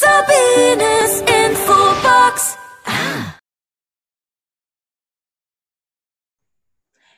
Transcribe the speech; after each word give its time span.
Sabines 0.00 1.22
Infobox. 1.22 2.56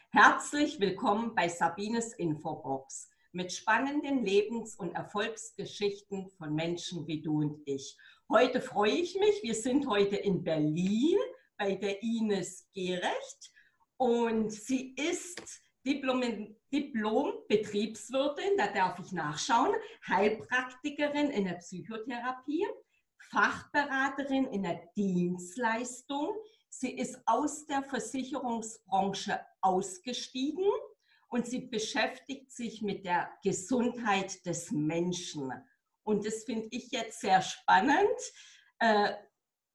Herzlich 0.09 0.81
willkommen 0.81 1.35
bei 1.35 1.47
Sabines 1.51 2.15
Infobox 2.15 3.11
mit 3.33 3.53
spannenden 3.53 4.25
Lebens- 4.25 4.77
und 4.77 4.95
Erfolgsgeschichten 4.95 6.31
von 6.39 6.55
Menschen 6.55 7.07
wie 7.07 7.21
du 7.21 7.41
und 7.41 7.61
ich. 7.67 7.99
Heute 8.31 8.63
freue 8.63 8.93
ich 8.93 9.15
mich, 9.17 9.43
wir 9.43 9.55
sind 9.55 9.87
heute 9.87 10.17
in 10.17 10.43
Berlin 10.43 11.19
bei 11.59 11.75
der 11.75 12.03
Ines 12.03 12.67
Gerecht 12.73 13.53
und 13.99 14.51
sie 14.51 14.95
ist 14.95 15.43
Diplom, 15.87 16.23
Diplom-Betriebswirtin, 16.73 18.57
da 18.59 18.69
darf 18.69 18.99
ich 18.99 19.13
nachschauen, 19.13 19.75
Heilpraktikerin 20.07 21.31
in 21.31 21.45
der 21.45 21.55
Psychotherapie, 21.55 22.67
Fachberaterin 23.31 24.47
in 24.47 24.63
der 24.65 24.83
Dienstleistung. 24.97 26.35
Sie 26.69 26.97
ist 26.97 27.21
aus 27.27 27.67
der 27.67 27.83
Versicherungsbranche 27.83 29.41
ausgestiegen 29.61 30.67
und 31.29 31.47
sie 31.47 31.61
beschäftigt 31.61 32.53
sich 32.53 32.83
mit 32.83 33.05
der 33.05 33.31
Gesundheit 33.43 34.45
des 34.47 34.71
Menschen. 34.71 35.53
Und 36.03 36.27
das 36.27 36.45
finde 36.45 36.69
ich 36.71 36.91
jetzt 36.91 37.21
sehr 37.21 37.41
spannend. 37.41 38.19
Äh, 38.79 39.15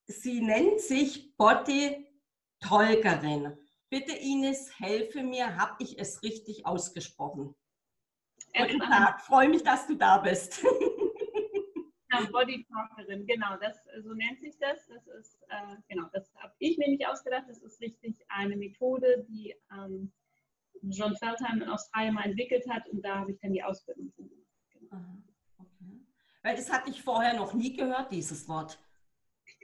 sie 0.08 0.42
nennt 0.42 0.82
sich 0.82 1.36
Body 1.38 2.08
Tolkerin. 2.60 3.58
Bitte 3.96 4.12
Ines, 4.12 4.78
helfe 4.78 5.24
mir, 5.24 5.56
habe 5.56 5.82
ich 5.82 5.98
es 5.98 6.22
richtig 6.22 6.66
ausgesprochen? 6.66 7.56
Guten 8.54 8.80
Tag, 8.82 9.22
freue 9.22 9.48
mich, 9.48 9.64
dass 9.64 9.88
du 9.88 9.96
da 9.96 10.18
bist. 10.18 10.62
Ja, 12.12 12.24
Body 12.32 12.66
Talkerin, 12.66 13.26
genau, 13.26 13.58
das, 13.58 13.76
so 14.04 14.14
nennt 14.14 14.40
sich 14.40 14.58
das. 14.60 14.86
Das 14.88 15.08
ist, 15.20 15.42
äh, 15.50 15.76
genau, 15.90 16.08
das 16.14 16.32
habe 16.36 16.54
ich 16.60 16.78
mir 16.78 16.88
nicht 16.88 17.06
ausgedacht. 17.06 17.44
Das 17.50 17.62
ist 17.62 17.82
richtig 17.82 18.24
eine 18.30 18.56
Methode, 18.56 19.26
die 19.28 19.54
ähm, 19.72 20.14
John 20.84 21.16
Feldheim 21.18 21.62
in 21.62 21.68
Australien 21.68 22.14
mal 22.14 22.24
entwickelt 22.24 22.64
hat 22.70 22.88
und 22.90 23.02
da 23.02 23.20
habe 23.20 23.32
ich 23.32 23.40
dann 23.42 23.52
die 23.52 23.64
Ausbildung 23.64 24.14
gemacht. 24.16 24.48
Genau. 24.72 25.18
Okay. 25.58 26.06
Weil 26.44 26.56
das 26.56 26.72
hatte 26.72 26.90
ich 26.90 27.02
vorher 27.02 27.34
noch 27.34 27.54
nie 27.54 27.76
gehört, 27.76 28.12
dieses 28.12 28.48
Wort. 28.48 28.80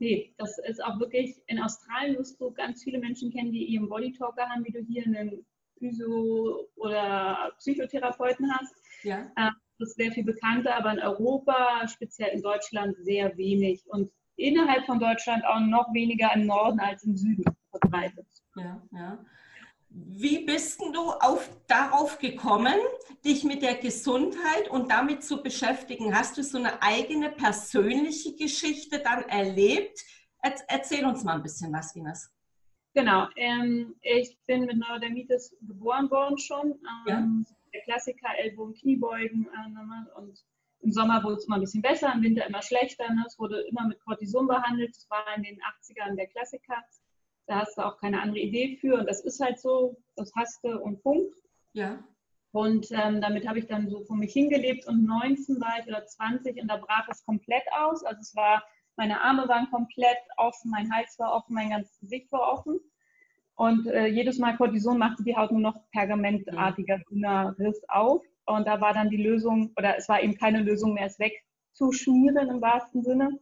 Nee, 0.02 0.34
das 0.40 0.58
ist 0.58 0.84
auch 0.84 1.00
wirklich, 1.00 1.40
in 1.46 1.60
Australien 1.60 2.18
wirst 2.18 2.42
du 2.42 2.52
ganz 2.52 2.84
viele 2.84 2.98
Menschen 2.98 3.32
kennen, 3.32 3.52
die 3.52 3.66
ihren 3.66 3.88
Bodytalker 3.88 4.50
haben, 4.50 4.66
wie 4.66 4.72
du 4.72 4.80
hier 4.80 5.06
einen 5.06 5.46
Physio- 5.78 6.68
oder 6.76 7.52
Psychotherapeuten 7.60 8.52
hast. 8.52 8.74
Ja. 9.04 9.32
Äh, 9.36 9.52
das 9.78 9.90
ist 9.90 9.98
sehr 9.98 10.12
viel 10.12 10.24
bekannter, 10.24 10.76
aber 10.76 10.94
in 10.94 11.00
Europa, 11.00 11.88
speziell 11.88 12.30
in 12.30 12.42
Deutschland, 12.42 12.98
sehr 12.98 13.38
wenig. 13.38 13.84
Und 13.90 14.10
innerhalb 14.38 14.88
von 14.88 15.00
Deutschland 15.00 15.46
auch 15.46 15.60
noch 15.60 15.94
weniger 15.94 16.34
im 16.34 16.48
Norden 16.48 16.80
als 16.80 17.04
im 17.04 17.16
Süden 17.16 17.44
verbreitet. 17.70 18.26
Ja, 18.56 18.82
ja. 18.92 19.24
Wie 19.94 20.46
bist 20.46 20.80
du 20.80 21.12
auf, 21.12 21.50
darauf 21.68 22.18
gekommen, 22.18 22.76
dich 23.26 23.44
mit 23.44 23.62
der 23.62 23.76
Gesundheit 23.76 24.70
und 24.70 24.90
damit 24.90 25.24
zu 25.24 25.44
beschäftigen? 25.44 26.16
Hast 26.16 26.38
du 26.38 26.44
so 26.44 26.58
eine 26.58 26.82
eigene 26.82 27.30
persönliche 27.30 28.36
Geschichte 28.36 29.00
dann 29.00 29.24
erlebt? 29.24 30.00
Erzähl 30.42 31.06
uns 31.06 31.24
mal 31.26 31.36
ein 31.36 31.44
bisschen 31.44 31.74
was, 31.74 31.94
Ines. 31.96 32.34
Genau, 32.94 33.28
ähm, 33.36 33.96
ich 34.02 34.38
bin 34.48 34.66
mit 34.66 34.78
Neurodermitis 34.78 35.56
geboren 35.62 36.10
worden 36.10 36.38
schon. 36.38 36.80
Ähm, 37.08 37.46
ja. 37.48 37.56
Der 37.74 37.82
Klassiker, 37.82 38.30
Ellbogen, 38.38 38.74
Kniebeugen 38.74 39.48
äh, 39.48 40.20
und 40.20 40.40
im 40.82 40.92
Sommer 40.92 41.24
wurde 41.24 41.36
es 41.36 41.46
immer 41.46 41.56
ein 41.56 41.62
bisschen 41.62 41.82
besser, 41.82 42.14
im 42.14 42.24
Winter 42.24 42.46
immer 42.46 42.62
schlechter. 42.62 43.08
Ne? 43.14 43.24
Es 43.28 43.38
wurde 43.38 43.62
immer 43.62 43.88
mit 43.88 44.00
Cortison 44.04 44.48
behandelt. 44.48 44.96
Das 44.96 45.10
war 45.10 45.26
in 45.36 45.44
den 45.44 45.60
80ern 45.60 46.16
der 46.16 46.28
Klassiker. 46.28 46.82
Da 47.48 47.62
hast 47.62 47.78
du 47.78 47.82
auch 47.82 47.98
keine 47.98 48.22
andere 48.22 48.40
Idee 48.40 48.78
für. 48.80 49.00
Und 49.00 49.08
das 49.08 49.22
ist 49.22 49.40
halt 49.40 49.60
so, 49.60 49.98
das 50.16 50.32
hast 50.36 50.64
du 50.64 50.80
und 50.80 51.02
Punkt. 51.02 51.36
Ja. 51.74 52.04
Und 52.52 52.88
ähm, 52.92 53.22
damit 53.22 53.48
habe 53.48 53.60
ich 53.60 53.68
dann 53.68 53.90
so 53.90 54.04
vor 54.04 54.18
mich 54.18 54.34
hingelebt. 54.34 54.88
Und 54.88 55.06
19 55.06 55.60
war 55.62 55.80
ich 55.80 55.88
oder 55.88 56.06
20 56.06 56.62
und 56.62 56.68
da 56.68 56.78
brach 56.78 57.08
es 57.10 57.26
komplett 57.26 57.64
aus. 57.72 58.04
Also 58.04 58.20
es 58.20 58.36
war, 58.36 58.64
meine 58.98 59.22
Arme 59.22 59.48
waren 59.48 59.70
komplett 59.70 60.18
offen, 60.38 60.70
mein 60.70 60.92
Hals 60.94 61.18
war 61.18 61.34
offen, 61.34 61.54
mein 61.54 61.70
ganzes 61.70 61.98
Gesicht 62.00 62.32
war 62.32 62.54
offen. 62.54 62.80
Und 63.56 63.88
äh, 63.88 64.08
jedes 64.08 64.38
Mal 64.40 64.58
Cortison 64.58 64.98
machte 64.98 65.24
die 65.24 65.36
Haut 65.36 65.52
nur 65.52 65.62
noch 65.62 65.78
pergamentartiger, 65.92 67.00
dünner 67.10 67.56
Riss 67.58 67.82
auf. 67.88 68.24
Und 68.46 68.68
da 68.68 68.82
war 68.82 68.94
dann 68.94 69.10
die 69.10 69.22
Lösung, 69.22 69.72
oder 69.78 69.98
es 69.98 70.10
war 70.10 70.22
eben 70.22 70.36
keine 70.36 70.62
Lösung 70.62 70.94
mehr, 70.94 71.06
es 71.06 71.20
wegzuschmieren 71.20 72.50
im 72.50 72.62
wahrsten 72.62 73.04
Sinne 73.04 73.40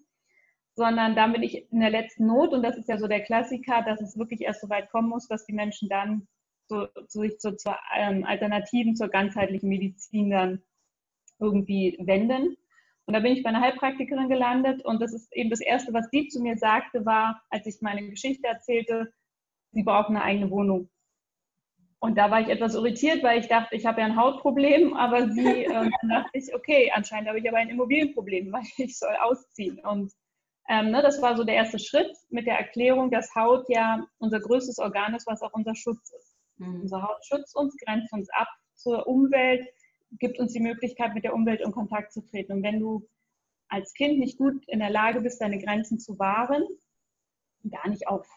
sondern 0.79 1.13
dann 1.13 1.33
bin 1.33 1.43
ich 1.43 1.69
in 1.73 1.81
der 1.81 1.89
letzten 1.89 2.25
Not 2.25 2.53
und 2.53 2.63
das 2.63 2.77
ist 2.77 2.87
ja 2.87 2.97
so 2.97 3.07
der 3.07 3.19
Klassiker, 3.19 3.83
dass 3.83 3.99
es 3.99 4.17
wirklich 4.17 4.39
erst 4.39 4.61
so 4.61 4.69
weit 4.69 4.89
kommen 4.91 5.09
muss, 5.09 5.27
dass 5.27 5.45
die 5.45 5.51
Menschen 5.51 5.89
dann 5.89 6.25
so, 6.69 6.87
so 7.09 7.19
sich 7.19 7.35
so 7.41 7.51
zur 7.51 7.75
ähm, 7.97 8.23
Alternativen 8.23 8.95
zur 8.95 9.09
ganzheitlichen 9.09 9.67
Medizin 9.67 10.29
dann 10.29 10.61
irgendwie 11.37 11.97
wenden. 11.99 12.55
Und 13.05 13.13
da 13.13 13.19
bin 13.19 13.33
ich 13.33 13.43
bei 13.43 13.49
einer 13.49 13.59
Heilpraktikerin 13.59 14.29
gelandet 14.29 14.85
und 14.85 15.01
das 15.01 15.13
ist 15.13 15.35
eben 15.35 15.49
das 15.49 15.59
Erste, 15.59 15.91
was 15.91 16.09
die 16.11 16.29
zu 16.29 16.41
mir 16.41 16.55
sagte, 16.55 17.05
war, 17.05 17.41
als 17.49 17.65
ich 17.65 17.81
meine 17.81 18.09
Geschichte 18.09 18.47
erzählte, 18.47 19.11
sie 19.73 19.83
braucht 19.83 20.07
eine 20.07 20.23
eigene 20.23 20.49
Wohnung. 20.49 20.89
Und 21.99 22.17
da 22.17 22.31
war 22.31 22.39
ich 22.39 22.47
etwas 22.47 22.75
irritiert, 22.75 23.21
weil 23.21 23.41
ich 23.41 23.49
dachte, 23.49 23.75
ich 23.75 23.85
habe 23.85 23.99
ja 23.99 24.05
ein 24.05 24.15
Hautproblem, 24.15 24.93
aber 24.93 25.29
sie, 25.29 25.45
äh, 25.65 25.73
dann 25.73 26.09
dachte 26.09 26.37
ich, 26.37 26.55
okay, 26.55 26.89
anscheinend 26.95 27.27
habe 27.27 27.39
ich 27.39 27.49
aber 27.49 27.57
ein 27.57 27.67
Immobilienproblem, 27.67 28.53
weil 28.53 28.63
ich 28.77 28.97
soll 28.97 29.17
ausziehen. 29.21 29.79
Und 29.79 30.13
ähm, 30.69 30.91
ne, 30.91 31.01
das 31.01 31.19
war 31.21 31.35
so 31.35 31.43
der 31.43 31.55
erste 31.55 31.79
Schritt 31.79 32.15
mit 32.29 32.45
der 32.45 32.59
Erklärung, 32.59 33.09
dass 33.09 33.33
Haut 33.33 33.65
ja 33.69 34.05
unser 34.19 34.39
größtes 34.39 34.77
Organ 34.77 35.15
ist, 35.15 35.25
was 35.25 35.41
auch 35.41 35.53
unser 35.53 35.73
Schutz 35.75 36.11
ist. 36.11 36.37
Mhm. 36.57 36.81
Unsere 36.81 37.01
Haut 37.01 37.25
schützt 37.25 37.55
uns, 37.55 37.75
grenzt 37.77 38.13
uns 38.13 38.29
ab 38.29 38.47
zur 38.75 39.07
Umwelt, 39.07 39.67
gibt 40.19 40.39
uns 40.39 40.53
die 40.53 40.59
Möglichkeit, 40.59 41.15
mit 41.15 41.23
der 41.23 41.33
Umwelt 41.33 41.61
in 41.61 41.71
Kontakt 41.71 42.13
zu 42.13 42.21
treten. 42.21 42.53
Und 42.53 42.63
wenn 42.63 42.79
du 42.79 43.07
als 43.67 43.93
Kind 43.95 44.19
nicht 44.19 44.37
gut 44.37 44.63
in 44.67 44.79
der 44.79 44.91
Lage 44.91 45.21
bist, 45.21 45.41
deine 45.41 45.59
Grenzen 45.59 45.99
zu 45.99 46.19
wahren, 46.19 46.63
gar 47.69 47.89
nicht 47.89 48.07
auf, 48.07 48.27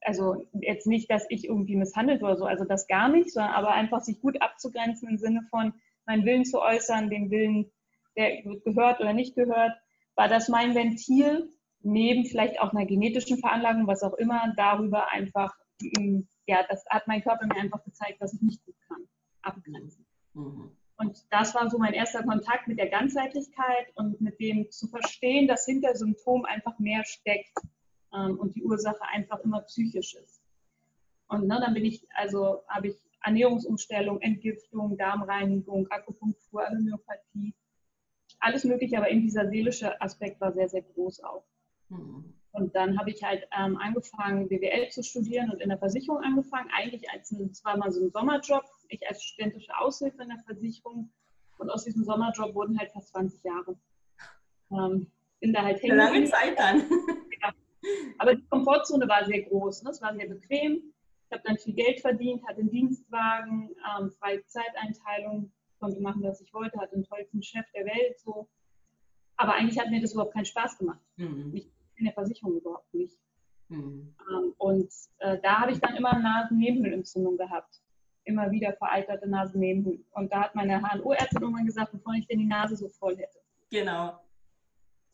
also 0.00 0.46
jetzt 0.60 0.86
nicht, 0.86 1.10
dass 1.10 1.26
ich 1.28 1.46
irgendwie 1.46 1.76
misshandelt 1.76 2.22
oder 2.22 2.36
so, 2.36 2.44
also 2.44 2.64
das 2.64 2.86
gar 2.86 3.08
nicht, 3.08 3.32
sondern 3.32 3.52
aber 3.52 3.72
einfach 3.72 4.00
sich 4.00 4.20
gut 4.20 4.40
abzugrenzen 4.40 5.08
im 5.08 5.18
Sinne 5.18 5.42
von 5.50 5.74
meinen 6.06 6.24
Willen 6.24 6.44
zu 6.44 6.60
äußern, 6.60 7.10
den 7.10 7.30
Willen, 7.30 7.72
der 8.16 8.42
gehört 8.42 9.00
oder 9.00 9.12
nicht 9.12 9.34
gehört, 9.34 9.72
war 10.14 10.28
das 10.28 10.48
mein 10.48 10.74
Ventil, 10.74 11.52
neben 11.80 12.24
vielleicht 12.24 12.60
auch 12.60 12.72
einer 12.72 12.86
genetischen 12.86 13.38
Veranlagung, 13.38 13.86
was 13.86 14.02
auch 14.02 14.14
immer, 14.14 14.52
darüber 14.56 15.10
einfach, 15.10 15.54
mm, 15.80 16.20
ja, 16.46 16.64
das 16.68 16.84
hat 16.88 17.08
mein 17.08 17.22
Körper 17.22 17.46
mir 17.46 17.60
einfach 17.60 17.82
gezeigt, 17.84 18.20
was 18.20 18.34
ich 18.34 18.42
nicht 18.42 18.64
gut 18.64 18.76
kann, 18.88 19.02
abgrenzen. 19.42 20.06
Mhm. 20.34 20.76
Und 20.96 21.26
das 21.30 21.54
war 21.54 21.68
so 21.68 21.78
mein 21.78 21.94
erster 21.94 22.22
Kontakt 22.22 22.68
mit 22.68 22.78
der 22.78 22.88
Ganzheitlichkeit 22.88 23.88
und 23.96 24.20
mit 24.20 24.38
dem 24.38 24.70
zu 24.70 24.86
verstehen, 24.86 25.48
dass 25.48 25.64
hinter 25.64 25.96
Symptom 25.96 26.44
einfach 26.44 26.78
mehr 26.78 27.04
steckt 27.04 27.58
ähm, 28.14 28.38
und 28.38 28.54
die 28.54 28.62
Ursache 28.62 29.02
einfach 29.12 29.40
immer 29.40 29.62
psychisch 29.62 30.14
ist. 30.14 30.40
Und 31.26 31.48
ne, 31.48 31.58
dann 31.60 31.74
bin 31.74 31.84
ich, 31.84 32.06
also 32.14 32.62
habe 32.68 32.88
ich 32.88 32.96
Ernährungsumstellung, 33.24 34.20
Entgiftung, 34.20 34.96
Darmreinigung, 34.96 35.88
Akupunktur, 35.90 36.68
Homöopathie, 36.68 37.54
alles 38.42 38.64
Mögliche, 38.64 38.98
aber 38.98 39.10
eben 39.10 39.22
dieser 39.22 39.48
seelische 39.48 40.00
Aspekt 40.00 40.40
war 40.40 40.52
sehr, 40.52 40.68
sehr 40.68 40.82
groß 40.82 41.22
auch. 41.24 41.44
Mhm. 41.88 42.34
Und 42.52 42.74
dann 42.74 42.98
habe 42.98 43.10
ich 43.10 43.22
halt 43.22 43.46
ähm, 43.58 43.78
angefangen, 43.78 44.48
BWL 44.48 44.90
zu 44.90 45.02
studieren 45.02 45.50
und 45.50 45.60
in 45.60 45.70
der 45.70 45.78
Versicherung 45.78 46.22
angefangen. 46.22 46.68
Eigentlich 46.76 47.08
als 47.10 47.30
ein, 47.30 47.52
zwar 47.54 47.78
mal 47.78 47.90
so 47.90 48.02
ein 48.04 48.10
Sommerjob, 48.10 48.64
ich 48.88 49.08
als 49.08 49.22
studentische 49.22 49.72
Aushilfe 49.78 50.22
in 50.22 50.28
der 50.28 50.38
Versicherung. 50.44 51.10
Und 51.58 51.70
aus 51.70 51.84
diesem 51.84 52.04
Sommerjob 52.04 52.54
wurden 52.54 52.78
halt 52.78 52.92
fast 52.92 53.08
20 53.08 53.42
Jahre. 53.42 53.78
Ähm, 54.70 55.10
bin 55.40 55.52
da 55.52 55.62
halt 55.62 55.82
hängen. 55.82 55.96
Lange 55.96 56.24
Zeit 56.24 56.58
dann. 56.58 56.82
Ja. 57.42 57.52
Aber 58.18 58.34
die 58.34 58.44
Komfortzone 58.46 59.08
war 59.08 59.24
sehr 59.24 59.42
groß. 59.42 59.82
Ne? 59.82 59.90
Es 59.90 60.02
war 60.02 60.14
sehr 60.14 60.28
bequem. 60.28 60.92
Ich 61.26 61.32
habe 61.32 61.42
dann 61.44 61.56
viel 61.56 61.74
Geld 61.74 62.00
verdient, 62.00 62.46
hatte 62.46 62.60
einen 62.60 62.70
Dienstwagen, 62.70 63.70
ähm, 63.98 64.10
freie 64.10 64.44
Zeiteinteilung, 64.44 65.50
konnte 65.82 66.00
machen, 66.00 66.22
was 66.22 66.40
ich 66.40 66.54
wollte, 66.54 66.78
hatte 66.80 66.94
den 66.94 67.04
tollsten 67.04 67.42
Chef 67.42 67.66
der 67.74 67.84
Welt. 67.84 68.18
So. 68.20 68.48
Aber 69.36 69.54
eigentlich 69.54 69.78
hat 69.78 69.90
mir 69.90 70.00
das 70.00 70.12
überhaupt 70.12 70.32
keinen 70.32 70.44
Spaß 70.44 70.78
gemacht. 70.78 71.00
Mhm. 71.16 71.60
In 71.96 72.04
der 72.04 72.14
Versicherung 72.14 72.56
überhaupt 72.56 72.94
nicht. 72.94 73.18
Mhm. 73.68 74.14
Ähm, 74.30 74.54
und 74.58 74.90
äh, 75.18 75.38
da 75.42 75.60
habe 75.60 75.72
ich 75.72 75.80
dann 75.80 75.96
immer 75.96 76.16
Nasennebenhöhlenentzündung 76.18 77.36
gehabt. 77.36 77.82
Immer 78.24 78.50
wieder 78.52 78.72
veralterte 78.74 79.28
Nasennebenhöhlen. 79.28 80.04
Und 80.12 80.32
da 80.32 80.44
hat 80.44 80.54
meine 80.54 80.80
HNO-Ärztin 80.80 81.42
irgendwann 81.42 81.66
gesagt, 81.66 81.90
bevor 81.90 82.14
ich 82.14 82.26
denn 82.28 82.38
die 82.38 82.46
Nase 82.46 82.76
so 82.76 82.88
voll 82.88 83.16
hätte. 83.16 83.40
Genau. 83.70 84.20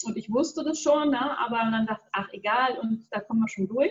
Und 0.05 0.17
ich 0.17 0.31
wusste 0.31 0.63
das 0.63 0.81
schon, 0.81 1.11
ne? 1.11 1.39
aber 1.39 1.57
dann 1.57 1.87
dachte 1.87 2.05
ich, 2.05 2.11
ach 2.13 2.29
egal, 2.33 2.79
und 2.79 3.07
da 3.11 3.21
kommen 3.21 3.41
wir 3.41 3.49
schon 3.49 3.67
durch. 3.67 3.91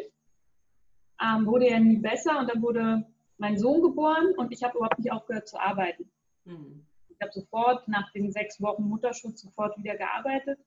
Ähm, 1.20 1.48
wurde 1.48 1.68
ja 1.70 1.80
nie 1.80 1.98
besser 1.98 2.40
und 2.40 2.50
dann 2.50 2.62
wurde 2.62 3.04
mein 3.38 3.58
Sohn 3.58 3.82
geboren 3.82 4.34
und 4.38 4.52
ich 4.52 4.64
habe 4.64 4.78
überhaupt 4.78 5.00
nicht 5.00 5.12
aufgehört 5.12 5.48
zu 5.48 5.60
arbeiten. 5.60 6.10
Mhm. 6.48 6.86
Ich 7.10 7.22
habe 7.22 7.32
sofort 7.32 7.88
nach 7.88 8.12
den 8.14 8.32
sechs 8.32 8.62
Wochen 8.62 8.84
Mutterschutz 8.84 9.42
sofort 9.42 9.78
wieder 9.78 9.96
gearbeitet. 9.98 10.60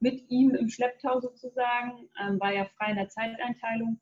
mit 0.00 0.30
ihm 0.30 0.54
im 0.54 0.68
Schlepptau 0.68 1.20
sozusagen, 1.20 2.10
ähm, 2.20 2.38
war 2.38 2.52
ja 2.52 2.66
frei 2.76 2.90
in 2.90 2.96
der 2.96 3.08
Zeiteinteilung. 3.08 4.00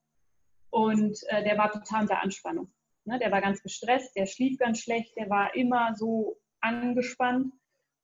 Und 0.71 1.17
äh, 1.29 1.45
der 1.45 1.57
war 1.59 1.71
total 1.71 2.03
unter 2.03 2.23
Anspannung. 2.23 2.73
Ne? 3.05 3.19
Der 3.19 3.31
war 3.31 3.41
ganz 3.41 3.63
gestresst, 3.63 4.17
der 4.17 4.27
schlief 4.27 4.59
ganz 4.59 4.81
schlecht, 4.81 5.17
der 5.17 5.31
war 5.31 5.55
immer 5.55 5.95
so 5.95 6.39
angespannt. 6.61 7.53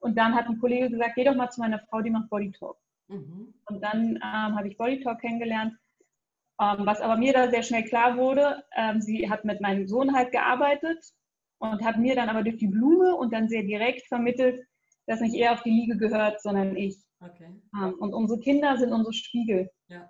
Und 0.00 0.16
dann 0.16 0.34
hat 0.34 0.46
ein 0.46 0.60
Kollege 0.60 0.90
gesagt, 0.90 1.16
geh 1.16 1.24
doch 1.24 1.34
mal 1.34 1.50
zu 1.50 1.60
meiner 1.60 1.80
Frau, 1.80 2.00
die 2.02 2.10
macht 2.10 2.30
Bodytalk. 2.30 2.76
Mhm. 3.08 3.54
Und 3.66 3.80
dann 3.82 4.16
ähm, 4.16 4.56
habe 4.56 4.68
ich 4.68 4.76
Bodytalk 4.76 5.20
kennengelernt. 5.20 5.74
Ähm, 6.60 6.86
was 6.86 7.00
aber 7.00 7.16
mir 7.16 7.32
da 7.32 7.50
sehr 7.50 7.62
schnell 7.62 7.84
klar 7.84 8.16
wurde, 8.16 8.62
ähm, 8.76 9.00
sie 9.00 9.28
hat 9.28 9.44
mit 9.44 9.60
meinem 9.60 9.88
Sohn 9.88 10.14
halt 10.14 10.30
gearbeitet 10.30 11.04
und 11.58 11.84
hat 11.84 11.98
mir 11.98 12.14
dann 12.14 12.28
aber 12.28 12.42
durch 12.42 12.56
die 12.56 12.68
Blume 12.68 13.14
und 13.16 13.32
dann 13.32 13.48
sehr 13.48 13.62
direkt 13.62 14.06
vermittelt, 14.06 14.64
dass 15.06 15.20
nicht 15.20 15.34
er 15.34 15.52
auf 15.52 15.62
die 15.62 15.70
Liege 15.70 15.96
gehört, 15.96 16.40
sondern 16.40 16.76
ich. 16.76 16.96
Okay. 17.20 17.50
Ähm, 17.74 17.94
und 17.98 18.14
unsere 18.14 18.38
Kinder 18.40 18.76
sind 18.76 18.92
unsere 18.92 19.12
Spiegel. 19.12 19.70
Ja. 19.88 20.08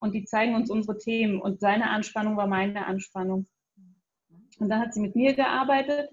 Und 0.00 0.14
die 0.14 0.24
zeigen 0.24 0.54
uns 0.54 0.70
unsere 0.70 0.98
Themen. 0.98 1.40
Und 1.40 1.60
seine 1.60 1.90
Anspannung 1.90 2.36
war 2.36 2.48
meine 2.48 2.86
Anspannung. 2.86 3.46
Und 4.58 4.68
dann 4.68 4.80
hat 4.80 4.94
sie 4.94 5.00
mit 5.00 5.14
mir 5.14 5.34
gearbeitet 5.34 6.10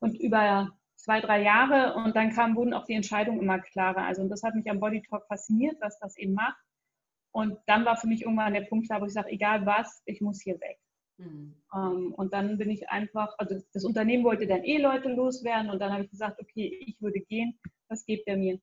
und 0.00 0.18
über 0.20 0.72
zwei, 0.96 1.20
drei 1.20 1.42
Jahre 1.42 1.94
und 1.94 2.16
dann 2.16 2.30
kam, 2.32 2.56
wurden 2.56 2.74
auch 2.74 2.84
die 2.84 2.94
Entscheidungen 2.94 3.40
immer 3.40 3.60
klarer. 3.60 4.04
Also 4.04 4.22
und 4.22 4.28
das 4.28 4.42
hat 4.42 4.54
mich 4.54 4.68
am 4.70 4.80
Body 4.80 5.02
Talk 5.02 5.26
fasziniert, 5.26 5.76
was 5.80 5.98
das 5.98 6.16
eben 6.16 6.34
macht. 6.34 6.58
Und 7.32 7.58
dann 7.66 7.84
war 7.84 7.96
für 7.96 8.08
mich 8.08 8.22
irgendwann 8.22 8.54
der 8.54 8.62
Punkt 8.62 8.90
da, 8.90 9.00
wo 9.00 9.06
ich 9.06 9.12
sage, 9.12 9.30
egal 9.30 9.64
was, 9.64 10.02
ich 10.06 10.20
muss 10.20 10.42
hier 10.42 10.60
weg. 10.60 10.78
Mhm. 11.18 11.54
Ähm, 11.74 12.14
und 12.14 12.32
dann 12.32 12.58
bin 12.58 12.70
ich 12.70 12.88
einfach, 12.88 13.34
also 13.38 13.60
das 13.72 13.84
Unternehmen 13.84 14.24
wollte 14.24 14.46
dann 14.46 14.64
eh 14.64 14.78
Leute 14.78 15.08
loswerden 15.08 15.70
und 15.70 15.80
dann 15.80 15.92
habe 15.92 16.04
ich 16.04 16.10
gesagt, 16.10 16.40
okay, 16.40 16.82
ich 16.86 17.00
würde 17.00 17.20
gehen, 17.20 17.58
was 17.88 18.04
gibt 18.06 18.26
er 18.26 18.36
mir? 18.36 18.58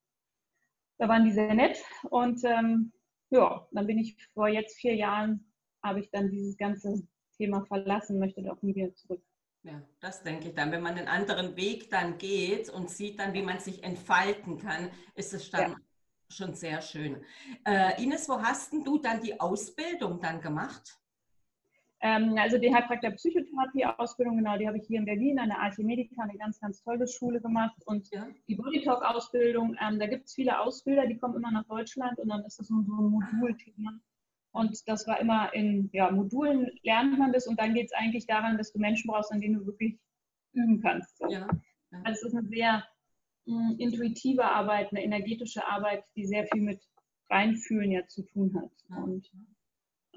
Da 0.98 1.10
waren 1.10 1.25
die 1.25 1.34
sehr 1.34 1.54
nett 1.54 1.78
und 2.10 2.42
ähm, 2.46 2.94
ja, 3.30 3.68
dann 3.72 3.88
bin 3.88 4.00
ich 4.00 4.18
vor 4.34 4.48
jetzt 4.48 4.78
vier 4.78 4.96
Jahren, 4.96 5.52
habe 5.84 6.00
ich 6.00 6.10
dann 6.10 6.31
dieses 6.31 6.57
ganze 6.57 7.06
Thema 7.38 7.66
verlassen, 7.66 8.19
möchte 8.19 8.42
auch 8.52 8.62
nie 8.62 8.75
wieder 8.75 8.96
zurück. 8.96 9.22
Ja, 9.63 9.81
das 10.00 10.24
denke 10.24 10.50
ich 10.50 10.56
dann. 10.56 10.72
Wenn 10.72 10.84
man 10.84 10.96
einen 10.96 11.08
anderen 11.08 11.58
Weg 11.58 11.90
dann 11.90 12.18
geht 12.18 12.69
und 12.69 12.90
sieht 12.90 13.19
dann, 13.19 13.34
wie 13.34 13.42
man 13.42 13.60
sich 13.60 13.84
entfalten 13.84 14.58
kann, 14.60 14.92
ist 15.16 15.34
es 15.34 15.50
dann 15.50 15.72
ja. 15.72 15.78
schon 16.30 16.54
sehr 16.54 16.81
schön. 16.81 17.24
Äh, 17.66 18.01
Ines, 18.01 18.30
wo 18.30 18.40
hast 18.40 18.72
du 18.74 19.00
dann 19.00 19.22
die 19.22 19.40
Ausbildung 19.40 20.22
dann 20.22 20.40
gemacht? 20.40 21.00
Ähm, 22.06 22.38
also 22.38 22.60
die 22.60 22.72
Heilpraktiker-Psychotherapie-Ausbildung, 22.72 24.38
genau, 24.38 24.56
die 24.60 24.68
habe 24.68 24.78
ich 24.78 24.86
hier 24.86 25.00
in 25.00 25.06
Berlin 25.06 25.40
an 25.40 25.50
der 25.50 25.60
AT 25.60 25.80
Medica, 25.80 26.22
eine 26.22 26.38
ganz, 26.38 26.60
ganz 26.60 26.84
tolle 26.84 27.07
Schule 27.07 27.42
gemacht. 27.42 27.81
Und 27.86 28.07
ja. 28.12 28.28
die 28.48 28.54
Bodytalk-Ausbildung, 28.54 29.75
ähm, 29.81 29.98
da 29.98 30.06
gibt 30.06 30.25
es 30.25 30.36
viele 30.36 30.60
Ausbilder, 30.60 31.07
die 31.07 31.18
kommen 31.18 31.36
immer 31.36 31.50
nach 31.50 31.66
Deutschland 31.66 32.19
und 32.19 32.30
dann 32.30 32.46
ist 32.46 32.60
das 32.60 32.68
so 32.68 32.75
ein 32.75 32.86
Modulthema. 32.86 34.00
Und 34.52 34.88
das 34.88 35.07
war 35.07 35.19
immer 35.19 35.52
in 35.56 35.90
ja, 35.94 36.12
Modulen 36.12 36.69
lernt 36.84 37.18
man 37.18 37.34
das 37.34 37.48
und 37.48 37.60
dann 37.60 37.74
geht 37.74 37.88
es 37.88 37.94
eigentlich 37.94 38.28
daran, 38.28 38.60
dass 38.60 38.72
du 38.72 38.78
Menschen 38.78 39.10
brauchst, 39.10 39.31
an 39.31 39.42
denen 39.42 39.56
du 39.56 39.66
wirklich 39.66 39.98
üben 40.54 40.81
kannst. 40.81 41.18
So. 41.18 41.28
Ja, 41.28 41.48
ja. 41.92 42.01
Also 42.04 42.28
es 42.28 42.34
ist 42.34 42.38
eine 42.38 42.48
sehr 42.50 42.84
mh, 43.46 43.69
hm, 43.69 43.80
intuitive 43.80 44.46
Arbeit, 44.46 44.92
eine 44.92 45.04
energetische 45.04 45.66
Arbeit, 45.68 46.04
die 46.16 46.28
sehr 46.28 46.46
viel 46.46 46.62
mit 46.62 46.88
Reinfühlen 47.31 47.92
ja 47.92 48.06
zu 48.06 48.22
tun 48.28 48.56
hat. 48.56 49.01
Und 49.04 49.31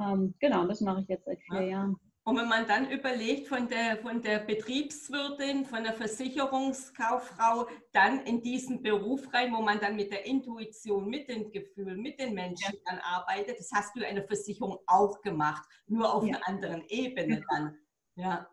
ähm, 0.01 0.35
genau, 0.39 0.67
das 0.67 0.81
mache 0.81 1.03
ich 1.03 1.09
jetzt 1.09 1.25
seit 1.25 1.41
vier 1.43 1.63
Jahren. 1.63 1.97
Und 2.29 2.37
wenn 2.37 2.49
man 2.49 2.67
dann 2.67 2.91
überlegt, 2.91 3.49
von 3.49 3.69
der, 3.69 3.97
von 3.97 4.21
der 4.21 4.41
Betriebswirtin, 4.41 5.65
von 5.65 5.83
der 5.83 5.95
Versicherungskauffrau, 5.95 7.67
dann 7.93 8.21
in 8.21 8.43
diesen 8.43 8.83
Beruf 8.83 9.33
rein, 9.33 9.51
wo 9.55 9.63
man 9.63 9.81
dann 9.81 9.97
mit 9.97 10.13
der 10.13 10.27
Intuition, 10.27 11.09
mit 11.09 11.31
den 11.31 11.51
Gefühlen, 11.51 12.03
mit 12.03 12.21
den 12.21 12.35
Menschen 12.35 12.75
ja. 12.75 12.81
dann 12.85 12.99
arbeitet, 12.99 13.59
das 13.59 13.71
hast 13.73 13.97
du 13.97 14.07
eine 14.07 14.23
Versicherung 14.25 14.79
auch 14.87 15.23
gemacht, 15.23 15.67
nur 15.87 16.15
auf 16.15 16.23
ja. 16.23 16.35
einer 16.35 16.49
anderen 16.49 16.85
Ebene 16.89 17.43
dann. 17.49 17.79
Ja. 18.17 18.47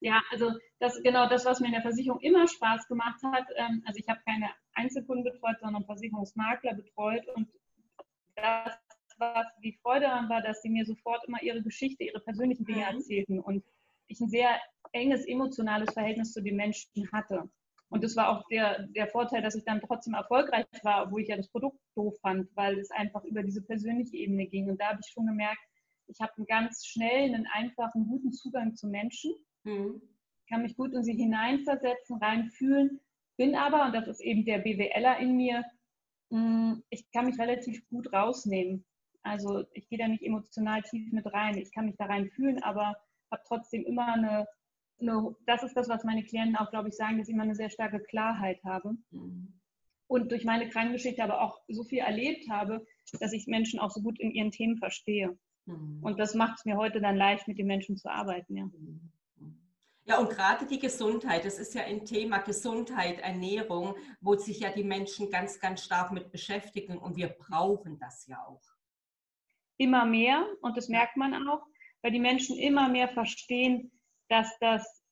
Ja, 0.00 0.20
also 0.30 0.52
das 0.78 1.02
genau 1.02 1.26
das, 1.26 1.46
was 1.46 1.60
mir 1.60 1.68
in 1.68 1.72
der 1.72 1.82
Versicherung 1.82 2.20
immer 2.20 2.46
Spaß 2.48 2.86
gemacht 2.86 3.22
hat. 3.22 3.46
Ähm, 3.56 3.82
also 3.86 3.98
ich 3.98 4.08
habe 4.08 4.20
keine 4.26 4.50
Einzelkunden 4.74 5.24
betreut, 5.24 5.56
sondern 5.60 5.86
Versicherungsmakler 5.86 6.74
betreut 6.74 7.26
und 7.34 7.48
das 8.36 8.78
was 9.20 9.46
die 9.62 9.78
Freude 9.82 10.06
daran 10.06 10.28
war, 10.28 10.42
dass 10.42 10.62
sie 10.62 10.70
mir 10.70 10.84
sofort 10.84 11.22
immer 11.28 11.42
ihre 11.42 11.62
Geschichte, 11.62 12.04
ihre 12.04 12.20
persönlichen 12.20 12.64
Dinge 12.64 12.78
mhm. 12.78 12.96
erzählten 12.96 13.38
und 13.38 13.64
ich 14.08 14.20
ein 14.20 14.28
sehr 14.28 14.58
enges 14.92 15.26
emotionales 15.26 15.92
Verhältnis 15.92 16.32
zu 16.32 16.42
den 16.42 16.56
Menschen 16.56 17.10
hatte. 17.12 17.48
Und 17.90 18.04
das 18.04 18.16
war 18.16 18.28
auch 18.28 18.46
der, 18.48 18.86
der 18.88 19.08
Vorteil, 19.08 19.42
dass 19.42 19.56
ich 19.56 19.64
dann 19.64 19.80
trotzdem 19.80 20.14
erfolgreich 20.14 20.66
war, 20.82 21.06
obwohl 21.06 21.22
ich 21.22 21.28
ja 21.28 21.36
das 21.36 21.48
Produkt 21.48 21.78
doof 21.96 22.16
fand, 22.22 22.48
weil 22.54 22.78
es 22.78 22.90
einfach 22.90 23.24
über 23.24 23.42
diese 23.42 23.62
persönliche 23.62 24.16
Ebene 24.16 24.46
ging. 24.46 24.70
Und 24.70 24.80
da 24.80 24.90
habe 24.90 25.00
ich 25.04 25.12
schon 25.12 25.26
gemerkt, 25.26 25.60
ich 26.06 26.20
habe 26.20 26.32
einen 26.36 26.46
ganz 26.46 26.86
schnellen, 26.86 27.34
einen 27.34 27.46
einfachen, 27.52 28.06
guten 28.06 28.32
Zugang 28.32 28.74
zu 28.74 28.88
Menschen, 28.88 29.34
mhm. 29.64 30.00
kann 30.48 30.62
mich 30.62 30.76
gut 30.76 30.92
in 30.92 31.02
sie 31.02 31.14
hineinversetzen, 31.14 32.18
reinfühlen, 32.18 33.00
bin 33.36 33.54
aber, 33.54 33.86
und 33.86 33.94
das 33.94 34.06
ist 34.06 34.20
eben 34.20 34.44
der 34.44 34.58
BWLer 34.58 35.18
in 35.18 35.36
mir, 35.36 35.64
mm, 36.30 36.74
ich 36.90 37.10
kann 37.10 37.26
mich 37.26 37.38
relativ 37.38 37.88
gut 37.88 38.12
rausnehmen. 38.12 38.84
Also 39.22 39.64
ich 39.74 39.88
gehe 39.88 39.98
da 39.98 40.08
nicht 40.08 40.22
emotional 40.22 40.82
tief 40.82 41.12
mit 41.12 41.26
rein. 41.26 41.58
Ich 41.58 41.72
kann 41.72 41.86
mich 41.86 41.96
da 41.96 42.06
rein 42.06 42.30
fühlen, 42.30 42.62
aber 42.62 42.96
habe 43.30 43.42
trotzdem 43.46 43.84
immer 43.84 44.14
eine, 44.14 44.46
eine, 45.00 45.34
das 45.46 45.62
ist 45.62 45.76
das, 45.76 45.88
was 45.88 46.04
meine 46.04 46.24
Klienten 46.24 46.56
auch, 46.56 46.70
glaube 46.70 46.88
ich, 46.88 46.96
sagen, 46.96 47.18
dass 47.18 47.28
ich 47.28 47.34
immer 47.34 47.44
eine 47.44 47.54
sehr 47.54 47.70
starke 47.70 48.00
Klarheit 48.00 48.62
habe. 48.64 48.96
Mhm. 49.10 49.60
Und 50.06 50.32
durch 50.32 50.44
meine 50.44 50.68
Krankengeschichte 50.68 51.22
aber 51.22 51.40
auch 51.40 51.60
so 51.68 51.84
viel 51.84 52.00
erlebt 52.00 52.50
habe, 52.50 52.84
dass 53.20 53.32
ich 53.32 53.46
Menschen 53.46 53.78
auch 53.78 53.90
so 53.90 54.02
gut 54.02 54.18
in 54.18 54.32
ihren 54.32 54.50
Themen 54.50 54.76
verstehe. 54.76 55.38
Mhm. 55.66 56.00
Und 56.02 56.18
das 56.18 56.34
macht 56.34 56.58
es 56.58 56.64
mir 56.64 56.76
heute 56.76 57.00
dann 57.00 57.16
leicht, 57.16 57.46
mit 57.46 57.58
den 57.58 57.66
Menschen 57.66 57.96
zu 57.96 58.10
arbeiten. 58.10 58.56
Ja. 58.56 58.64
Mhm. 58.64 59.12
Ja, 60.06 60.18
und 60.18 60.30
gerade 60.30 60.66
die 60.66 60.80
Gesundheit, 60.80 61.44
das 61.44 61.58
ist 61.58 61.74
ja 61.74 61.84
ein 61.84 62.04
Thema 62.04 62.38
Gesundheit, 62.38 63.20
Ernährung, 63.20 63.94
wo 64.20 64.34
sich 64.34 64.58
ja 64.58 64.72
die 64.72 64.82
Menschen 64.82 65.30
ganz, 65.30 65.60
ganz 65.60 65.84
stark 65.84 66.10
mit 66.10 66.32
beschäftigen 66.32 66.98
und 66.98 67.16
wir 67.16 67.28
brauchen 67.28 67.96
das 68.00 68.26
ja 68.26 68.44
auch 68.44 68.62
immer 69.80 70.04
mehr 70.04 70.46
und 70.60 70.76
das 70.76 70.88
merkt 70.88 71.16
man 71.16 71.48
auch, 71.48 71.62
weil 72.02 72.12
die 72.12 72.20
Menschen 72.20 72.56
immer 72.56 72.88
mehr 72.88 73.08
verstehen, 73.08 73.90
dass 74.28 74.56
das, 74.60 75.02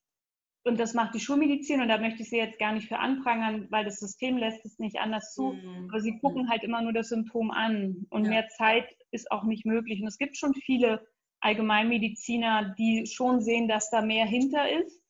und 0.64 0.78
das 0.78 0.92
macht 0.94 1.14
die 1.14 1.20
Schulmedizin 1.20 1.80
und 1.80 1.88
da 1.88 1.98
möchte 1.98 2.22
ich 2.22 2.28
sie 2.28 2.36
jetzt 2.36 2.58
gar 2.58 2.72
nicht 2.72 2.86
für 2.86 2.98
anprangern, 2.98 3.66
weil 3.70 3.84
das 3.84 3.98
System 3.98 4.36
lässt 4.36 4.64
es 4.66 4.78
nicht 4.78 4.98
anders 4.98 5.32
zu, 5.32 5.54
mhm. 5.54 5.88
aber 5.88 6.00
sie 6.00 6.18
gucken 6.18 6.50
halt 6.50 6.62
immer 6.62 6.82
nur 6.82 6.92
das 6.92 7.08
Symptom 7.08 7.50
an 7.50 8.06
und 8.10 8.24
ja. 8.24 8.30
mehr 8.30 8.48
Zeit 8.48 8.86
ist 9.10 9.30
auch 9.32 9.44
nicht 9.44 9.64
möglich. 9.64 10.02
Und 10.02 10.08
es 10.08 10.18
gibt 10.18 10.37
schon 10.37 10.52
viele 10.54 11.06
Allgemeinmediziner, 11.40 12.75
die 12.78 13.06
schon 13.06 13.40
sehen, 13.40 13.68
dass 13.68 13.90
da 13.90 14.02
mehr 14.02 14.26
hinter 14.26 14.70
ist. 14.70 15.00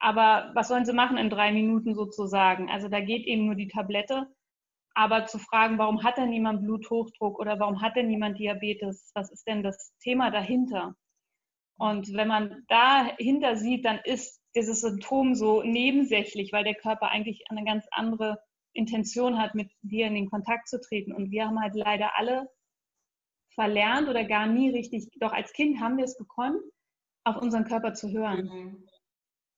Aber 0.00 0.50
was 0.54 0.68
sollen 0.68 0.86
sie 0.86 0.92
machen 0.92 1.18
in 1.18 1.30
drei 1.30 1.52
Minuten 1.52 1.94
sozusagen? 1.94 2.68
Also 2.68 2.88
da 2.88 3.00
geht 3.00 3.26
eben 3.26 3.46
nur 3.46 3.54
die 3.54 3.68
Tablette. 3.68 4.26
Aber 4.98 5.26
zu 5.26 5.38
fragen, 5.38 5.78
warum 5.78 6.02
hat 6.02 6.18
denn 6.18 6.30
niemand 6.30 6.62
Bluthochdruck 6.62 7.38
oder 7.38 7.60
warum 7.60 7.80
hat 7.80 7.94
denn 7.94 8.08
niemand 8.08 8.36
Diabetes? 8.36 9.12
Was 9.14 9.30
ist 9.30 9.46
denn 9.46 9.62
das 9.62 9.96
Thema 10.00 10.32
dahinter? 10.32 10.96
Und 11.78 12.12
wenn 12.14 12.26
man 12.26 12.64
dahinter 12.66 13.54
sieht, 13.54 13.84
dann 13.84 14.00
ist 14.02 14.42
dieses 14.56 14.80
Symptom 14.80 15.36
so 15.36 15.62
nebensächlich, 15.62 16.52
weil 16.52 16.64
der 16.64 16.74
Körper 16.74 17.10
eigentlich 17.10 17.44
eine 17.48 17.62
ganz 17.62 17.86
andere 17.92 18.42
Intention 18.72 19.38
hat, 19.38 19.54
mit 19.54 19.70
dir 19.82 20.08
in 20.08 20.14
den 20.14 20.28
Kontakt 20.28 20.68
zu 20.68 20.80
treten. 20.80 21.12
Und 21.12 21.30
wir 21.30 21.46
haben 21.46 21.60
halt 21.60 21.76
leider 21.76 22.18
alle 22.18 22.50
verlernt 23.54 24.08
oder 24.08 24.24
gar 24.24 24.48
nie 24.48 24.70
richtig, 24.70 25.08
doch 25.20 25.32
als 25.32 25.52
Kind 25.52 25.78
haben 25.78 25.96
wir 25.96 26.06
es 26.06 26.16
gekonnt, 26.16 26.60
auf 27.22 27.36
unseren 27.36 27.66
Körper 27.66 27.94
zu 27.94 28.10
hören. 28.10 28.46
Mhm 28.46 28.88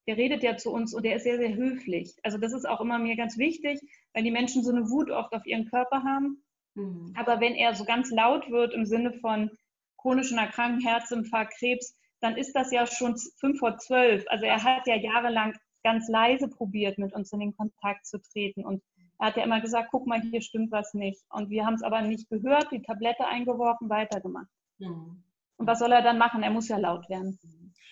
der 0.06 0.16
redet 0.16 0.42
ja 0.42 0.56
zu 0.56 0.70
uns 0.72 0.94
und 0.94 1.04
der 1.04 1.16
ist 1.16 1.24
sehr, 1.24 1.38
sehr 1.38 1.54
höflich. 1.54 2.14
Also 2.22 2.38
das 2.38 2.52
ist 2.52 2.66
auch 2.68 2.80
immer 2.80 2.98
mir 2.98 3.16
ganz 3.16 3.38
wichtig, 3.38 3.80
weil 4.14 4.24
die 4.24 4.30
Menschen 4.30 4.64
so 4.64 4.70
eine 4.70 4.88
Wut 4.90 5.10
oft 5.10 5.32
auf 5.32 5.46
ihren 5.46 5.66
Körper 5.66 6.02
haben. 6.02 6.42
Mhm. 6.74 7.12
Aber 7.16 7.40
wenn 7.40 7.54
er 7.54 7.74
so 7.74 7.84
ganz 7.84 8.10
laut 8.10 8.50
wird 8.50 8.74
im 8.74 8.86
Sinne 8.86 9.12
von 9.12 9.50
chronischen 9.98 10.38
Erkrankungen, 10.38 10.86
Herzinfarkt, 10.86 11.54
Krebs, 11.58 11.96
dann 12.20 12.36
ist 12.36 12.52
das 12.52 12.70
ja 12.72 12.86
schon 12.86 13.16
fünf 13.38 13.58
vor 13.58 13.78
zwölf. 13.78 14.24
Also 14.28 14.46
er 14.46 14.62
hat 14.62 14.86
ja 14.86 14.96
jahrelang 14.96 15.54
ganz 15.82 16.08
leise 16.08 16.48
probiert, 16.48 16.98
mit 16.98 17.14
uns 17.14 17.32
in 17.32 17.40
den 17.40 17.56
Kontakt 17.56 18.06
zu 18.06 18.20
treten. 18.20 18.64
Und 18.64 18.82
er 19.18 19.28
hat 19.28 19.36
ja 19.36 19.44
immer 19.44 19.60
gesagt, 19.60 19.88
guck 19.90 20.06
mal, 20.06 20.20
hier 20.20 20.40
stimmt 20.42 20.70
was 20.70 20.94
nicht. 20.94 21.22
Und 21.30 21.50
wir 21.50 21.64
haben 21.64 21.74
es 21.74 21.82
aber 21.82 22.02
nicht 22.02 22.28
gehört, 22.28 22.70
die 22.70 22.82
Tablette 22.82 23.26
eingeworfen, 23.26 23.88
weitergemacht. 23.88 24.48
Mhm. 24.78 25.22
Und 25.56 25.66
was 25.66 25.78
soll 25.78 25.92
er 25.92 26.02
dann 26.02 26.18
machen? 26.18 26.42
Er 26.42 26.50
muss 26.50 26.68
ja 26.68 26.78
laut 26.78 27.08
werden. 27.10 27.38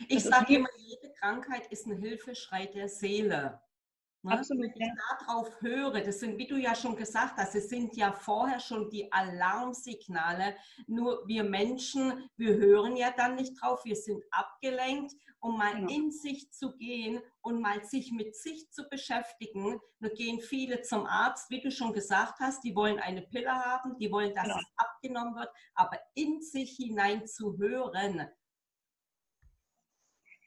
Ich 0.07 0.23
sage 0.23 0.55
immer, 0.55 0.69
jede 0.77 1.13
Krankheit 1.15 1.67
ist 1.73 1.87
ein 1.87 1.97
Hilfeschrei 1.97 2.67
der 2.67 2.89
Seele. 2.89 3.61
Ne? 4.23 4.33
Absolut, 4.33 4.65
Wenn 4.65 4.71
ich 4.71 4.77
ja. 4.81 5.17
darauf 5.21 5.61
höre, 5.61 6.01
das 6.01 6.21
sind, 6.21 6.39
wie 6.39 6.47
du 6.47 6.57
ja 6.57 6.75
schon 6.75 6.97
gesagt 6.97 7.37
hast, 7.37 7.55
es 7.55 7.69
sind 7.69 7.97
ja 7.97 8.13
vorher 8.13 8.59
schon 8.59 8.91
die 8.91 9.11
Alarmsignale. 9.13 10.57
Nur 10.87 11.27
wir 11.27 11.45
Menschen, 11.45 12.29
wir 12.37 12.57
hören 12.57 12.97
ja 12.97 13.13
dann 13.17 13.37
nicht 13.37 13.61
drauf, 13.61 13.85
wir 13.85 13.95
sind 13.95 14.25
abgelenkt, 14.33 15.15
um 15.41 15.57
mal 15.57 15.75
genau. 15.75 15.93
in 15.93 16.11
sich 16.11 16.51
zu 16.51 16.77
gehen 16.77 17.21
und 17.43 17.61
mal 17.61 17.85
sich 17.85 18.11
mit 18.11 18.35
sich 18.35 18.71
zu 18.73 18.89
beschäftigen. 18.89 19.81
Da 20.01 20.09
gehen 20.09 20.41
viele 20.41 20.83
zum 20.83 21.07
Arzt, 21.07 21.49
wie 21.51 21.61
du 21.61 21.71
schon 21.71 21.93
gesagt 21.93 22.41
hast, 22.41 22.65
die 22.65 22.75
wollen 22.75 22.99
eine 22.99 23.23
Pille 23.23 23.53
haben, 23.53 23.97
die 23.99 24.11
wollen, 24.11 24.35
dass 24.35 24.45
genau. 24.45 24.59
es 24.59 24.67
abgenommen 24.77 25.37
wird, 25.37 25.51
aber 25.75 25.99
in 26.15 26.43
sich 26.43 26.73
hinein 26.73 27.25
zu 27.27 27.57
hören, 27.57 28.29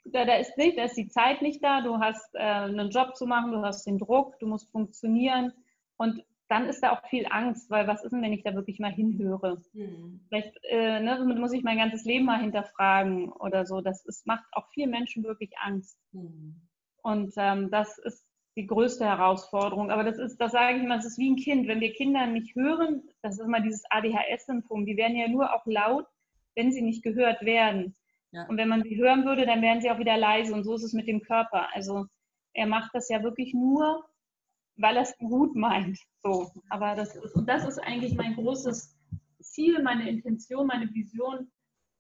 da, 0.05 0.25
da, 0.25 0.35
ist 0.35 0.57
nicht, 0.57 0.77
da 0.77 0.83
ist 0.83 0.97
die 0.97 1.09
Zeit 1.09 1.41
nicht 1.41 1.63
da, 1.63 1.81
du 1.81 1.99
hast 1.99 2.33
äh, 2.35 2.39
einen 2.39 2.89
Job 2.89 3.15
zu 3.15 3.25
machen, 3.25 3.51
du 3.51 3.61
hast 3.61 3.85
den 3.85 3.97
Druck, 3.97 4.39
du 4.39 4.47
musst 4.47 4.71
funktionieren 4.71 5.53
und 5.97 6.23
dann 6.51 6.67
ist 6.67 6.83
da 6.83 6.91
auch 6.91 7.07
viel 7.07 7.27
Angst, 7.29 7.69
weil 7.69 7.87
was 7.87 8.03
ist 8.03 8.11
denn, 8.11 8.21
wenn 8.21 8.33
ich 8.33 8.43
da 8.43 8.53
wirklich 8.53 8.77
mal 8.77 8.91
hinhöre? 8.91 9.61
Mhm. 9.71 10.19
Vielleicht 10.27 10.53
äh, 10.65 10.99
ne, 10.99 11.23
muss 11.39 11.53
ich 11.53 11.63
mein 11.63 11.77
ganzes 11.77 12.03
Leben 12.03 12.25
mal 12.25 12.41
hinterfragen 12.41 13.31
oder 13.31 13.65
so. 13.65 13.79
Das 13.79 14.05
ist, 14.05 14.27
macht 14.27 14.43
auch 14.51 14.67
vielen 14.73 14.89
Menschen 14.89 15.23
wirklich 15.23 15.51
Angst. 15.59 15.97
Mhm. 16.11 16.55
Und 17.03 17.33
ähm, 17.37 17.71
das 17.71 17.97
ist 17.99 18.25
die 18.57 18.67
größte 18.67 19.05
Herausforderung. 19.05 19.91
Aber 19.91 20.03
das 20.03 20.17
ist, 20.17 20.37
das 20.37 20.51
sage 20.51 20.77
ich 20.77 20.83
immer, 20.83 20.97
das 20.97 21.05
ist 21.05 21.17
wie 21.17 21.31
ein 21.31 21.37
Kind. 21.37 21.69
Wenn 21.69 21.79
wir 21.79 21.93
Kinder 21.93 22.27
nicht 22.27 22.53
hören, 22.53 23.03
das 23.21 23.39
ist 23.39 23.45
immer 23.45 23.61
dieses 23.61 23.83
ADHS-Symptom, 23.89 24.85
die 24.85 24.97
werden 24.97 25.15
ja 25.15 25.29
nur 25.29 25.53
auch 25.53 25.65
laut, 25.65 26.05
wenn 26.55 26.73
sie 26.73 26.81
nicht 26.81 27.01
gehört 27.01 27.45
werden. 27.45 27.95
Ja. 28.31 28.47
Und 28.47 28.57
wenn 28.57 28.69
man 28.69 28.83
sie 28.83 28.97
hören 28.97 29.25
würde, 29.25 29.45
dann 29.45 29.61
wären 29.61 29.81
sie 29.81 29.91
auch 29.91 29.99
wieder 29.99 30.17
leise. 30.17 30.53
Und 30.53 30.63
so 30.63 30.75
ist 30.75 30.83
es 30.83 30.93
mit 30.93 31.07
dem 31.07 31.21
Körper. 31.21 31.67
Also 31.73 32.05
er 32.53 32.65
macht 32.65 32.91
das 32.93 33.09
ja 33.09 33.21
wirklich 33.23 33.53
nur, 33.53 34.05
weil 34.77 34.95
er 34.95 35.03
es 35.03 35.17
gut 35.17 35.55
meint. 35.55 35.99
So. 36.23 36.51
Aber 36.69 36.95
das 36.95 37.15
ist, 37.15 37.35
und 37.35 37.47
das 37.47 37.67
ist 37.67 37.79
eigentlich 37.79 38.15
mein 38.15 38.35
großes 38.35 38.97
Ziel, 39.41 39.81
meine 39.83 40.09
Intention, 40.09 40.67
meine 40.67 40.91
Vision, 40.93 41.51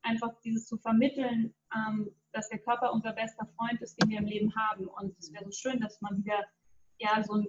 einfach 0.03 0.31
dieses 0.43 0.67
zu 0.67 0.77
vermitteln, 0.77 1.53
ähm, 1.75 2.09
dass 2.31 2.49
der 2.49 2.59
Körper 2.59 2.93
unser 2.93 3.13
bester 3.13 3.45
Freund 3.57 3.81
ist, 3.81 4.01
den 4.01 4.09
wir 4.09 4.19
im 4.19 4.25
Leben 4.25 4.53
haben. 4.55 4.87
Und 4.87 5.17
es 5.19 5.31
wäre 5.33 5.43
so 5.45 5.51
schön, 5.51 5.79
dass 5.81 5.99
man 6.01 6.17
wieder, 6.17 6.45
ja, 6.97 7.21
so 7.23 7.33
ein, 7.33 7.47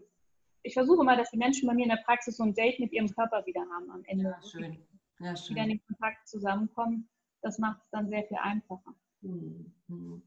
ich 0.65 0.75
versuche 0.75 1.05
mal, 1.05 1.17
dass 1.17 1.31
die 1.31 1.39
Menschen 1.39 1.69
bei 1.69 1.75
mir 1.75 1.85
in 1.85 1.91
der 1.91 2.03
Praxis 2.05 2.37
so 2.37 2.43
ein 2.43 2.55
Date 2.55 2.81
mit 2.81 2.93
ihrem 2.93 3.09
Körper 3.09 3.45
wieder 3.47 3.63
haben 3.63 3.91
am 3.91 4.03
Ende. 4.05 4.25
Ja, 4.25 4.43
schön. 4.43 4.79
Ja, 5.21 5.37
schön. 5.37 5.55
Wieder 5.55 5.65
in 5.65 5.71
den 5.71 5.87
Kontakt 5.87 6.29
zusammenkommen 6.29 7.09
das 7.43 7.59
macht 7.59 7.83
es 7.83 7.91
dann 7.91 8.09
sehr 8.09 8.25
viel 8.25 8.39
einfacher. 8.39 8.95
Mhm. 9.21 10.23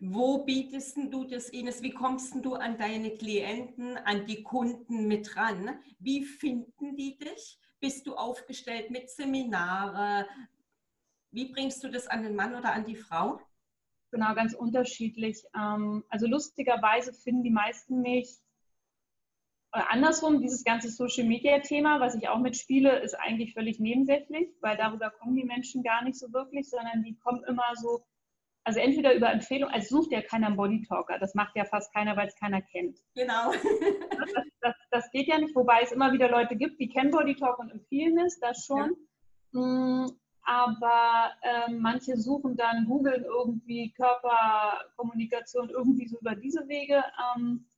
Wo 0.00 0.44
bietest 0.44 0.96
du 0.96 1.24
das, 1.24 1.50
Ines? 1.50 1.82
Wie 1.82 1.92
kommst 1.92 2.34
du 2.42 2.54
an 2.54 2.78
deine 2.78 3.10
Klienten, 3.10 3.98
an 3.98 4.24
die 4.24 4.42
Kunden 4.42 5.06
mit 5.06 5.36
ran? 5.36 5.78
Wie 5.98 6.24
finden 6.24 6.96
die 6.96 7.18
dich? 7.18 7.60
Bist 7.80 8.06
du 8.06 8.14
aufgestellt 8.14 8.90
mit 8.90 9.10
Seminare? 9.10 10.26
Wie 11.32 11.52
bringst 11.52 11.84
du 11.84 11.88
das 11.88 12.06
an 12.06 12.22
den 12.22 12.34
Mann 12.34 12.54
oder 12.54 12.72
an 12.72 12.86
die 12.86 12.96
Frau? 12.96 13.40
Genau, 14.10 14.34
ganz 14.34 14.54
unterschiedlich. 14.54 15.44
Ähm, 15.54 16.04
also 16.08 16.26
lustigerweise 16.26 17.12
finden 17.12 17.44
die 17.44 17.50
meisten 17.50 18.00
mich 18.00 18.38
andersrum, 19.72 20.40
dieses 20.40 20.64
ganze 20.64 20.90
Social 20.90 21.24
Media 21.24 21.60
Thema, 21.60 22.00
was 22.00 22.14
ich 22.14 22.28
auch 22.28 22.38
mitspiele, 22.38 22.98
ist 23.00 23.14
eigentlich 23.14 23.54
völlig 23.54 23.78
nebensächlich, 23.78 24.48
weil 24.60 24.76
darüber 24.76 25.10
kommen 25.10 25.36
die 25.36 25.44
Menschen 25.44 25.82
gar 25.82 26.02
nicht 26.02 26.18
so 26.18 26.32
wirklich, 26.32 26.68
sondern 26.68 27.02
die 27.04 27.16
kommen 27.16 27.44
immer 27.44 27.74
so, 27.76 28.04
also 28.64 28.80
entweder 28.80 29.14
über 29.14 29.30
Empfehlung, 29.32 29.70
also 29.70 30.00
sucht 30.00 30.12
ja 30.12 30.22
keiner 30.22 30.48
einen 30.48 30.56
Bodytalker, 30.56 31.18
das 31.18 31.34
macht 31.34 31.54
ja 31.56 31.64
fast 31.64 31.92
keiner, 31.94 32.16
weil 32.16 32.28
es 32.28 32.36
keiner 32.36 32.62
kennt. 32.62 32.98
Genau. 33.14 33.52
Das, 34.20 34.44
das, 34.60 34.74
das, 34.90 35.10
geht 35.12 35.28
ja 35.28 35.38
nicht, 35.38 35.56
wobei 35.56 35.80
es 35.82 35.92
immer 35.92 36.12
wieder 36.12 36.28
Leute 36.28 36.54
gibt, 36.54 36.78
die 36.78 36.90
kennen 36.90 37.10
Bodytalk 37.10 37.58
und 37.58 37.70
empfehlen 37.70 38.18
es, 38.18 38.38
das 38.38 38.66
schon. 38.66 38.94
Ja. 39.52 39.60
Mm, 39.60 40.10
aber 40.42 41.30
äh, 41.42 41.72
manche 41.72 42.18
suchen 42.18 42.56
dann, 42.56 42.84
googeln 42.84 43.24
irgendwie 43.24 43.92
Körperkommunikation 43.92 45.70
irgendwie 45.70 46.06
so 46.06 46.18
über 46.18 46.34
diese 46.34 46.68
Wege. 46.68 47.02
Ähm, 47.34 47.69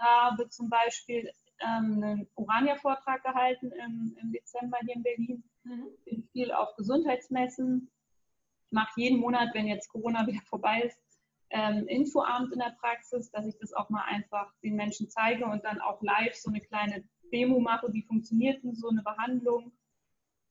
habe 0.00 0.48
zum 0.48 0.68
Beispiel 0.68 1.30
ähm, 1.60 2.02
einen 2.02 2.28
Urania-Vortrag 2.36 3.22
gehalten 3.22 3.70
im, 3.72 4.16
im, 4.20 4.32
Dezember 4.32 4.78
hier 4.84 4.96
in 4.96 5.02
Berlin. 5.02 5.44
Mhm. 5.64 5.88
Bin 6.04 6.28
viel 6.32 6.52
auf 6.52 6.74
Gesundheitsmessen. 6.76 7.90
Ich 8.66 8.72
mache 8.72 9.00
jeden 9.00 9.20
Monat, 9.20 9.50
wenn 9.54 9.66
jetzt 9.66 9.88
Corona 9.88 10.26
wieder 10.26 10.42
vorbei 10.42 10.82
ist, 10.82 10.98
ähm, 11.50 11.86
Infoabend 11.88 12.52
in 12.52 12.60
der 12.60 12.76
Praxis, 12.80 13.30
dass 13.30 13.46
ich 13.46 13.58
das 13.58 13.72
auch 13.72 13.90
mal 13.90 14.04
einfach 14.04 14.52
den 14.62 14.76
Menschen 14.76 15.10
zeige 15.10 15.44
und 15.46 15.64
dann 15.64 15.80
auch 15.80 16.00
live 16.00 16.34
so 16.34 16.50
eine 16.50 16.60
kleine 16.60 17.04
Demo 17.32 17.60
mache, 17.60 17.92
wie 17.92 18.02
funktioniert 18.02 18.62
denn 18.62 18.74
so 18.74 18.88
eine 18.88 19.02
Behandlung. 19.02 19.72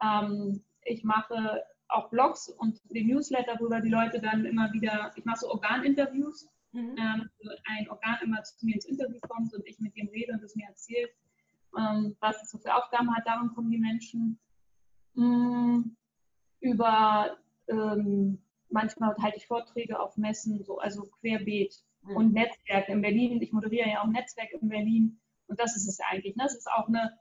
Ähm, 0.01 0.63
ich 0.83 1.03
mache 1.03 1.63
auch 1.87 2.09
Blogs 2.09 2.49
und 2.49 2.79
den 2.93 3.07
Newsletter, 3.07 3.59
worüber 3.59 3.81
die 3.81 3.89
Leute 3.89 4.19
dann 4.19 4.45
immer 4.45 4.71
wieder, 4.73 5.11
ich 5.15 5.25
mache 5.25 5.39
so 5.39 5.49
Organinterviews 5.49 6.47
mhm. 6.71 6.95
ähm, 6.97 7.29
ein 7.65 7.89
Organ 7.89 8.17
immer 8.23 8.43
zu 8.43 8.65
mir 8.65 8.75
ins 8.75 8.85
Interview 8.85 9.19
kommt 9.21 9.53
und 9.53 9.65
ich 9.65 9.79
mit 9.79 9.95
dem 9.95 10.07
rede 10.09 10.33
und 10.33 10.43
es 10.43 10.55
mir 10.55 10.67
erzählt, 10.67 11.11
ähm, 11.77 12.15
was 12.19 12.41
es 12.41 12.49
so 12.51 12.57
für 12.57 12.75
Aufgaben 12.75 13.15
hat. 13.15 13.25
Darum 13.25 13.53
kommen 13.53 13.71
die 13.71 13.77
Menschen 13.77 14.39
ähm, 15.17 15.95
über, 16.59 17.37
ähm, 17.67 18.41
manchmal 18.69 19.15
halte 19.21 19.37
ich 19.37 19.47
Vorträge 19.47 19.99
auf 19.99 20.17
Messen, 20.17 20.63
so, 20.63 20.79
also 20.79 21.03
querbeet 21.19 21.75
mhm. 22.03 22.15
und 22.15 22.33
Netzwerk 22.33 22.89
in 22.89 23.01
Berlin. 23.01 23.41
Ich 23.41 23.51
moderiere 23.51 23.89
ja 23.89 23.99
auch 24.01 24.05
ein 24.05 24.11
Netzwerk 24.11 24.51
in 24.53 24.69
Berlin 24.69 25.19
und 25.47 25.59
das 25.59 25.75
ist 25.75 25.87
es 25.87 25.99
eigentlich. 25.99 26.35
Ne? 26.35 26.43
Das 26.43 26.55
ist 26.55 26.71
auch 26.71 26.87
eine, 26.87 27.17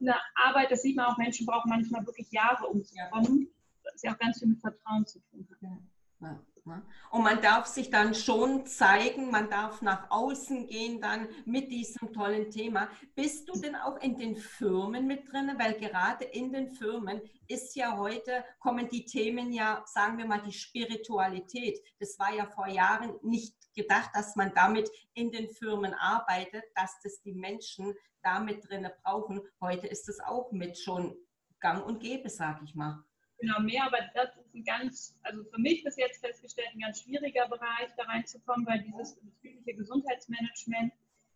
eine 0.00 0.14
Arbeit, 0.34 0.70
das 0.70 0.82
sieht 0.82 0.96
man 0.96 1.06
auch, 1.06 1.18
Menschen 1.18 1.46
brauchen 1.46 1.70
manchmal 1.70 2.06
wirklich 2.06 2.30
Jahre, 2.30 2.66
um 2.66 2.84
zu 2.84 2.94
kommen. 3.10 3.48
Das 3.84 4.02
ja 4.02 4.12
auch 4.12 4.18
ganz 4.18 4.38
viel 4.38 4.48
mit 4.48 4.60
Vertrauen 4.60 5.06
zu 5.06 5.18
tun 5.30 5.48
hat. 5.50 5.62
Ja. 5.62 5.78
Ja. 6.20 6.42
Ne? 6.66 6.82
Und 7.10 7.22
man 7.22 7.40
darf 7.40 7.66
sich 7.66 7.90
dann 7.90 8.14
schon 8.14 8.66
zeigen, 8.66 9.30
man 9.30 9.50
darf 9.50 9.82
nach 9.82 10.10
außen 10.10 10.66
gehen 10.66 11.00
dann 11.00 11.28
mit 11.44 11.70
diesem 11.70 12.12
tollen 12.12 12.50
Thema. 12.50 12.88
Bist 13.14 13.48
du 13.48 13.60
denn 13.60 13.76
auch 13.76 13.96
in 13.98 14.16
den 14.16 14.36
Firmen 14.36 15.06
mit 15.06 15.30
drin? 15.30 15.52
Weil 15.58 15.74
gerade 15.74 16.24
in 16.24 16.52
den 16.52 16.70
Firmen 16.70 17.20
ist 17.46 17.74
ja 17.76 17.96
heute, 17.96 18.44
kommen 18.58 18.88
die 18.88 19.04
Themen 19.04 19.52
ja, 19.52 19.82
sagen 19.86 20.18
wir 20.18 20.26
mal, 20.26 20.42
die 20.42 20.52
Spiritualität. 20.52 21.78
Das 21.98 22.18
war 22.18 22.32
ja 22.34 22.46
vor 22.46 22.68
Jahren 22.68 23.14
nicht 23.22 23.54
gedacht, 23.74 24.10
dass 24.14 24.36
man 24.36 24.52
damit 24.54 24.90
in 25.14 25.30
den 25.30 25.48
Firmen 25.48 25.94
arbeitet, 25.94 26.64
dass 26.74 27.00
das 27.02 27.20
die 27.22 27.34
Menschen 27.34 27.94
damit 28.22 28.68
drin 28.68 28.88
brauchen. 29.02 29.40
Heute 29.60 29.86
ist 29.86 30.08
es 30.08 30.20
auch 30.20 30.52
mit 30.52 30.78
schon 30.78 31.16
gang 31.60 31.84
und 31.84 32.00
gäbe, 32.00 32.28
sag 32.28 32.62
ich 32.62 32.74
mal. 32.74 33.04
Genau, 33.40 33.60
mehr, 33.60 33.84
aber 33.84 33.98
das 34.14 34.30
ein 34.58 34.64
ganz, 34.64 35.16
also 35.22 35.44
für 35.44 35.60
mich 35.60 35.84
bis 35.84 35.96
jetzt 35.96 36.24
festgestellt, 36.24 36.68
ein 36.74 36.80
ganz 36.80 37.02
schwieriger 37.02 37.48
Bereich, 37.48 37.88
da 37.96 38.04
reinzukommen, 38.04 38.66
weil 38.66 38.82
dieses 38.82 39.14
betriebliche 39.20 39.74
Gesundheitsmanagement 39.74 40.92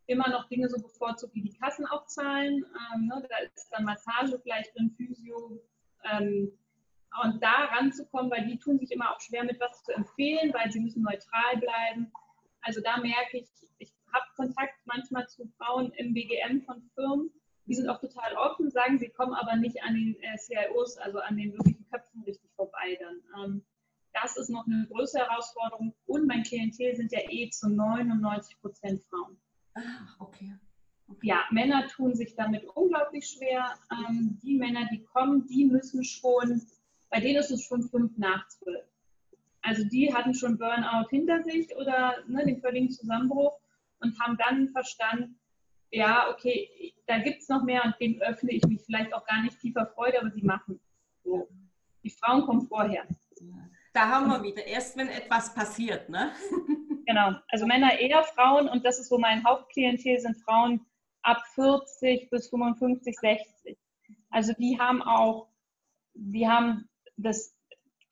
immer 0.06 0.28
noch 0.28 0.48
Dinge 0.48 0.68
so 0.68 0.80
bevorzugt 0.80 1.34
wie 1.34 1.42
die 1.42 1.56
Kassen 1.58 1.86
auch 1.86 2.06
zahlen. 2.06 2.64
Ähm, 2.94 3.06
ne, 3.06 3.26
da 3.28 3.38
ist 3.38 3.68
dann 3.70 3.84
Massage 3.84 4.38
vielleicht 4.42 4.76
drin, 4.76 4.94
Physio. 4.96 5.62
Ähm, 6.04 6.52
und 7.22 7.42
da 7.42 7.66
ranzukommen, 7.76 8.30
weil 8.30 8.46
die 8.46 8.58
tun 8.58 8.78
sich 8.78 8.90
immer 8.90 9.14
auch 9.14 9.20
schwer 9.20 9.44
mit 9.44 9.60
was 9.60 9.82
zu 9.84 9.92
empfehlen, 9.92 10.52
weil 10.54 10.72
sie 10.72 10.80
müssen 10.80 11.02
neutral 11.02 11.56
bleiben. 11.58 12.10
Also 12.62 12.80
da 12.80 12.96
merke 12.98 13.38
ich, 13.38 13.48
ich 13.78 13.92
habe 14.12 14.24
Kontakt 14.34 14.74
manchmal 14.86 15.28
zu 15.28 15.46
Frauen 15.58 15.92
im 15.92 16.14
BGM 16.14 16.62
von 16.62 16.82
Firmen, 16.94 17.30
die 17.66 17.74
sind 17.74 17.88
auch 17.88 18.00
total 18.00 18.34
offen, 18.34 18.70
sagen, 18.70 18.98
sie 18.98 19.10
kommen 19.10 19.34
aber 19.34 19.56
nicht 19.56 19.82
an 19.82 19.94
den 19.94 20.16
äh, 20.20 20.36
CIOs, 20.36 20.96
also 20.98 21.18
an 21.20 21.36
den 21.36 21.52
wirklichen 21.52 21.86
Köpfen 21.90 22.22
richtig 22.24 22.51
vorbei 22.62 22.98
dann. 23.00 23.44
Ähm, 23.44 23.64
das 24.12 24.36
ist 24.36 24.50
noch 24.50 24.66
eine 24.66 24.86
größere 24.90 25.26
Herausforderung 25.26 25.94
und 26.06 26.26
mein 26.26 26.42
Klientel 26.42 26.94
sind 26.94 27.12
ja 27.12 27.20
eh 27.30 27.48
zu 27.50 27.68
99 27.68 28.60
Prozent 28.60 29.02
Frauen. 29.04 29.38
Ah, 29.74 29.80
okay. 30.18 30.54
okay. 31.08 31.26
Ja, 31.26 31.44
Männer 31.50 31.86
tun 31.88 32.14
sich 32.14 32.34
damit 32.34 32.64
unglaublich 32.74 33.26
schwer. 33.26 33.74
Ähm, 33.90 34.38
die 34.42 34.58
Männer, 34.58 34.86
die 34.92 35.02
kommen, 35.02 35.46
die 35.46 35.64
müssen 35.64 36.04
schon, 36.04 36.62
bei 37.10 37.20
denen 37.20 37.40
ist 37.40 37.50
es 37.50 37.64
schon 37.64 37.82
fünf 37.82 38.16
nach 38.18 38.46
zwölf. 38.48 38.84
Also 39.62 39.84
die 39.84 40.12
hatten 40.12 40.34
schon 40.34 40.58
Burnout 40.58 41.08
hinter 41.08 41.42
sich 41.42 41.74
oder 41.76 42.16
ne, 42.26 42.44
den 42.44 42.60
völligen 42.60 42.90
Zusammenbruch 42.90 43.58
und 44.00 44.18
haben 44.20 44.36
dann 44.36 44.68
verstanden, 44.68 45.38
ja, 45.90 46.28
okay, 46.30 46.94
da 47.06 47.18
gibt 47.18 47.42
es 47.42 47.48
noch 47.48 47.62
mehr 47.62 47.84
und 47.84 47.94
dem 48.00 48.20
öffne 48.20 48.52
ich 48.52 48.64
mich 48.64 48.82
vielleicht 48.82 49.14
auch 49.14 49.24
gar 49.26 49.42
nicht 49.42 49.60
tiefer 49.60 49.86
Freude, 49.86 50.20
aber 50.20 50.30
sie 50.30 50.42
machen 50.42 50.80
so. 51.22 51.48
Die 52.02 52.10
Frauen 52.10 52.42
kommen 52.44 52.62
vorher. 52.62 53.06
Da 53.92 54.08
haben 54.08 54.28
wir 54.28 54.42
wieder, 54.42 54.66
erst 54.66 54.96
wenn 54.96 55.08
etwas 55.08 55.54
passiert, 55.54 56.08
ne? 56.08 56.32
Genau, 57.04 57.32
also 57.48 57.66
Männer 57.66 57.98
eher 57.98 58.22
Frauen 58.22 58.68
und 58.68 58.84
das 58.84 59.00
ist 59.00 59.08
so 59.08 59.18
mein 59.18 59.44
Hauptklientel, 59.44 60.20
sind 60.20 60.36
Frauen 60.44 60.86
ab 61.22 61.42
40 61.54 62.30
bis 62.30 62.48
55, 62.48 63.18
60. 63.18 63.76
Also 64.30 64.52
die 64.54 64.78
haben 64.78 65.02
auch, 65.02 65.48
die 66.14 66.48
haben 66.48 66.88
das, 67.16 67.54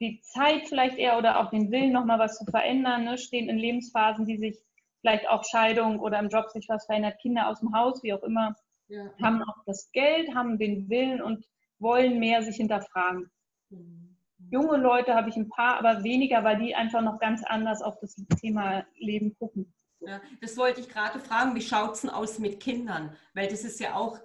die 0.01 0.19
Zeit 0.21 0.67
vielleicht 0.67 0.97
eher 0.97 1.17
oder 1.17 1.39
auch 1.39 1.49
den 1.49 1.71
Willen, 1.71 1.93
nochmal 1.93 2.19
was 2.19 2.37
zu 2.37 2.45
verändern, 2.45 3.05
ne? 3.05 3.17
stehen 3.17 3.49
in 3.49 3.57
Lebensphasen, 3.57 4.25
die 4.25 4.37
sich 4.37 4.57
vielleicht 4.99 5.27
auch 5.29 5.43
Scheidung 5.45 5.99
oder 5.99 6.19
im 6.19 6.29
Job 6.29 6.49
sich 6.49 6.67
was 6.67 6.85
verändert, 6.85 7.19
Kinder 7.21 7.47
aus 7.47 7.59
dem 7.61 7.73
Haus, 7.73 8.03
wie 8.03 8.13
auch 8.13 8.23
immer, 8.23 8.55
ja. 8.87 9.09
haben 9.21 9.41
auch 9.41 9.63
das 9.65 9.91
Geld, 9.93 10.35
haben 10.35 10.57
den 10.59 10.89
Willen 10.89 11.21
und 11.21 11.45
wollen 11.79 12.19
mehr 12.19 12.43
sich 12.43 12.57
hinterfragen. 12.57 13.31
Mhm. 13.71 14.17
Junge 14.49 14.77
Leute 14.77 15.13
habe 15.15 15.29
ich 15.29 15.35
ein 15.35 15.49
paar, 15.49 15.77
aber 15.77 16.03
weniger, 16.03 16.43
weil 16.43 16.57
die 16.57 16.75
einfach 16.75 17.01
noch 17.01 17.19
ganz 17.19 17.43
anders 17.43 17.81
auf 17.81 17.99
das 17.99 18.15
Thema 18.39 18.85
Leben 18.97 19.35
gucken. 19.37 19.73
Ja, 20.01 20.19
das 20.41 20.57
wollte 20.57 20.81
ich 20.81 20.89
gerade 20.89 21.19
fragen, 21.19 21.55
wie 21.55 21.61
schaut 21.61 21.93
es 21.93 22.01
denn 22.01 22.09
aus 22.09 22.39
mit 22.39 22.59
Kindern? 22.59 23.15
Weil 23.33 23.47
das 23.47 23.63
ist 23.63 23.79
ja 23.79 23.95
auch, 23.95 24.19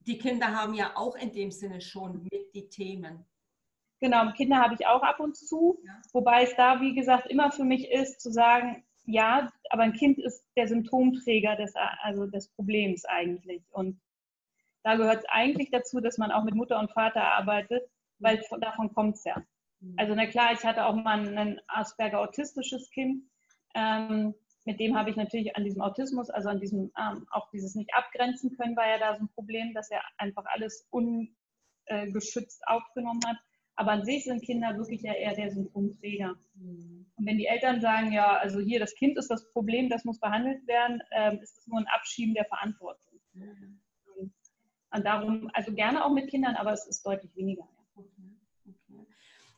die 0.00 0.18
Kinder 0.18 0.54
haben 0.54 0.74
ja 0.74 0.92
auch 0.96 1.16
in 1.16 1.32
dem 1.32 1.50
Sinne 1.50 1.80
schon 1.80 2.22
mit 2.22 2.54
die 2.54 2.68
Themen. 2.68 3.24
Genau, 4.00 4.32
Kinder 4.32 4.58
habe 4.58 4.74
ich 4.74 4.86
auch 4.86 5.02
ab 5.02 5.20
und 5.20 5.36
zu, 5.36 5.80
ja. 5.84 6.00
wobei 6.12 6.44
es 6.44 6.54
da, 6.56 6.80
wie 6.80 6.94
gesagt, 6.94 7.26
immer 7.26 7.50
für 7.50 7.64
mich 7.64 7.90
ist 7.90 8.20
zu 8.20 8.30
sagen, 8.30 8.84
ja, 9.04 9.50
aber 9.70 9.82
ein 9.82 9.92
Kind 9.92 10.18
ist 10.18 10.44
der 10.56 10.68
Symptomträger 10.68 11.56
des, 11.56 11.74
also 12.02 12.26
des 12.26 12.48
Problems 12.50 13.04
eigentlich. 13.04 13.62
Und 13.70 14.00
da 14.84 14.96
gehört 14.96 15.18
es 15.18 15.24
eigentlich 15.28 15.70
dazu, 15.70 16.00
dass 16.00 16.16
man 16.16 16.30
auch 16.30 16.44
mit 16.44 16.54
Mutter 16.54 16.78
und 16.78 16.92
Vater 16.92 17.22
arbeitet, 17.22 17.90
weil 18.18 18.42
davon 18.60 18.92
kommt 18.94 19.16
es 19.16 19.24
ja. 19.24 19.42
Mhm. 19.80 19.94
Also 19.96 20.14
na 20.14 20.26
klar, 20.26 20.52
ich 20.52 20.64
hatte 20.64 20.86
auch 20.86 20.94
mal 20.94 21.36
ein 21.36 21.60
Asperger 21.66 22.20
autistisches 22.20 22.90
Kind. 22.90 23.24
Ähm, 23.74 24.34
mit 24.64 24.80
dem 24.80 24.96
habe 24.96 25.10
ich 25.10 25.16
natürlich 25.16 25.56
an 25.56 25.64
diesem 25.64 25.80
Autismus, 25.80 26.30
also 26.30 26.48
an 26.48 26.60
diesem 26.60 26.92
ähm, 26.98 27.26
auch 27.30 27.48
dieses 27.50 27.74
nicht 27.74 27.94
abgrenzen 27.94 28.56
können, 28.56 28.76
war 28.76 28.88
ja 28.88 28.98
da 28.98 29.16
so 29.16 29.24
ein 29.24 29.30
Problem, 29.34 29.72
dass 29.72 29.90
er 29.90 30.02
einfach 30.18 30.44
alles 30.46 30.86
ungeschützt 30.90 32.62
äh, 32.66 32.72
aufgenommen 32.72 33.20
hat. 33.26 33.38
Aber 33.76 33.92
an 33.92 34.04
sich 34.04 34.24
sind 34.24 34.42
Kinder 34.42 34.76
wirklich 34.76 35.02
ja 35.02 35.14
eher 35.14 35.34
der 35.34 35.50
Symptomträger. 35.52 36.34
Mhm. 36.54 37.06
Und 37.16 37.26
wenn 37.26 37.38
die 37.38 37.46
Eltern 37.46 37.80
sagen, 37.80 38.12
ja, 38.12 38.36
also 38.36 38.60
hier 38.60 38.80
das 38.80 38.94
Kind 38.94 39.16
ist 39.16 39.30
das 39.30 39.50
Problem, 39.52 39.88
das 39.88 40.04
muss 40.04 40.20
behandelt 40.20 40.66
werden, 40.66 41.00
ähm, 41.12 41.38
ist 41.40 41.58
es 41.58 41.66
nur 41.66 41.78
ein 41.78 41.86
Abschieben 41.86 42.34
der 42.34 42.44
Verantwortung. 42.46 43.20
Mhm. 43.32 43.80
Und 44.90 45.04
darum, 45.04 45.50
also 45.52 45.72
gerne 45.72 46.04
auch 46.04 46.12
mit 46.12 46.28
Kindern, 46.28 46.56
aber 46.56 46.72
es 46.72 46.86
ist 46.86 47.06
deutlich 47.06 47.34
weniger. 47.36 47.68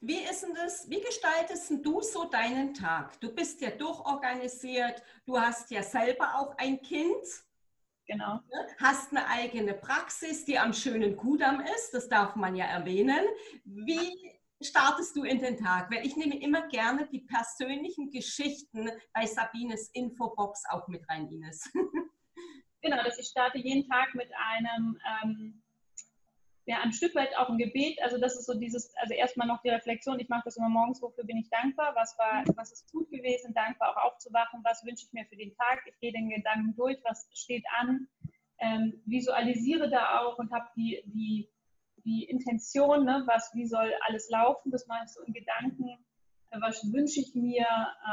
Wie 0.03 0.23
ist 0.23 0.43
denn 0.43 0.55
das, 0.55 0.89
wie 0.89 1.01
gestaltest 1.01 1.71
du 1.85 2.01
so 2.01 2.25
deinen 2.25 2.73
Tag? 2.73 3.21
Du 3.21 3.35
bist 3.35 3.61
ja 3.61 3.71
durchorganisiert, 3.71 5.03
du 5.27 5.39
hast 5.39 5.71
ja 5.71 5.83
selber 5.83 6.37
auch 6.37 6.57
ein 6.57 6.81
Kind. 6.81 7.23
Genau. 8.07 8.37
Ne? 8.37 8.67
Hast 8.79 9.11
eine 9.11 9.27
eigene 9.29 9.75
Praxis, 9.75 10.47
die 10.47 10.59
am 10.59 10.73
schönen 10.73 11.17
Kudamm 11.17 11.61
ist, 11.61 11.93
das 11.93 12.09
darf 12.09 12.35
man 12.35 12.57
ja 12.57 12.65
erwähnen. 12.65 13.27
Wie 13.65 14.41
startest 14.63 15.15
du 15.17 15.25
in 15.25 15.39
den 15.39 15.59
Tag? 15.59 15.91
Weil 15.93 16.07
ich 16.07 16.17
nehme 16.17 16.41
immer 16.41 16.67
gerne 16.69 17.07
die 17.07 17.21
persönlichen 17.21 18.11
Geschichten 18.11 18.91
bei 19.13 19.27
Sabines 19.27 19.91
Infobox 19.93 20.63
auch 20.71 20.89
mit 20.89 21.07
rein, 21.09 21.29
Ines. 21.29 21.71
Genau, 22.83 23.03
dass 23.03 23.19
ich 23.19 23.29
starte 23.29 23.59
jeden 23.59 23.87
Tag 23.91 24.15
mit 24.15 24.31
einem 24.35 24.99
ähm, 25.23 25.63
ja, 26.71 26.79
ein 26.83 26.93
Stück 26.93 27.17
weit 27.17 27.37
auch 27.37 27.49
ein 27.49 27.59
Gebet. 27.59 28.01
Also 28.01 28.17
das 28.17 28.39
ist 28.39 28.47
so 28.47 28.55
dieses, 28.55 28.95
also 28.99 29.13
erstmal 29.13 29.49
noch 29.49 29.61
die 29.63 29.71
Reflexion, 29.71 30.21
ich 30.21 30.29
mache 30.29 30.43
das 30.45 30.57
immer 30.57 30.69
morgens, 30.69 31.03
wofür 31.03 31.25
bin 31.25 31.39
ich 31.39 31.51
dankbar, 31.51 31.97
was 31.97 32.17
war, 32.17 32.45
was 32.55 32.71
ist 32.71 32.93
gut 32.93 33.11
gewesen, 33.11 33.53
dankbar 33.55 33.91
auch 33.91 34.13
aufzuwachen, 34.13 34.61
was 34.63 34.85
wünsche 34.85 35.05
ich 35.05 35.13
mir 35.13 35.27
für 35.27 35.35
den 35.35 35.53
Tag, 35.57 35.83
ich 35.87 35.99
gehe 35.99 36.13
den 36.13 36.31
Gedanken 36.31 36.77
durch, 36.77 36.97
was 37.03 37.29
steht 37.35 37.65
an, 37.81 38.07
ähm, 38.61 39.03
visualisiere 39.05 39.91
da 39.91 40.21
auch 40.21 40.39
und 40.39 40.53
habe 40.53 40.69
die, 40.77 41.03
die, 41.07 41.51
die 42.05 42.23
Intention, 42.27 43.05
ne, 43.05 43.25
was, 43.27 43.51
wie 43.53 43.67
soll 43.67 43.93
alles 44.07 44.31
laufen, 44.31 44.71
das 44.71 44.87
mache 44.87 45.03
ich 45.07 45.11
so 45.11 45.23
in 45.23 45.33
Gedanken, 45.33 45.99
was 46.53 46.85
wünsche 46.93 47.19
ich 47.19 47.35
mir, 47.35 47.67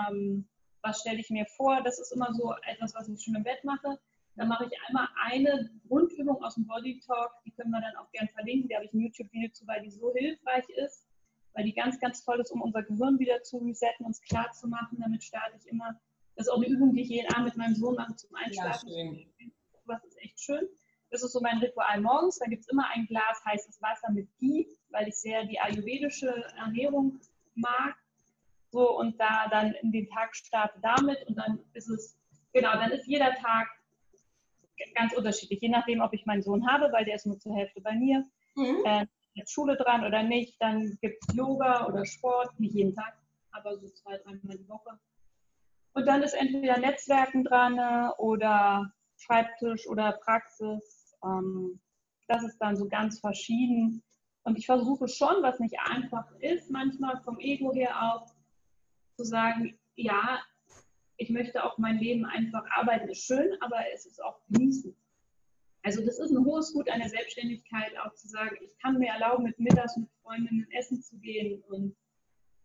ähm, 0.09 0.49
was 0.81 1.01
stelle 1.01 1.19
ich 1.19 1.29
mir 1.29 1.45
vor, 1.45 1.83
das 1.83 1.99
ist 1.99 2.11
immer 2.11 2.33
so 2.33 2.55
etwas, 2.65 2.95
was 2.95 3.07
ich 3.07 3.23
schon 3.23 3.35
im 3.35 3.43
Bett 3.43 3.63
mache. 3.63 3.99
Dann 4.38 4.50
mache 4.50 4.65
ich 4.65 4.72
einmal 4.88 5.08
eine 5.25 5.70
Grundübung 5.88 6.44
aus 6.44 6.56
dem 6.56 6.67
Body 6.67 7.01
Talk, 7.06 7.32
die 7.44 7.51
können 7.51 7.72
wir 7.72 7.82
dann 7.82 7.96
auch 7.96 8.10
gern 8.12 8.27
verlinken. 8.29 8.70
Die 8.70 8.75
habe 8.75 8.86
ich 8.86 8.94
ein 8.94 9.00
YouTube-Video 9.00 9.51
zu, 9.51 9.65
weil 9.65 9.82
die 9.82 9.89
so 9.89 10.13
hilfreich 10.13 10.70
ist, 10.70 11.08
weil 11.53 11.65
die 11.65 11.74
ganz, 11.74 12.00
ganz 12.00 12.24
toll 12.24 12.39
ist, 12.39 12.51
um 12.51 12.62
unser 12.62 12.84
Gehirn 12.84 13.17
wieder 13.17 13.41
zu 13.41 13.58
resetten, 13.58 14.06
uns 14.06 14.22
klar 14.22 14.51
zu 14.51 14.67
machen. 14.67 15.00
Damit 15.00 15.24
starte 15.24 15.58
ich 15.58 15.67
immer. 15.67 16.00
Das 16.36 16.46
ist 16.46 16.53
auch 16.53 16.58
eine 16.58 16.67
Übung, 16.67 16.94
die 16.94 17.01
ich 17.01 17.10
jeden 17.10 17.34
Abend 17.34 17.48
mit 17.48 17.58
meinem 17.58 17.74
Sohn 17.74 17.96
mache 17.96 18.15
zum 18.15 18.29
Einschlafen. 18.36 18.89
Ja, 18.89 19.50
das 19.88 20.03
ist 20.06 20.22
echt 20.22 20.39
schön. 20.39 20.67
Das 21.10 21.24
ist 21.24 21.32
so 21.32 21.41
mein 21.41 21.58
Ritual 21.58 22.00
morgens. 22.01 22.38
Da 22.38 22.46
gibt 22.46 22.62
es 22.62 22.67
immer 22.67 22.88
ein 22.94 23.08
Glas 23.08 23.44
heißes 23.44 23.82
Wasser 23.82 24.12
mit 24.12 24.29
Ghee, 24.38 24.67
weil 24.89 25.08
ich 25.08 25.15
sehr 25.15 25.46
die 25.46 25.60
ayurvedische 25.60 26.29
Ernährung 26.58 27.20
mag. 27.56 27.96
So, 28.69 29.00
und 29.00 29.19
da 29.19 29.47
dann 29.50 29.73
in 29.82 29.91
den 29.91 30.08
Tag 30.10 30.36
starte 30.36 30.80
damit 30.82 31.26
und 31.28 31.36
dann 31.38 31.60
ist 31.73 31.89
es, 31.89 32.19
genau, 32.54 32.73
dann 32.73 32.91
ist 32.91 33.08
jeder 33.08 33.34
Tag 33.36 33.67
ganz 34.95 35.13
unterschiedlich, 35.13 35.61
je 35.61 35.69
nachdem, 35.69 36.01
ob 36.01 36.13
ich 36.13 36.25
meinen 36.25 36.41
Sohn 36.41 36.67
habe, 36.67 36.91
weil 36.91 37.05
der 37.05 37.15
ist 37.15 37.25
nur 37.25 37.39
zur 37.39 37.55
Hälfte 37.55 37.81
bei 37.81 37.93
mir. 37.93 38.23
Mhm. 38.55 38.83
Äh, 38.85 39.05
ist 39.35 39.51
Schule 39.51 39.77
dran 39.77 40.03
oder 40.03 40.23
nicht, 40.23 40.59
dann 40.59 40.97
gibt 41.01 41.23
es 41.27 41.35
Yoga 41.35 41.87
oder 41.87 42.05
Sport, 42.05 42.59
nicht 42.59 42.73
jeden 42.73 42.95
Tag, 42.95 43.15
aber 43.51 43.77
so 43.77 43.87
zwei, 43.89 44.17
dreimal 44.17 44.57
die 44.57 44.67
Woche. 44.67 44.99
Und 45.93 46.07
dann 46.07 46.23
ist 46.23 46.33
entweder 46.33 46.77
Netzwerken 46.77 47.43
dran 47.43 48.11
oder 48.17 48.91
Schreibtisch 49.17 49.87
oder 49.87 50.13
Praxis. 50.23 51.15
Ähm, 51.23 51.79
das 52.27 52.43
ist 52.43 52.57
dann 52.59 52.75
so 52.75 52.87
ganz 52.87 53.19
verschieden. 53.19 54.03
Und 54.43 54.57
ich 54.57 54.65
versuche 54.65 55.07
schon, 55.07 55.41
was 55.41 55.59
nicht 55.59 55.75
einfach 55.79 56.29
ist, 56.39 56.69
manchmal 56.69 57.21
vom 57.23 57.39
Ego 57.39 57.73
her 57.73 57.95
auch, 58.01 58.27
zu 59.17 59.23
sagen, 59.23 59.77
ja, 59.95 60.39
ich 61.17 61.30
möchte 61.30 61.63
auch 61.63 61.77
mein 61.77 61.97
Leben 61.97 62.25
einfach 62.25 62.63
arbeiten, 62.71 63.10
ist 63.10 63.25
schön, 63.25 63.49
aber 63.62 63.77
es 63.93 64.06
ist 64.06 64.23
auch 64.23 64.39
genießen. 64.49 64.95
Also 65.84 66.06
das 66.06 66.19
ist 66.19 66.32
ein 66.32 66.45
hohes 66.45 66.73
Gut 66.73 66.89
an 66.89 66.99
der 66.99 67.10
Selbstständigkeit, 67.10 67.97
auch 68.03 68.13
zu 68.13 68.27
sagen, 68.27 68.58
ich 68.62 68.77
kann 68.80 68.99
mir 68.99 69.10
erlauben, 69.10 69.43
mit 69.43 69.60
Mittags 69.60 69.97
mit 69.97 70.10
Freundinnen 70.21 70.67
essen 70.71 71.01
zu 71.01 71.17
gehen 71.17 71.63
und 71.69 71.95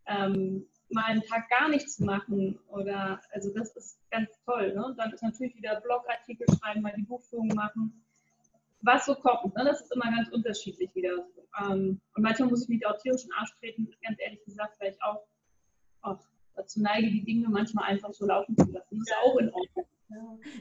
ähm, 0.06 0.66
mal 0.90 1.04
einen 1.04 1.22
Tag 1.22 1.48
gar 1.48 1.68
nichts 1.68 1.98
machen. 2.00 2.58
Oder 2.68 3.20
also 3.30 3.52
das 3.54 3.74
ist 3.76 3.98
ganz 4.10 4.28
toll. 4.44 4.74
Ne? 4.74 4.94
Dann 4.98 5.12
ist 5.12 5.22
natürlich 5.22 5.54
wieder 5.56 5.80
Blogartikel 5.80 6.46
schreiben, 6.58 6.82
mal 6.82 6.92
die 6.96 7.02
Buchführung 7.02 7.48
machen. 7.48 8.04
Was 8.80 9.06
so 9.06 9.14
kommt, 9.14 9.54
ne? 9.54 9.64
das 9.64 9.82
ist 9.82 9.94
immer 9.94 10.10
ganz 10.10 10.28
unterschiedlich 10.30 10.92
wieder. 10.94 11.24
Ähm, 11.60 12.00
und 12.14 12.22
manchmal 12.22 12.48
muss 12.48 12.64
ich 12.64 12.68
mich 12.68 12.86
auch 12.86 12.98
tierisch 12.98 13.22
in 13.22 13.28
den 13.28 13.38
Arsch 13.38 13.54
treten, 13.60 13.88
ganz 14.02 14.18
ehrlich 14.20 14.44
gesagt, 14.44 14.80
weil 14.80 14.90
ich 14.90 15.02
auch, 15.02 15.24
auch 16.00 16.18
dazu 16.54 16.80
neige, 16.80 17.10
die 17.10 17.24
Dinge 17.24 17.48
manchmal 17.48 17.84
einfach 17.84 18.12
so 18.12 18.26
laufen 18.26 18.56
zu 18.56 18.70
lassen. 18.70 18.98
Das 18.98 19.08
ist 19.08 19.14
auch 19.24 19.36
in 19.38 19.50
Ordnung. 19.50 19.86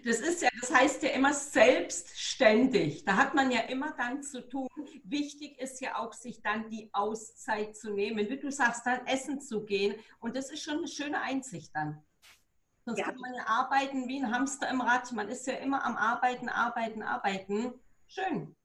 Das 0.06 0.19
ist 0.19 0.41
ja, 0.41 0.49
das 0.60 0.73
heißt 0.73 1.04
ja 1.04 1.10
immer 1.10 1.34
selbstständig. 1.34 3.04
Da 3.06 3.17
hat 3.17 3.36
man 3.36 3.51
ja 3.51 3.62
immer 3.62 3.93
dann 3.97 4.23
zu 4.23 4.47
tun. 4.47 4.67
Wichtig 5.04 5.60
ist 5.60 5.82
ja 5.82 5.97
auch, 5.97 6.13
sich 6.13 6.41
dann 6.41 6.69
die 6.69 6.89
Auszeit 6.93 7.75
zu 7.75 7.93
nehmen. 7.93 8.30
Wie 8.30 8.38
du 8.38 8.51
sagst, 8.51 8.86
dann 8.86 9.06
essen 9.08 9.41
zu 9.41 9.65
gehen. 9.65 9.95
Und 10.19 10.36
das 10.36 10.51
ist 10.51 10.63
schon 10.63 10.77
eine 10.77 10.88
schöne 10.88 11.21
Einsicht 11.21 11.75
dann. 11.75 12.01
Sonst 12.86 12.99
ja. 12.99 13.06
kann 13.06 13.19
man 13.19 13.34
ja 13.36 13.43
arbeiten 13.45 14.08
wie 14.08 14.19
ein 14.19 14.32
Hamster 14.32 14.69
im 14.69 14.82
Rad. 14.82 15.12
Man 15.12 15.30
ist 15.30 15.45
ja 15.45 15.54
immer 15.56 15.84
am 15.86 15.97
Arbeiten, 15.97 16.49
Arbeiten, 16.49 17.04
Arbeiten. 17.04 17.73
Schön. 18.08 18.56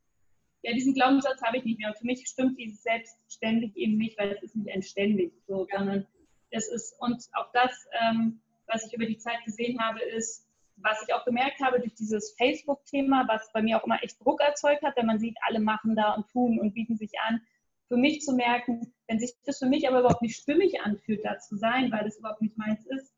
Ja, 0.62 0.72
diesen 0.72 0.94
Glaubenssatz 0.94 1.42
habe 1.42 1.58
ich 1.58 1.64
nicht 1.64 1.78
mehr. 1.78 1.88
Und 1.88 1.98
für 1.98 2.06
mich 2.06 2.26
stimmt 2.26 2.58
dieses 2.58 2.82
selbstständig 2.82 3.76
eben 3.76 3.98
nicht, 3.98 4.18
weil 4.18 4.32
es 4.32 4.42
ist 4.42 4.56
nicht 4.56 4.68
entständig, 4.68 5.32
so, 5.46 5.66
ja. 5.70 5.78
sondern 5.78 6.06
es 6.50 6.68
ist, 6.68 6.94
und 7.00 7.22
auch 7.32 7.50
das, 7.52 7.72
ähm, 8.00 8.40
was 8.66 8.86
ich 8.86 8.94
über 8.94 9.06
die 9.06 9.18
Zeit 9.18 9.44
gesehen 9.44 9.80
habe, 9.80 10.00
ist, 10.02 10.46
was 10.76 11.02
ich 11.06 11.14
auch 11.14 11.24
gemerkt 11.24 11.60
habe 11.60 11.80
durch 11.80 11.94
dieses 11.94 12.34
Facebook-Thema, 12.36 13.26
was 13.28 13.50
bei 13.52 13.62
mir 13.62 13.78
auch 13.78 13.84
immer 13.84 14.02
echt 14.02 14.22
Druck 14.22 14.40
erzeugt 14.40 14.82
hat, 14.82 14.96
wenn 14.96 15.06
man 15.06 15.18
sieht, 15.18 15.36
alle 15.46 15.60
machen 15.60 15.96
da 15.96 16.12
und 16.12 16.28
tun 16.28 16.60
und 16.60 16.74
bieten 16.74 16.96
sich 16.96 17.12
an, 17.26 17.40
für 17.88 17.96
mich 17.96 18.20
zu 18.20 18.34
merken, 18.34 18.92
wenn 19.06 19.18
sich 19.18 19.32
das 19.44 19.58
für 19.58 19.66
mich 19.66 19.88
aber 19.88 20.00
überhaupt 20.00 20.22
nicht 20.22 20.36
stimmig 20.36 20.80
anfühlt, 20.80 21.24
da 21.24 21.38
zu 21.38 21.56
sein, 21.56 21.90
weil 21.92 22.04
das 22.04 22.18
überhaupt 22.18 22.42
nicht 22.42 22.58
meins 22.58 22.84
ist, 22.86 23.14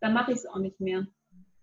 dann 0.00 0.12
mache 0.12 0.32
ich 0.32 0.38
es 0.38 0.46
auch 0.46 0.58
nicht 0.58 0.80
mehr. 0.80 1.06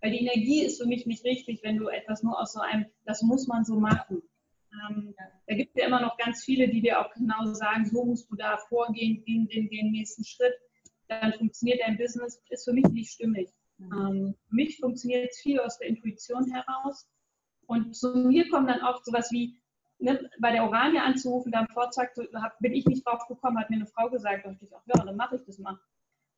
Weil 0.02 0.12
die 0.12 0.26
Energie 0.26 0.63
ist 0.63 0.82
für 0.82 0.88
mich 0.88 1.06
nicht 1.06 1.24
richtig, 1.26 1.62
wenn 1.63 1.78
du 1.78 1.89
etwas 1.89 2.24
nur 2.24 2.39
aus 2.39 2.54
so 2.54 2.60
einem, 2.60 2.86
das 3.06 3.22
muss 3.22 3.48
man 3.48 3.65
so 3.65 3.80
machen. 3.80 4.24
Ähm, 4.72 5.13
da 5.48 5.56
gibt 5.56 5.76
es 5.76 5.82
ja 5.82 5.88
immer 5.88 6.02
noch 6.02 6.17
ganz 6.17 6.43
viele, 6.43 6.69
die 6.69 6.82
dir 6.82 7.00
auch 7.00 7.13
genau 7.13 7.45
sagen, 7.54 7.86
so 7.86 8.06
musst 8.06 8.30
du 8.32 8.36
da 8.36 8.58
vorgehen, 8.58 9.24
den, 9.26 9.48
den, 9.48 9.69
den 9.69 9.91
nächsten 9.91 10.24
Schritt 10.24 10.54
dann 11.10 11.34
funktioniert 11.34 11.82
dein 11.82 11.98
Business, 11.98 12.41
ist 12.50 12.65
für 12.65 12.74
mich 12.74 12.88
nicht 12.89 13.12
stimmig. 13.12 13.50
Mhm. 13.78 13.93
Ähm, 13.93 14.36
für 14.48 14.56
mich 14.56 14.78
funktioniert 14.78 15.32
es 15.32 15.39
viel 15.39 15.60
aus 15.60 15.78
der 15.78 15.89
Intuition 15.89 16.52
heraus. 16.52 17.08
Und 17.67 17.95
zu 17.95 18.15
mir 18.15 18.48
kommt 18.50 18.69
dann 18.69 18.82
oft 18.82 19.06
sowas 19.06 19.32
wie, 19.32 19.60
ne, 20.00 20.30
bei 20.39 20.52
der 20.52 20.63
Orania 20.63 21.04
anzurufen, 21.04 21.52
da 21.52 21.60
am 21.60 21.67
Vortrag 21.67 22.12
bin 22.60 22.74
ich 22.74 22.86
nicht 22.86 23.06
drauf 23.06 23.28
gekommen, 23.28 23.60
hat 23.60 23.69
mir 23.69 23.78
eine 23.78 23.86
Frau 23.86 24.10
gesagt, 24.10 24.45
da 24.45 24.52
dachte 24.52 24.65
ich 24.65 24.76
auch, 24.76 24.82
ja, 24.86 25.04
dann 25.04 25.15
mache 25.15 25.36
ich 25.36 25.43
das 25.45 25.60
mal. 25.60 25.78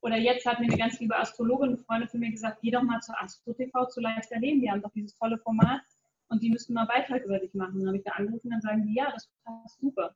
Oder 0.02 0.16
jetzt 0.16 0.44
hat 0.46 0.58
mir 0.58 0.66
eine 0.66 0.76
ganz 0.76 0.98
liebe 0.98 1.16
Astrologin, 1.16 1.68
eine 1.68 1.78
Freundin 1.78 2.08
von 2.08 2.20
mir 2.20 2.30
gesagt, 2.30 2.58
geh 2.60 2.70
doch 2.70 2.82
mal 2.82 3.00
zur 3.00 3.20
Astro 3.22 3.52
TV, 3.52 3.86
zu 3.86 4.00
Leichter 4.00 4.38
Leben, 4.40 4.60
die 4.60 4.70
haben 4.70 4.82
doch 4.82 4.92
dieses 4.92 5.14
tolle 5.14 5.38
Format 5.38 5.80
und 6.28 6.42
die 6.42 6.50
müssten 6.50 6.74
mal 6.74 6.86
Beitrag 6.86 7.24
über 7.24 7.38
dich 7.38 7.54
machen. 7.54 7.78
Dann 7.78 7.88
habe 7.88 7.98
ich 7.98 8.04
da 8.04 8.12
angerufen, 8.12 8.50
dann 8.50 8.60
sagen 8.60 8.84
die, 8.86 8.94
ja, 8.94 9.12
das 9.12 9.30
passt 9.44 9.80
super. 9.80 10.14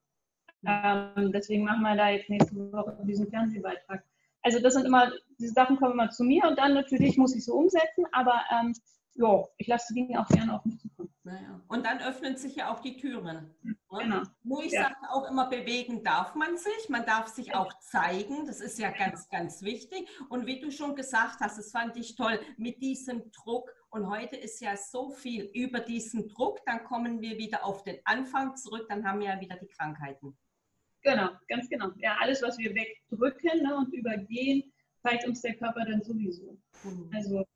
Mhm. 0.62 0.68
Ähm, 0.68 1.32
deswegen 1.32 1.64
machen 1.64 1.82
wir 1.82 1.94
da 1.94 2.08
jetzt 2.10 2.28
nächste 2.28 2.72
Woche 2.72 2.98
diesen 3.04 3.28
Fernsehbeitrag. 3.28 4.02
Also 4.46 4.60
das 4.60 4.74
sind 4.74 4.86
immer, 4.86 5.10
diese 5.40 5.54
Sachen 5.54 5.76
kommen 5.76 5.94
immer 5.94 6.08
zu 6.08 6.22
mir 6.22 6.44
und 6.44 6.56
dann 6.56 6.72
natürlich 6.72 7.18
muss 7.18 7.34
ich 7.34 7.44
so 7.44 7.54
umsetzen, 7.54 8.04
aber 8.12 8.44
ähm, 8.52 8.72
ja, 9.14 9.42
ich 9.56 9.66
lasse 9.66 9.92
die 9.92 10.06
Dinge 10.06 10.20
auch 10.20 10.28
gerne 10.28 10.54
auf 10.54 10.64
mich 10.64 10.78
zukommen. 10.78 11.12
Naja. 11.24 11.60
Und 11.66 11.84
dann 11.84 11.98
öffnen 11.98 12.36
sich 12.36 12.54
ja 12.54 12.72
auch 12.72 12.78
die 12.78 12.96
Türen. 12.96 13.56
Ne? 13.64 13.76
Genau. 13.90 14.22
Nur 14.44 14.62
ich 14.62 14.70
ja. 14.70 14.82
sage 14.84 15.10
auch 15.10 15.28
immer, 15.28 15.48
bewegen 15.48 16.04
darf 16.04 16.36
man 16.36 16.56
sich, 16.56 16.88
man 16.88 17.04
darf 17.04 17.26
sich 17.26 17.56
auch 17.56 17.72
zeigen, 17.80 18.46
das 18.46 18.60
ist 18.60 18.78
ja 18.78 18.92
ganz, 18.92 19.28
ganz 19.30 19.62
wichtig. 19.62 20.08
Und 20.28 20.46
wie 20.46 20.60
du 20.60 20.70
schon 20.70 20.94
gesagt 20.94 21.40
hast, 21.40 21.58
das 21.58 21.72
fand 21.72 21.96
ich 21.96 22.14
toll, 22.14 22.38
mit 22.56 22.80
diesem 22.80 23.32
Druck. 23.32 23.68
Und 23.90 24.08
heute 24.08 24.36
ist 24.36 24.60
ja 24.60 24.76
so 24.76 25.10
viel 25.10 25.50
über 25.54 25.80
diesen 25.80 26.28
Druck, 26.28 26.60
dann 26.66 26.84
kommen 26.84 27.20
wir 27.20 27.36
wieder 27.36 27.64
auf 27.64 27.82
den 27.82 27.98
Anfang 28.04 28.54
zurück, 28.54 28.86
dann 28.88 29.04
haben 29.04 29.18
wir 29.18 29.26
ja 29.26 29.40
wieder 29.40 29.56
die 29.56 29.66
Krankheiten. 29.66 30.38
Genau, 31.06 31.28
ganz 31.46 31.68
genau. 31.68 31.92
Ja, 31.98 32.16
alles, 32.20 32.42
was 32.42 32.58
wir 32.58 32.74
wegdrücken 32.74 33.62
ne, 33.62 33.76
und 33.76 33.94
übergehen, 33.94 34.72
zeigt 35.02 35.24
uns 35.24 35.40
der 35.40 35.54
Körper 35.54 35.84
dann 35.84 36.02
sowieso. 36.02 36.58
Mhm. 36.82 37.10
Also 37.14 37.46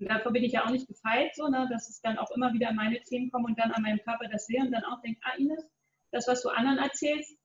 davor 0.00 0.32
bin 0.32 0.42
ich 0.42 0.52
ja 0.52 0.64
auch 0.64 0.70
nicht 0.70 0.88
gefeit, 0.88 1.30
so, 1.36 1.46
ne, 1.46 1.68
dass 1.70 1.88
es 1.88 2.00
dann 2.00 2.18
auch 2.18 2.28
immer 2.32 2.52
wieder 2.52 2.70
an 2.70 2.74
meine 2.74 3.00
Themen 3.02 3.30
kommen 3.30 3.44
und 3.44 3.58
dann 3.58 3.70
an 3.70 3.82
meinem 3.82 4.00
Körper 4.00 4.26
das 4.28 4.46
sehe 4.46 4.60
und 4.60 4.72
dann 4.72 4.82
auch 4.82 5.00
denke, 5.02 5.20
ah 5.22 5.38
Ines, 5.38 5.64
das, 6.10 6.26
was 6.26 6.42
du 6.42 6.48
anderen 6.48 6.78
erzählst, 6.78 7.38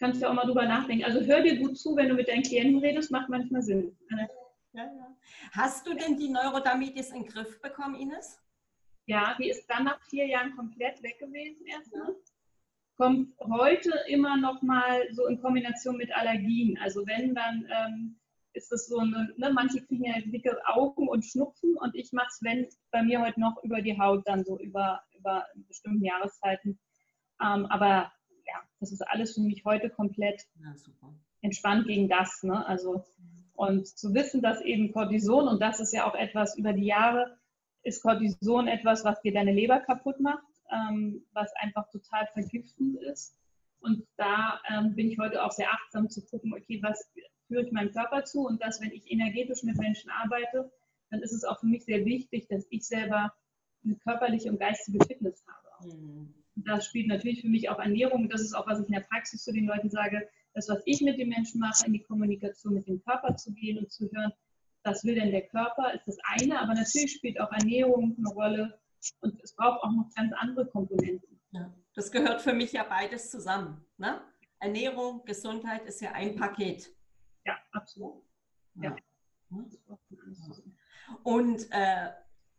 kannst 0.00 0.20
du 0.20 0.24
ja 0.24 0.30
auch 0.30 0.34
mal 0.34 0.46
drüber 0.46 0.66
nachdenken. 0.66 1.04
Also 1.04 1.20
hör 1.20 1.42
dir 1.42 1.58
gut 1.58 1.78
zu, 1.78 1.94
wenn 1.94 2.08
du 2.08 2.14
mit 2.14 2.26
deinen 2.26 2.42
Klienten 2.42 2.80
redest, 2.80 3.12
macht 3.12 3.28
manchmal 3.28 3.62
Sinn. 3.62 3.96
Ja, 4.72 4.82
ja. 4.82 5.16
Hast 5.52 5.86
du 5.86 5.94
denn 5.94 6.16
die 6.16 6.28
Neurodermitis 6.28 7.10
in 7.10 7.22
den 7.22 7.26
Griff 7.26 7.62
bekommen, 7.62 7.94
Ines? 7.94 8.40
Ja, 9.06 9.36
die 9.38 9.48
ist 9.48 9.64
dann 9.68 9.84
nach 9.84 10.00
vier 10.10 10.26
Jahren 10.26 10.56
komplett 10.56 11.00
weg 11.04 11.20
gewesen 11.20 11.64
erstmal. 11.66 12.16
Kommt 12.98 13.32
heute 13.38 13.92
immer 14.08 14.36
noch 14.36 14.60
mal 14.60 15.02
so 15.12 15.26
in 15.26 15.40
Kombination 15.40 15.96
mit 15.96 16.14
Allergien. 16.14 16.76
Also 16.78 17.06
wenn 17.06 17.32
dann 17.32 17.64
ähm, 17.70 18.18
ist 18.54 18.72
es 18.72 18.88
so 18.88 18.98
eine, 18.98 19.32
ne, 19.36 19.52
manche 19.52 19.80
kriegen 19.86 20.04
ja 20.04 20.14
dicke 20.20 20.58
Augen 20.66 21.08
und 21.08 21.24
Schnupfen 21.24 21.76
und 21.76 21.94
ich 21.94 22.12
mache 22.12 22.26
es, 22.28 22.40
wenn 22.42 22.66
bei 22.90 23.04
mir 23.04 23.20
heute 23.20 23.40
noch 23.40 23.62
über 23.62 23.80
die 23.82 23.98
Haut, 23.98 24.26
dann 24.26 24.44
so 24.44 24.58
über, 24.58 25.00
über 25.16 25.46
bestimmten 25.68 26.04
Jahreszeiten. 26.04 26.80
Ähm, 27.40 27.66
aber 27.66 28.12
ja, 28.46 28.60
das 28.80 28.90
ist 28.90 29.02
alles 29.02 29.34
für 29.34 29.42
mich 29.42 29.64
heute 29.64 29.90
komplett 29.90 30.42
ja, 30.60 30.74
entspannt 31.42 31.86
gegen 31.86 32.08
das. 32.08 32.42
Ne? 32.42 32.66
Also, 32.66 33.04
und 33.54 33.86
zu 33.86 34.12
wissen, 34.12 34.42
dass 34.42 34.60
eben 34.62 34.92
Cortison, 34.92 35.46
und 35.46 35.62
das 35.62 35.78
ist 35.78 35.92
ja 35.92 36.04
auch 36.04 36.14
etwas 36.16 36.58
über 36.58 36.72
die 36.72 36.86
Jahre, 36.86 37.38
ist 37.84 38.02
Cortison 38.02 38.66
etwas, 38.66 39.04
was 39.04 39.20
dir 39.22 39.32
deine 39.32 39.52
Leber 39.52 39.78
kaputt 39.78 40.18
macht, 40.18 40.42
ähm, 40.72 41.24
was 41.32 41.52
einfach 41.56 41.88
total 41.90 42.26
vergiftend 42.32 43.00
ist. 43.02 43.36
Und 43.80 44.06
da 44.16 44.60
ähm, 44.70 44.94
bin 44.94 45.10
ich 45.10 45.18
heute 45.18 45.42
auch 45.44 45.52
sehr 45.52 45.72
achtsam 45.72 46.08
zu 46.10 46.24
gucken, 46.26 46.52
okay, 46.52 46.80
was 46.82 47.10
führe 47.46 47.64
ich 47.64 47.72
meinem 47.72 47.92
Körper 47.92 48.24
zu 48.24 48.46
und 48.46 48.62
dass, 48.62 48.80
wenn 48.80 48.92
ich 48.92 49.10
energetisch 49.10 49.62
mit 49.62 49.76
Menschen 49.76 50.10
arbeite, 50.10 50.70
dann 51.10 51.20
ist 51.20 51.32
es 51.32 51.44
auch 51.44 51.58
für 51.60 51.66
mich 51.66 51.84
sehr 51.84 52.04
wichtig, 52.04 52.48
dass 52.48 52.66
ich 52.70 52.86
selber 52.86 53.32
eine 53.84 53.96
körperliche 53.96 54.50
und 54.50 54.58
geistige 54.58 55.04
Fitness 55.04 55.44
habe. 55.46 55.88
Mhm. 55.88 56.34
Das 56.56 56.86
spielt 56.86 57.06
natürlich 57.06 57.40
für 57.40 57.48
mich 57.48 57.68
auch 57.70 57.78
Ernährung. 57.78 58.28
Das 58.28 58.40
ist 58.40 58.54
auch, 58.54 58.66
was 58.66 58.80
ich 58.80 58.86
in 58.86 58.94
der 58.94 59.00
Praxis 59.00 59.44
zu 59.44 59.52
den 59.52 59.66
Leuten 59.66 59.90
sage, 59.90 60.28
das, 60.54 60.68
was 60.68 60.82
ich 60.86 61.00
mit 61.02 61.18
den 61.18 61.28
Menschen 61.28 61.60
mache, 61.60 61.86
in 61.86 61.92
die 61.92 62.02
Kommunikation 62.02 62.74
mit 62.74 62.88
dem 62.88 63.02
Körper 63.04 63.36
zu 63.36 63.52
gehen 63.52 63.78
und 63.78 63.92
zu 63.92 64.10
hören, 64.10 64.32
was 64.82 65.04
will 65.04 65.14
denn 65.14 65.30
der 65.30 65.46
Körper, 65.46 65.94
ist 65.94 66.06
das 66.06 66.18
eine, 66.24 66.58
aber 66.60 66.74
natürlich 66.74 67.12
spielt 67.12 67.40
auch 67.40 67.52
Ernährung 67.52 68.16
eine 68.18 68.28
Rolle 68.28 68.80
und 69.20 69.40
es 69.42 69.54
braucht 69.54 69.82
auch 69.82 69.90
noch 69.90 70.08
ganz 70.14 70.32
andere 70.36 70.66
Komponenten. 70.66 71.40
Ja, 71.52 71.72
das 71.94 72.10
gehört 72.10 72.42
für 72.42 72.52
mich 72.52 72.72
ja 72.72 72.84
beides 72.84 73.30
zusammen. 73.30 73.84
Ne? 73.96 74.20
Ernährung, 74.58 75.24
Gesundheit 75.24 75.84
ist 75.86 76.00
ja 76.00 76.12
ein 76.12 76.36
Paket. 76.36 76.94
Ja, 77.44 77.56
absolut. 77.72 78.22
Ja. 78.74 78.94
Und 81.22 81.68
äh, 81.70 82.10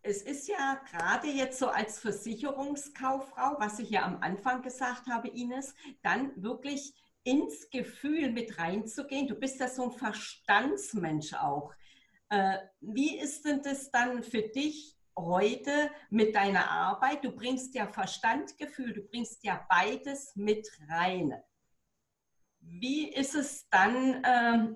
es 0.02 0.21
ist 0.21 0.47
ja 0.47 0.82
gerade 0.89 1.28
jetzt 1.28 1.60
so 1.60 1.67
als 1.67 1.99
Versicherungskauffrau, 1.99 3.60
was 3.60 3.80
ich 3.80 3.89
ja 3.89 4.06
am 4.06 4.21
Anfang 4.21 4.62
gesagt 4.62 5.08
habe, 5.08 5.28
Ines, 5.28 5.75
dann 6.02 6.32
wirklich 6.41 6.93
ins 7.23 7.69
Gefühl 7.69 8.32
mit 8.32 8.58
reinzugehen. 8.58 9.28
Du 9.28 9.36
bist 9.36 9.60
ja 9.60 9.67
so 9.67 9.84
ein 9.84 9.91
Verstandsmensch 9.91 11.34
auch. 11.34 11.73
Äh, 12.30 12.58
wie 12.80 13.19
ist 13.19 13.45
denn 13.45 13.62
das 13.62 13.91
dann 13.91 14.23
für 14.23 14.41
dich 14.41 14.98
heute 15.25 15.91
mit 16.10 16.36
deiner 16.36 16.69
Arbeit? 16.69 17.23
Du 17.23 17.32
bringst 17.32 17.75
ja 17.75 17.88
Verstandgefühl, 17.88 18.93
du 18.93 19.01
bringst 19.01 19.43
ja 19.43 19.65
beides 19.69 20.36
mit 20.36 20.67
rein. 20.89 21.34
Wie 22.60 23.12
ist 23.12 23.36
es 23.36 23.67
dann, 23.69 24.23
äh, 24.23 24.75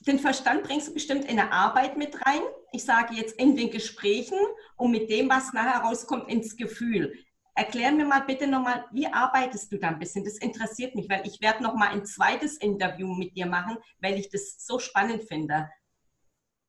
den 0.00 0.18
Verstand 0.18 0.64
bringst 0.64 0.88
du 0.88 0.94
bestimmt 0.94 1.24
in 1.24 1.36
der 1.36 1.52
Arbeit 1.52 1.96
mit 1.96 2.14
rein. 2.26 2.42
Ich 2.72 2.84
sage 2.84 3.14
jetzt 3.14 3.38
in 3.40 3.56
den 3.56 3.70
Gesprächen 3.70 4.38
und 4.76 4.90
mit 4.90 5.10
dem, 5.10 5.28
was 5.28 5.52
nachher 5.52 5.80
rauskommt, 5.80 6.28
ins 6.28 6.56
Gefühl. 6.56 7.12
Erklär 7.54 7.90
mir 7.90 8.04
mal 8.04 8.20
bitte 8.20 8.46
nochmal, 8.46 8.84
wie 8.92 9.06
arbeitest 9.06 9.72
du 9.72 9.78
da 9.78 9.88
ein 9.88 9.98
bisschen? 9.98 10.24
Das 10.24 10.36
interessiert 10.36 10.94
mich, 10.94 11.08
weil 11.08 11.26
ich 11.26 11.40
werde 11.40 11.62
nochmal 11.62 11.88
ein 11.88 12.04
zweites 12.04 12.58
Interview 12.58 13.14
mit 13.14 13.34
dir 13.34 13.46
machen, 13.46 13.78
weil 13.98 14.18
ich 14.18 14.28
das 14.28 14.64
so 14.64 14.78
spannend 14.78 15.24
finde. 15.24 15.70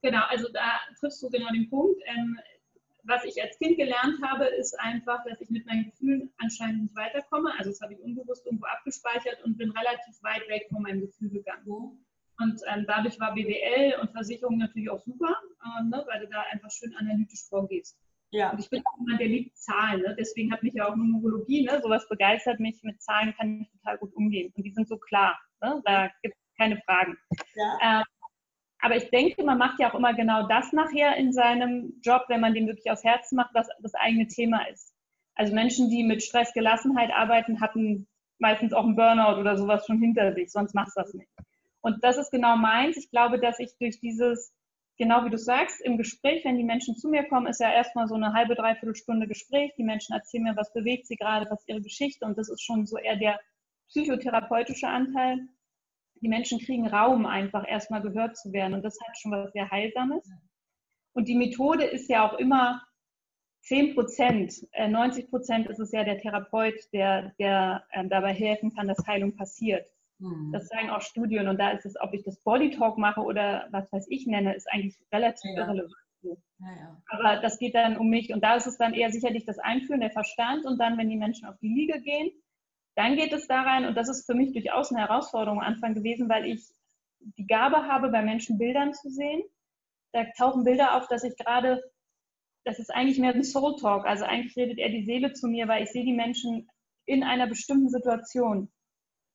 Genau, 0.01 0.23
also 0.29 0.47
da 0.53 0.79
triffst 0.97 1.21
du 1.21 1.29
genau 1.29 1.51
den 1.51 1.69
Punkt. 1.69 2.01
Ähm, 2.05 2.39
was 3.07 3.23
ich 3.23 3.41
als 3.41 3.57
Kind 3.57 3.77
gelernt 3.77 4.21
habe, 4.21 4.45
ist 4.45 4.77
einfach, 4.79 5.23
dass 5.25 5.39
ich 5.41 5.49
mit 5.49 5.65
meinen 5.65 5.85
Gefühlen 5.85 6.33
anscheinend 6.37 6.83
nicht 6.83 6.95
weiterkomme. 6.95 7.51
Also 7.57 7.71
das 7.71 7.81
habe 7.81 7.93
ich 7.93 7.99
unbewusst 7.99 8.45
irgendwo 8.45 8.65
abgespeichert 8.65 9.43
und 9.43 9.57
bin 9.57 9.71
relativ 9.71 10.21
weit 10.23 10.47
weg 10.49 10.67
von 10.69 10.81
meinem 10.83 11.01
Gefühl 11.01 11.29
gegangen. 11.29 11.65
Und 12.39 12.61
ähm, 12.67 12.85
dadurch 12.87 13.19
war 13.19 13.33
BWL 13.33 13.99
und 14.01 14.11
Versicherung 14.11 14.57
natürlich 14.57 14.89
auch 14.89 14.99
super, 14.99 15.35
ähm, 15.65 15.89
ne, 15.89 16.05
weil 16.07 16.19
du 16.19 16.27
da 16.27 16.43
einfach 16.51 16.69
schön 16.69 16.93
analytisch 16.95 17.47
vorgehst. 17.49 17.97
Ja. 18.31 18.51
Und 18.51 18.59
ich 18.59 18.69
bin 18.69 18.83
auch 18.85 18.99
jemand, 18.99 19.21
der 19.21 19.27
liebt 19.27 19.57
Zahlen. 19.57 20.01
Ne? 20.01 20.15
Deswegen 20.19 20.51
hat 20.51 20.61
mich 20.61 20.73
ja 20.73 20.87
auch 20.87 20.95
Numerologie, 20.95 21.63
ne? 21.63 21.79
sowas 21.81 22.07
begeistert 22.09 22.59
mich. 22.59 22.83
Mit 22.83 23.01
Zahlen 23.01 23.33
kann 23.37 23.61
ich 23.61 23.71
total 23.71 23.97
gut 23.97 24.13
umgehen. 24.15 24.53
Und 24.55 24.63
die 24.63 24.71
sind 24.71 24.87
so 24.87 24.97
klar. 24.97 25.39
Ne? 25.61 25.81
Da 25.85 26.11
gibt 26.21 26.35
es 26.35 26.57
keine 26.57 26.77
Fragen. 26.81 27.17
Ja. 27.55 27.99
Ähm, 27.99 28.03
aber 28.79 28.95
ich 28.95 29.09
denke, 29.09 29.43
man 29.43 29.57
macht 29.57 29.79
ja 29.79 29.89
auch 29.89 29.95
immer 29.95 30.13
genau 30.13 30.47
das 30.47 30.71
nachher 30.71 31.15
in 31.17 31.33
seinem 31.33 31.99
Job, 32.01 32.25
wenn 32.27 32.41
man 32.41 32.53
den 32.53 32.67
wirklich 32.67 32.91
aus 32.91 33.03
Herzen 33.03 33.35
macht, 33.35 33.53
was 33.53 33.67
das 33.81 33.95
eigene 33.95 34.27
Thema 34.27 34.67
ist. 34.69 34.93
Also 35.35 35.53
Menschen, 35.53 35.89
die 35.89 36.03
mit 36.03 36.23
Stressgelassenheit 36.23 37.11
arbeiten, 37.11 37.59
hatten 37.59 38.07
meistens 38.39 38.73
auch 38.73 38.83
einen 38.83 38.95
Burnout 38.95 39.39
oder 39.39 39.57
sowas 39.57 39.85
schon 39.85 39.99
hinter 39.99 40.33
sich, 40.33 40.51
sonst 40.51 40.75
machst 40.75 40.95
du 40.95 41.01
das 41.01 41.13
nicht. 41.13 41.29
Und 41.81 42.03
das 42.03 42.17
ist 42.17 42.31
genau 42.31 42.55
meins. 42.55 42.97
Ich 42.97 43.09
glaube, 43.09 43.39
dass 43.39 43.59
ich 43.59 43.71
durch 43.79 43.99
dieses, 43.99 44.53
genau 44.97 45.25
wie 45.25 45.29
du 45.29 45.37
sagst, 45.37 45.81
im 45.81 45.97
Gespräch, 45.97 46.43
wenn 46.45 46.57
die 46.57 46.63
Menschen 46.63 46.95
zu 46.95 47.07
mir 47.07 47.23
kommen, 47.23 47.47
ist 47.47 47.59
ja 47.59 47.71
erstmal 47.71 48.07
so 48.07 48.15
eine 48.15 48.33
halbe, 48.33 48.55
dreiviertel 48.55 48.95
Stunde 48.95 49.27
Gespräch. 49.27 49.71
Die 49.77 49.83
Menschen 49.83 50.13
erzählen 50.13 50.43
mir, 50.43 50.55
was 50.55 50.73
bewegt 50.73 51.07
sie 51.07 51.15
gerade, 51.15 51.49
was 51.49 51.67
ihre 51.67 51.81
Geschichte. 51.81 52.25
Und 52.25 52.37
das 52.37 52.49
ist 52.49 52.61
schon 52.61 52.85
so 52.85 52.97
eher 52.97 53.15
der 53.15 53.39
psychotherapeutische 53.89 54.87
Anteil 54.87 55.47
die 56.21 56.29
Menschen 56.29 56.59
kriegen 56.59 56.87
Raum, 56.87 57.25
einfach 57.25 57.67
erstmal 57.67 58.01
gehört 58.01 58.37
zu 58.37 58.51
werden. 58.53 58.73
Und 58.73 58.83
das 58.83 58.97
hat 59.01 59.17
schon 59.17 59.31
was 59.31 59.51
sehr 59.53 59.69
Heilsames. 59.69 60.29
Und 61.13 61.27
die 61.27 61.35
Methode 61.35 61.85
ist 61.85 62.09
ja 62.09 62.27
auch 62.27 62.37
immer 62.37 62.83
10 63.61 63.95
Prozent, 63.95 64.53
90 64.77 65.25
äh, 65.25 65.27
Prozent 65.27 65.67
ist 65.67 65.79
es 65.79 65.91
ja 65.91 66.03
der 66.03 66.19
Therapeut, 66.19 66.75
der, 66.93 67.33
der 67.39 67.83
ähm, 67.91 68.09
dabei 68.09 68.33
helfen 68.33 68.73
kann, 68.73 68.87
dass 68.87 69.05
Heilung 69.05 69.35
passiert. 69.35 69.87
Mhm. 70.19 70.51
Das 70.53 70.67
zeigen 70.67 70.89
auch 70.89 71.01
Studien. 71.01 71.47
Und 71.47 71.59
da 71.59 71.71
ist 71.71 71.85
es, 71.85 71.99
ob 71.99 72.13
ich 72.13 72.23
das 72.23 72.39
Body 72.41 72.71
Talk 72.71 72.97
mache 72.97 73.21
oder 73.21 73.67
was 73.71 73.91
weiß 73.91 74.07
ich 74.09 74.25
nenne, 74.25 74.55
ist 74.55 74.71
eigentlich 74.71 74.97
relativ 75.11 75.51
ja. 75.55 75.63
irrelevant. 75.63 75.93
Ja, 76.21 76.35
ja. 76.59 77.01
Aber 77.09 77.41
das 77.41 77.59
geht 77.59 77.75
dann 77.75 77.97
um 77.97 78.09
mich. 78.09 78.33
Und 78.33 78.43
da 78.43 78.55
ist 78.55 78.67
es 78.67 78.77
dann 78.77 78.93
eher 78.93 79.11
sicherlich 79.11 79.45
das 79.45 79.59
Einführen, 79.59 80.01
der 80.01 80.11
Verstand. 80.11 80.65
Und 80.65 80.79
dann, 80.79 80.97
wenn 80.97 81.09
die 81.09 81.17
Menschen 81.17 81.47
auf 81.47 81.57
die 81.59 81.73
Liege 81.73 82.01
gehen, 82.01 82.31
dann 82.97 83.15
geht 83.15 83.31
es 83.31 83.47
da 83.47 83.61
rein, 83.61 83.85
und 83.85 83.95
das 83.95 84.09
ist 84.09 84.25
für 84.25 84.33
mich 84.33 84.53
durchaus 84.53 84.91
eine 84.91 85.01
Herausforderung 85.01 85.59
am 85.59 85.67
Anfang 85.67 85.93
gewesen, 85.93 86.29
weil 86.29 86.47
ich 86.47 86.67
die 87.19 87.45
Gabe 87.45 87.87
habe, 87.87 88.09
bei 88.09 88.23
Menschen 88.23 88.57
Bildern 88.57 88.91
zu 88.91 89.09
sehen. 89.11 89.43
Da 90.13 90.25
tauchen 90.35 90.63
Bilder 90.63 90.95
auf, 90.95 91.07
dass 91.07 91.23
ich 91.23 91.37
gerade, 91.37 91.83
das 92.65 92.79
ist 92.79 92.89
eigentlich 92.89 93.19
mehr 93.19 93.35
ein 93.35 93.43
Soul 93.43 93.75
Talk, 93.79 94.07
also 94.07 94.25
eigentlich 94.25 94.55
redet 94.55 94.79
er 94.79 94.89
die 94.89 95.05
Seele 95.05 95.33
zu 95.33 95.47
mir, 95.47 95.67
weil 95.67 95.83
ich 95.83 95.91
sehe 95.91 96.05
die 96.05 96.13
Menschen 96.13 96.67
in 97.05 97.23
einer 97.23 97.45
bestimmten 97.45 97.89
Situation. 97.89 98.71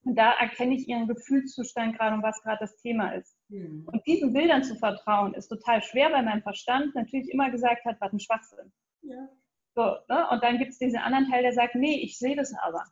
Und 0.05 0.17
da 0.17 0.33
erkenne 0.33 0.75
ich 0.75 0.89
ihren 0.89 1.07
Gefühlszustand 1.07 1.97
gerade 1.97 2.17
und 2.17 2.25
was 2.25 2.43
gerade 2.43 2.59
das 2.59 2.77
Thema 2.79 3.13
ist. 3.13 3.37
Mhm. 3.49 3.87
Und 3.87 4.05
diesen 4.09 4.33
Bildern 4.33 4.65
zu 4.65 4.75
vertrauen, 4.75 5.35
ist 5.35 5.47
total 5.47 5.81
schwer, 5.83 6.11
weil 6.11 6.25
mein 6.25 6.43
Verstand 6.43 6.97
natürlich 6.97 7.31
immer 7.31 7.49
gesagt 7.51 7.85
hat, 7.85 8.01
was 8.01 8.13
ein 8.13 8.19
Schwachsinn. 8.19 8.73
Ja. 9.03 9.29
So, 9.77 9.83
ne? 10.09 10.29
Und 10.31 10.43
dann 10.43 10.59
gibt 10.59 10.73
es 10.73 10.79
diesen 10.79 10.99
anderen 10.99 11.31
Teil, 11.31 11.43
der 11.43 11.53
sagt, 11.53 11.77
nee, 11.77 12.03
ich 12.03 12.19
sehe 12.19 12.35
das 12.35 12.53
aber. 12.61 12.83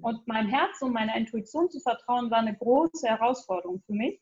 Und 0.00 0.26
meinem 0.26 0.48
Herz 0.48 0.80
und 0.80 0.92
meiner 0.92 1.16
Intuition 1.16 1.70
zu 1.70 1.80
vertrauen, 1.80 2.30
war 2.30 2.38
eine 2.38 2.56
große 2.56 3.06
Herausforderung 3.06 3.82
für 3.86 3.92
mich, 3.92 4.20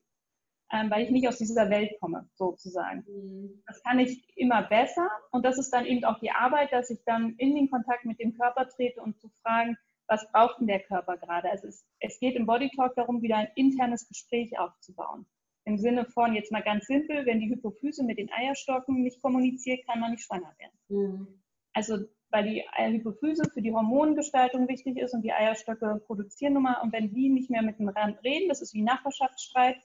ähm, 0.73 0.91
weil 0.91 1.05
ich 1.05 1.11
nicht 1.11 1.29
aus 1.29 1.39
dieser 1.39 1.71
Welt 1.71 1.93
komme, 2.01 2.29
sozusagen. 2.35 3.05
Mhm. 3.07 3.63
Das 3.67 3.83
kann 3.83 3.99
ich 3.99 4.25
immer 4.37 4.63
besser 4.63 5.09
und 5.31 5.45
das 5.45 5.59
ist 5.59 5.71
dann 5.71 5.87
eben 5.87 6.05
auch 6.05 6.19
die 6.21 6.31
Arbeit, 6.31 6.73
dass 6.73 6.91
ich 6.91 7.03
dann 7.05 7.35
in 7.37 7.55
den 7.55 7.71
Kontakt 7.71 8.05
mit 8.05 8.19
dem 8.21 8.35
Körper 8.35 8.69
trete 8.69 9.01
und 9.01 9.19
zu 9.21 9.29
fragen, 9.43 9.77
was 10.07 10.31
braucht 10.33 10.59
denn 10.59 10.67
der 10.67 10.81
Körper 10.81 11.17
gerade? 11.17 11.51
Also 11.51 11.69
es, 11.69 11.87
es 12.01 12.19
geht 12.19 12.35
im 12.35 12.47
Body 12.47 12.69
Talk 12.75 12.95
darum, 12.97 13.23
wieder 13.23 13.37
ein 13.37 13.49
internes 13.55 14.09
Gespräch 14.09 14.59
aufzubauen. 14.59 15.25
Im 15.65 15.79
Sinne 15.79 16.05
von, 16.07 16.35
jetzt 16.35 16.51
mal 16.51 16.63
ganz 16.63 16.87
simpel, 16.87 17.27
wenn 17.27 17.39
die 17.39 17.49
Hypophyse 17.49 18.03
mit 18.03 18.19
den 18.19 18.31
Eierstocken 18.33 19.03
nicht 19.03 19.23
kommuniziert, 19.23 19.87
kann 19.87 20.01
man 20.01 20.13
nicht 20.13 20.25
schwanger 20.25 20.53
werden. 20.59 20.79
Mhm. 20.89 21.43
Also 21.75 21.99
weil 22.31 22.45
die 22.45 22.65
Hypophyse 22.77 23.51
für 23.53 23.61
die 23.61 23.73
Hormongestaltung 23.73 24.69
wichtig 24.69 24.99
ist 24.99 25.15
und 25.15 25.23
die 25.23 25.33
Eierstöcke 25.33 26.03
produzieren 26.07 26.55
nun 26.55 26.65
mal. 26.65 26.81
Und 26.83 26.93
wenn 26.93 27.13
die 27.13 27.29
nicht 27.29 27.51
mehr 27.51 27.63
miteinander 27.63 28.23
reden, 28.23 28.49
das 28.49 28.63
ist 28.63 28.75
wie 28.75 28.83
Nachbarschaftsstreit, 28.83 29.77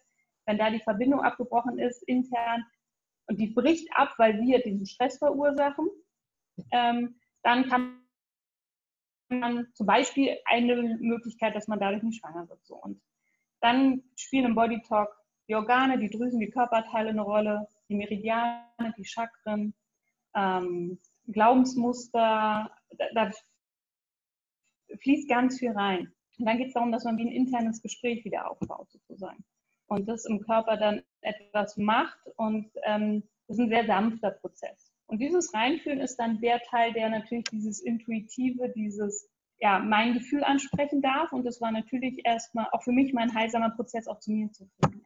wenn 0.46 0.58
da 0.58 0.70
die 0.70 0.80
Verbindung 0.80 1.22
abgebrochen 1.22 1.80
ist 1.80 2.04
intern 2.04 2.64
und 3.28 3.40
die 3.40 3.48
bricht 3.48 3.90
ab, 3.96 4.14
weil 4.18 4.40
wir 4.42 4.62
diesen 4.62 4.86
Stress 4.86 5.18
verursachen, 5.18 5.90
ähm, 6.72 7.20
dann 7.42 7.68
kann 7.68 8.02
man 9.30 9.68
zum 9.74 9.88
Beispiel 9.88 10.38
eine 10.46 10.98
Möglichkeit, 11.00 11.56
dass 11.56 11.68
man 11.68 11.80
dadurch 11.80 12.04
nicht 12.04 12.20
schwanger 12.20 12.48
wird. 12.48 12.64
So. 12.66 12.76
Und 12.76 13.02
dann 13.60 14.04
spielen 14.16 14.46
im 14.46 14.56
Body 14.56 14.82
Talk 14.82 15.10
die 15.48 15.56
Organe, 15.56 15.98
die 15.98 16.10
Drüsen, 16.10 16.40
die 16.40 16.50
Körperteile 16.50 17.10
eine 17.10 17.22
Rolle, 17.22 17.68
die 17.90 17.96
Meridiane, 17.96 18.94
die 18.98 19.06
Chakren, 19.06 19.74
ähm, 20.36 21.00
Glaubensmuster, 21.28 22.72
da, 22.98 23.06
da, 23.14 23.32
fließt 25.02 25.28
ganz 25.30 25.60
viel 25.60 25.72
rein. 25.72 26.12
Und 26.38 26.46
dann 26.46 26.58
geht 26.58 26.68
es 26.68 26.74
darum, 26.74 26.92
dass 26.92 27.04
man 27.04 27.18
wie 27.18 27.28
ein 27.28 27.32
internes 27.32 27.82
Gespräch 27.82 28.24
wieder 28.26 28.50
aufbaut, 28.50 28.92
sozusagen. 28.92 29.44
Und 29.88 30.08
das 30.08 30.26
im 30.26 30.42
Körper 30.42 30.78
dann 30.78 31.04
etwas 31.22 31.78
macht 31.78 32.20
und 32.38 32.72
ähm, 32.84 33.24
das 33.48 33.58
ist 33.58 33.64
ein 33.64 33.70
sehr 33.70 33.86
sanfter 33.86 34.32
Prozess. 34.32 34.92
Und 35.08 35.20
dieses 35.20 35.54
Reinfühlen 35.54 36.00
ist 36.00 36.18
dann 36.18 36.42
der 36.42 36.60
Teil, 36.62 36.94
der 36.94 37.10
natürlich 37.10 37.46
dieses 37.46 37.80
Intuitive, 37.80 38.70
dieses, 38.70 39.30
ja, 39.60 39.78
mein 39.80 40.16
Gefühl 40.16 40.44
ansprechen 40.44 41.02
darf. 41.02 41.32
Und 41.32 41.46
das 41.46 41.62
war 41.62 41.72
natürlich 41.72 42.26
erstmal 42.26 42.68
auch 42.72 42.82
für 42.82 42.92
mich 42.92 43.14
mein 43.14 43.34
heilsamer 43.34 43.70
Prozess, 43.70 44.08
auch 44.08 44.20
zu 44.20 44.32
mir 44.32 44.52
zu 44.52 44.68
finden. 44.80 45.06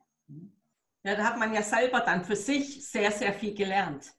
Ja, 1.04 1.16
da 1.16 1.24
hat 1.26 1.40
man 1.40 1.54
ja 1.54 1.62
selber 1.62 2.00
dann 2.02 2.24
für 2.24 2.36
sich 2.36 2.90
sehr, 2.90 3.12
sehr 3.12 3.34
viel 3.34 3.54
gelernt. 3.54 4.14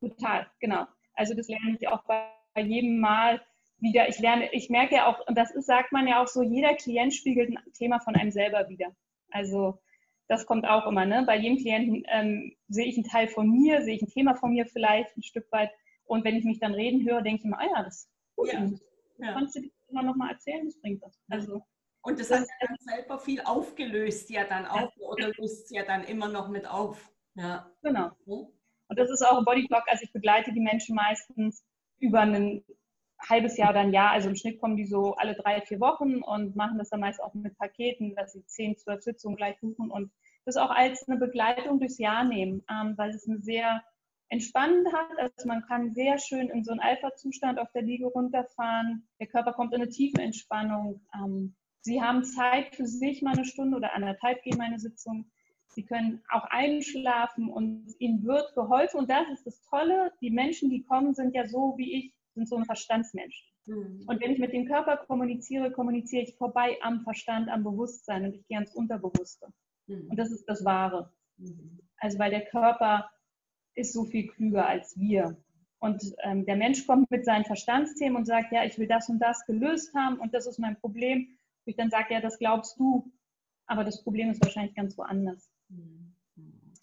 Total, 0.00 0.46
genau. 0.60 0.86
Also 1.14 1.34
das 1.34 1.48
lerne 1.48 1.76
ich 1.78 1.88
auch 1.88 2.02
bei 2.04 2.30
jedem 2.56 3.00
Mal 3.00 3.42
wieder. 3.78 4.08
Ich 4.08 4.18
lerne, 4.18 4.52
ich 4.52 4.70
merke 4.70 4.96
ja 4.96 5.06
auch, 5.06 5.26
und 5.26 5.36
das 5.36 5.50
ist, 5.50 5.66
sagt 5.66 5.92
man 5.92 6.06
ja 6.06 6.22
auch 6.22 6.26
so, 6.26 6.42
jeder 6.42 6.74
Klient 6.74 7.14
spiegelt 7.14 7.50
ein 7.50 7.72
Thema 7.72 8.00
von 8.00 8.14
einem 8.14 8.30
selber 8.30 8.68
wieder. 8.68 8.94
Also 9.30 9.78
das 10.28 10.46
kommt 10.46 10.66
auch 10.66 10.86
immer. 10.86 11.06
Ne? 11.06 11.24
Bei 11.26 11.36
jedem 11.36 11.58
Klienten 11.58 12.04
ähm, 12.08 12.56
sehe 12.68 12.86
ich 12.86 12.96
einen 12.96 13.04
Teil 13.04 13.28
von 13.28 13.50
mir, 13.50 13.82
sehe 13.82 13.96
ich 13.96 14.02
ein 14.02 14.08
Thema 14.08 14.34
von 14.34 14.52
mir 14.52 14.66
vielleicht 14.66 15.16
ein 15.16 15.22
Stück 15.22 15.50
weit. 15.52 15.70
Und 16.04 16.24
wenn 16.24 16.36
ich 16.36 16.44
mich 16.44 16.60
dann 16.60 16.74
reden 16.74 17.08
höre, 17.08 17.22
denke 17.22 17.40
ich 17.40 17.44
immer, 17.44 17.58
ah 17.58 17.66
ja, 17.76 17.82
das 17.82 18.04
ist 18.04 18.10
gut. 18.36 18.52
Ja. 18.52 18.70
Ja. 19.18 19.32
Kannst 19.34 19.56
du 19.56 19.60
dir 19.60 19.70
immer 19.88 20.02
noch 20.02 20.16
mal 20.16 20.30
erzählen, 20.30 20.64
das 20.64 20.80
bringt 20.80 21.02
das. 21.02 21.20
Also, 21.28 21.62
und 22.02 22.18
das, 22.18 22.28
das 22.28 22.40
hat 22.40 22.48
ja 22.60 22.68
dann 22.68 22.76
selber 22.80 23.18
viel 23.18 23.40
aufgelöst, 23.42 24.30
ja 24.30 24.44
dann 24.44 24.66
auch, 24.66 24.96
oder 24.96 25.30
löst 25.36 25.70
ja 25.70 25.84
dann 25.84 26.04
immer 26.04 26.28
noch 26.28 26.48
mit 26.48 26.66
auf. 26.66 27.12
Ja. 27.34 27.70
Genau. 27.82 28.10
Das 29.00 29.10
ist 29.10 29.26
auch 29.26 29.42
Bodyblock. 29.46 29.84
Also 29.86 30.04
ich 30.04 30.12
begleite 30.12 30.52
die 30.52 30.60
Menschen 30.60 30.94
meistens 30.94 31.64
über 32.00 32.20
ein 32.20 32.62
halbes 33.18 33.56
Jahr 33.56 33.70
oder 33.70 33.80
ein 33.80 33.94
Jahr. 33.94 34.10
Also 34.10 34.28
im 34.28 34.36
Schnitt 34.36 34.60
kommen 34.60 34.76
die 34.76 34.84
so 34.84 35.14
alle 35.14 35.34
drei, 35.34 35.62
vier 35.62 35.80
Wochen 35.80 36.22
und 36.22 36.54
machen 36.54 36.76
das 36.76 36.90
dann 36.90 37.00
meist 37.00 37.22
auch 37.22 37.32
mit 37.32 37.56
Paketen, 37.56 38.14
dass 38.14 38.32
sie 38.32 38.44
zehn, 38.44 38.76
zwölf 38.76 39.02
Sitzungen 39.02 39.36
gleich 39.36 39.58
buchen 39.60 39.90
und 39.90 40.12
das 40.44 40.58
auch 40.58 40.70
als 40.70 41.08
eine 41.08 41.18
Begleitung 41.18 41.78
durchs 41.78 41.96
Jahr 41.96 42.24
nehmen, 42.24 42.62
ähm, 42.70 42.92
weil 42.98 43.08
es 43.10 43.26
eine 43.26 43.40
sehr 43.40 43.82
entspannend 44.28 44.86
hat. 44.92 45.18
Also 45.18 45.48
man 45.48 45.62
kann 45.66 45.92
sehr 45.92 46.18
schön 46.18 46.50
in 46.50 46.62
so 46.62 46.72
einen 46.72 46.80
Alpha-Zustand 46.80 47.58
auf 47.58 47.72
der 47.72 47.82
Liege 47.82 48.06
runterfahren. 48.06 49.08
Der 49.18 49.28
Körper 49.28 49.54
kommt 49.54 49.72
in 49.72 49.80
eine 49.80 49.90
tiefe 49.90 50.20
Entspannung. 50.20 51.00
Ähm, 51.14 51.56
sie 51.80 52.02
haben 52.02 52.22
Zeit 52.22 52.76
für 52.76 52.86
sich, 52.86 53.22
mal 53.22 53.32
eine 53.32 53.46
Stunde 53.46 53.78
oder 53.78 53.94
anderthalb 53.94 54.42
gehen 54.42 54.58
meine 54.58 54.78
Sitzung. 54.78 55.30
Sie 55.72 55.84
können 55.84 56.22
auch 56.30 56.44
einschlafen 56.50 57.48
und 57.48 57.94
ihnen 57.98 58.24
wird 58.24 58.54
geholfen. 58.54 58.98
Und 58.98 59.10
das 59.10 59.28
ist 59.32 59.46
das 59.46 59.62
Tolle. 59.62 60.12
Die 60.20 60.30
Menschen, 60.30 60.68
die 60.68 60.82
kommen, 60.82 61.14
sind 61.14 61.34
ja 61.34 61.46
so 61.46 61.74
wie 61.76 61.92
ich, 61.98 62.14
sind 62.34 62.48
so 62.48 62.56
ein 62.56 62.64
Verstandsmensch. 62.64 63.52
Mhm. 63.66 64.04
Und 64.06 64.20
wenn 64.20 64.32
ich 64.32 64.38
mit 64.38 64.52
dem 64.52 64.66
Körper 64.66 64.96
kommuniziere, 64.96 65.70
kommuniziere 65.70 66.24
ich 66.24 66.36
vorbei 66.36 66.76
am 66.82 67.02
Verstand, 67.02 67.48
am 67.48 67.62
Bewusstsein 67.62 68.24
und 68.24 68.34
ich 68.34 68.46
gehe 68.48 68.56
ans 68.56 68.74
Unterbewusste. 68.74 69.46
Mhm. 69.86 70.08
Und 70.10 70.18
das 70.18 70.32
ist 70.32 70.44
das 70.46 70.64
Wahre. 70.64 71.12
Mhm. 71.36 71.78
Also 71.98 72.18
weil 72.18 72.30
der 72.30 72.46
Körper 72.46 73.10
ist 73.74 73.92
so 73.92 74.04
viel 74.04 74.26
klüger 74.26 74.66
als 74.66 74.98
wir. 74.98 75.36
Und 75.78 76.02
ähm, 76.24 76.44
der 76.44 76.56
Mensch 76.56 76.86
kommt 76.86 77.10
mit 77.10 77.24
seinen 77.24 77.44
Verstandsthemen 77.44 78.16
und 78.16 78.26
sagt, 78.26 78.52
ja, 78.52 78.64
ich 78.64 78.76
will 78.78 78.88
das 78.88 79.08
und 79.08 79.18
das 79.20 79.46
gelöst 79.46 79.94
haben 79.94 80.18
und 80.18 80.34
das 80.34 80.46
ist 80.46 80.58
mein 80.58 80.78
Problem. 80.78 81.20
Und 81.20 81.70
ich 81.70 81.76
dann 81.76 81.90
sage, 81.90 82.12
ja, 82.12 82.20
das 82.20 82.38
glaubst 82.38 82.78
du, 82.78 83.10
aber 83.66 83.84
das 83.84 84.02
Problem 84.02 84.30
ist 84.30 84.42
wahrscheinlich 84.42 84.74
ganz 84.74 84.98
woanders. 84.98 85.48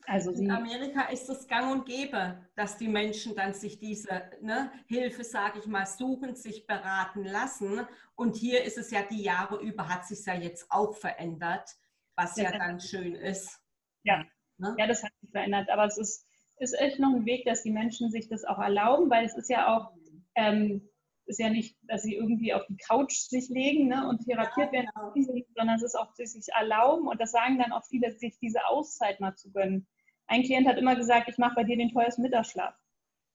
Also 0.09 0.31
in 0.31 0.49
Amerika 0.49 1.09
ist 1.09 1.29
es 1.29 1.47
gang 1.47 1.69
und 1.69 1.85
gäbe, 1.85 2.41
dass 2.55 2.77
die 2.77 2.87
Menschen 2.87 3.35
dann 3.35 3.53
sich 3.53 3.77
diese 3.77 4.23
ne, 4.41 4.71
Hilfe, 4.87 5.25
sage 5.25 5.59
ich 5.59 5.65
mal, 5.65 5.85
suchen, 5.85 6.33
sich 6.33 6.65
beraten 6.65 7.25
lassen. 7.25 7.85
Und 8.15 8.37
hier 8.37 8.63
ist 8.63 8.77
es 8.77 8.89
ja 8.89 9.01
die 9.03 9.21
Jahre 9.21 9.59
über, 9.59 9.89
hat 9.89 10.07
sich 10.07 10.25
ja 10.25 10.33
jetzt 10.33 10.71
auch 10.71 10.95
verändert, 10.95 11.75
was 12.15 12.37
ja, 12.37 12.51
ja 12.51 12.57
dann 12.57 12.79
schön 12.79 13.15
ist. 13.15 13.59
Ja. 14.03 14.23
Ne? 14.57 14.75
ja, 14.77 14.87
das 14.87 15.03
hat 15.03 15.11
sich 15.19 15.29
verändert. 15.29 15.69
Aber 15.69 15.83
es 15.83 15.97
ist, 15.97 16.25
ist 16.55 16.79
echt 16.79 16.99
noch 16.99 17.13
ein 17.13 17.25
Weg, 17.25 17.43
dass 17.43 17.63
die 17.63 17.71
Menschen 17.71 18.09
sich 18.09 18.29
das 18.29 18.45
auch 18.45 18.59
erlauben, 18.59 19.09
weil 19.09 19.25
es 19.25 19.35
ist 19.35 19.49
ja 19.49 19.75
auch, 19.75 19.91
ähm, 20.35 20.87
ist 21.27 21.39
ja 21.39 21.49
nicht, 21.49 21.77
dass 21.83 22.03
sie 22.03 22.15
irgendwie 22.15 22.53
auf 22.53 22.65
die 22.67 22.77
Couch 22.77 23.13
sich 23.13 23.49
legen 23.49 23.87
ne, 23.87 24.07
und 24.07 24.25
therapiert 24.25 24.73
ja, 24.73 24.81
genau. 24.81 25.13
werden, 25.13 25.45
sondern 25.55 25.75
es 25.75 25.83
ist 25.83 25.95
auch, 25.95 26.07
dass 26.17 26.31
sie 26.31 26.41
sich 26.41 26.53
erlauben 26.53 27.07
und 27.07 27.19
das 27.19 27.31
sagen 27.31 27.59
dann 27.59 27.71
auch 27.71 27.85
viele, 27.85 28.11
sich 28.11 28.37
diese 28.39 28.65
Auszeit 28.67 29.19
mal 29.19 29.35
zu 29.35 29.51
gönnen. 29.51 29.87
Ein 30.27 30.43
Klient 30.43 30.67
hat 30.67 30.77
immer 30.77 30.95
gesagt, 30.95 31.29
ich 31.29 31.37
mache 31.37 31.55
bei 31.55 31.63
dir 31.63 31.77
den 31.77 31.91
teuersten 31.91 32.21
Mittagsschlaf. 32.21 32.75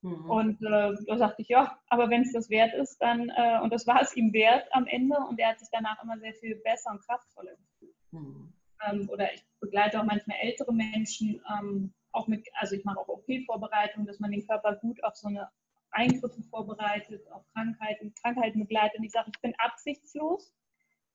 Mhm. 0.01 0.29
Und 0.29 0.61
äh, 0.61 0.93
da 1.07 1.17
sagte 1.17 1.41
ich, 1.41 1.47
ja, 1.47 1.79
aber 1.87 2.09
wenn 2.09 2.23
es 2.23 2.33
das 2.33 2.49
wert 2.49 2.73
ist, 2.73 2.97
dann, 3.01 3.29
äh, 3.29 3.59
und 3.61 3.71
das 3.71 3.87
war 3.87 4.01
es 4.01 4.15
ihm 4.15 4.33
wert 4.33 4.67
am 4.71 4.85
Ende 4.85 5.17
und 5.29 5.39
er 5.39 5.49
hat 5.49 5.59
sich 5.59 5.69
danach 5.71 6.01
immer 6.03 6.19
sehr 6.19 6.33
viel 6.33 6.55
besser 6.57 6.91
und 6.91 7.05
kraftvoller 7.05 7.55
gefühlt. 7.55 7.95
Mhm. 8.11 8.53
Ähm, 8.85 9.09
oder 9.09 9.33
ich 9.33 9.43
begleite 9.61 9.99
auch 9.99 10.05
manchmal 10.05 10.37
ältere 10.41 10.73
Menschen, 10.73 11.41
ähm, 11.49 11.93
auch 12.11 12.27
mit, 12.27 12.47
also 12.59 12.75
ich 12.75 12.83
mache 12.83 12.99
auch 12.99 13.07
OP-Vorbereitungen, 13.07 14.05
dass 14.05 14.19
man 14.19 14.31
den 14.31 14.45
Körper 14.45 14.75
gut 14.75 15.03
auf 15.03 15.15
so 15.15 15.29
eine 15.29 15.49
Eingriffe 15.93 16.41
vorbereitet, 16.49 17.29
auf 17.31 17.43
Krankheiten, 17.53 18.13
Krankheiten 18.21 18.59
begleitet. 18.59 18.99
Und 18.99 19.05
ich 19.05 19.11
sage, 19.11 19.31
ich 19.33 19.41
bin 19.41 19.53
absichtslos 19.57 20.53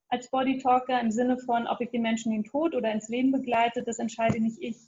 als 0.09 0.31
Bodytalker 0.31 1.01
im 1.01 1.11
Sinne 1.11 1.39
von, 1.39 1.67
ob 1.67 1.81
ich 1.81 1.91
den 1.91 2.03
Menschen 2.03 2.33
in 2.33 2.43
den 2.43 2.51
Tod 2.51 2.75
oder 2.75 2.91
ins 2.93 3.09
Leben 3.09 3.31
begleite, 3.31 3.83
das 3.83 3.99
entscheide 3.99 4.41
nicht 4.41 4.59
ich. 4.61 4.79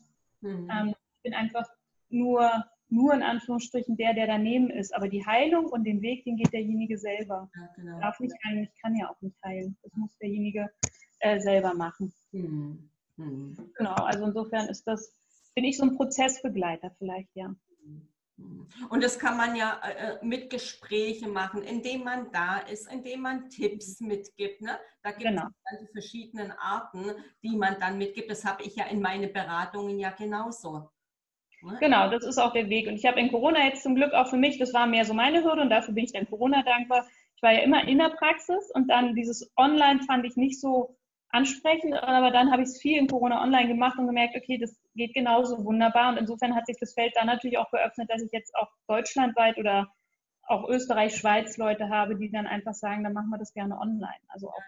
Mhm. 0.40 0.70
Ähm, 0.70 0.88
ich 0.88 1.22
bin 1.22 1.34
einfach 1.34 1.68
nur, 2.08 2.64
nur 2.88 3.14
in 3.14 3.22
Anführungsstrichen 3.22 3.96
der, 3.96 4.14
der 4.14 4.26
daneben 4.26 4.70
ist. 4.70 4.94
Aber 4.94 5.08
die 5.08 5.24
Heilung 5.24 5.66
und 5.66 5.84
den 5.84 6.00
Weg, 6.00 6.24
den 6.24 6.36
geht 6.36 6.52
derjenige 6.52 6.98
selber. 6.98 7.50
Ja, 7.54 7.68
genau. 7.76 7.96
Ich 7.96 8.02
darf 8.02 8.20
nicht 8.20 8.34
heilen, 8.44 8.64
ich 8.64 8.82
kann 8.82 8.96
ja 8.96 9.10
auch 9.10 9.20
nicht 9.20 9.36
heilen. 9.44 9.76
Das 9.82 9.92
muss 9.94 10.16
derjenige 10.18 10.70
äh, 11.20 11.38
selber 11.40 11.74
machen. 11.74 12.12
Mhm. 12.32 12.90
Mhm. 13.16 13.56
Genau, 13.76 13.94
also 13.94 14.24
insofern 14.24 14.68
ist 14.68 14.86
das, 14.86 15.12
bin 15.54 15.64
ich 15.64 15.76
so 15.76 15.84
ein 15.84 15.96
Prozessbegleiter 15.96 16.90
vielleicht, 16.98 17.28
ja. 17.34 17.54
Und 18.88 19.02
das 19.02 19.18
kann 19.18 19.36
man 19.36 19.56
ja 19.56 19.80
äh, 19.84 20.12
äh, 20.12 20.24
mit 20.24 20.50
Gesprächen 20.50 21.32
machen, 21.32 21.62
indem 21.62 22.04
man 22.04 22.30
da 22.32 22.58
ist, 22.58 22.90
indem 22.90 23.22
man 23.22 23.48
Tipps 23.48 24.00
mitgibt. 24.00 24.62
Ne? 24.62 24.78
Da 25.02 25.10
gibt 25.10 25.24
genau. 25.24 25.46
es 25.46 25.62
dann 25.70 25.86
die 25.86 25.92
verschiedenen 25.92 26.52
Arten, 26.52 27.04
die 27.42 27.56
man 27.56 27.78
dann 27.80 27.98
mitgibt. 27.98 28.30
Das 28.30 28.44
habe 28.44 28.62
ich 28.62 28.76
ja 28.76 28.86
in 28.86 29.00
meinen 29.00 29.32
Beratungen 29.32 29.98
ja 29.98 30.10
genauso. 30.10 30.90
Ne? 31.62 31.76
Genau, 31.80 32.10
das 32.10 32.24
ist 32.24 32.38
auch 32.38 32.52
der 32.52 32.68
Weg. 32.68 32.86
Und 32.86 32.94
ich 32.94 33.06
habe 33.06 33.20
in 33.20 33.30
Corona 33.30 33.66
jetzt 33.66 33.82
zum 33.82 33.94
Glück 33.94 34.12
auch 34.12 34.28
für 34.28 34.38
mich, 34.38 34.58
das 34.58 34.72
war 34.72 34.86
mehr 34.86 35.04
so 35.04 35.14
meine 35.14 35.44
Hürde 35.44 35.62
und 35.62 35.70
dafür 35.70 35.94
bin 35.94 36.04
ich 36.04 36.12
dann 36.12 36.28
Corona 36.28 36.62
dankbar. 36.62 37.06
Ich 37.36 37.42
war 37.42 37.52
ja 37.52 37.60
immer 37.60 37.86
in 37.86 37.98
der 37.98 38.10
Praxis 38.10 38.70
und 38.74 38.88
dann 38.88 39.14
dieses 39.14 39.50
Online 39.56 40.00
fand 40.06 40.24
ich 40.24 40.36
nicht 40.36 40.60
so 40.60 40.96
ansprechend, 41.30 41.94
aber 41.94 42.30
dann 42.30 42.50
habe 42.50 42.62
ich 42.62 42.68
es 42.68 42.80
viel 42.80 42.98
in 42.98 43.06
Corona 43.06 43.42
online 43.42 43.68
gemacht 43.68 43.98
und 43.98 44.06
gemerkt, 44.06 44.36
okay, 44.36 44.58
das 44.58 44.79
geht 44.94 45.14
genauso 45.14 45.64
wunderbar. 45.64 46.10
Und 46.10 46.18
insofern 46.18 46.54
hat 46.54 46.66
sich 46.66 46.76
das 46.78 46.94
Feld 46.94 47.12
dann 47.16 47.26
natürlich 47.26 47.58
auch 47.58 47.70
geöffnet, 47.70 48.10
dass 48.10 48.22
ich 48.22 48.32
jetzt 48.32 48.54
auch 48.54 48.68
deutschlandweit 48.88 49.58
oder 49.58 49.92
auch 50.42 50.68
Österreich, 50.68 51.16
Schweiz 51.16 51.56
Leute 51.56 51.88
habe, 51.88 52.16
die 52.16 52.30
dann 52.30 52.46
einfach 52.46 52.74
sagen, 52.74 53.04
dann 53.04 53.12
machen 53.12 53.30
wir 53.30 53.38
das 53.38 53.52
gerne 53.52 53.78
online. 53.78 54.20
Also 54.28 54.48
auch 54.48 54.62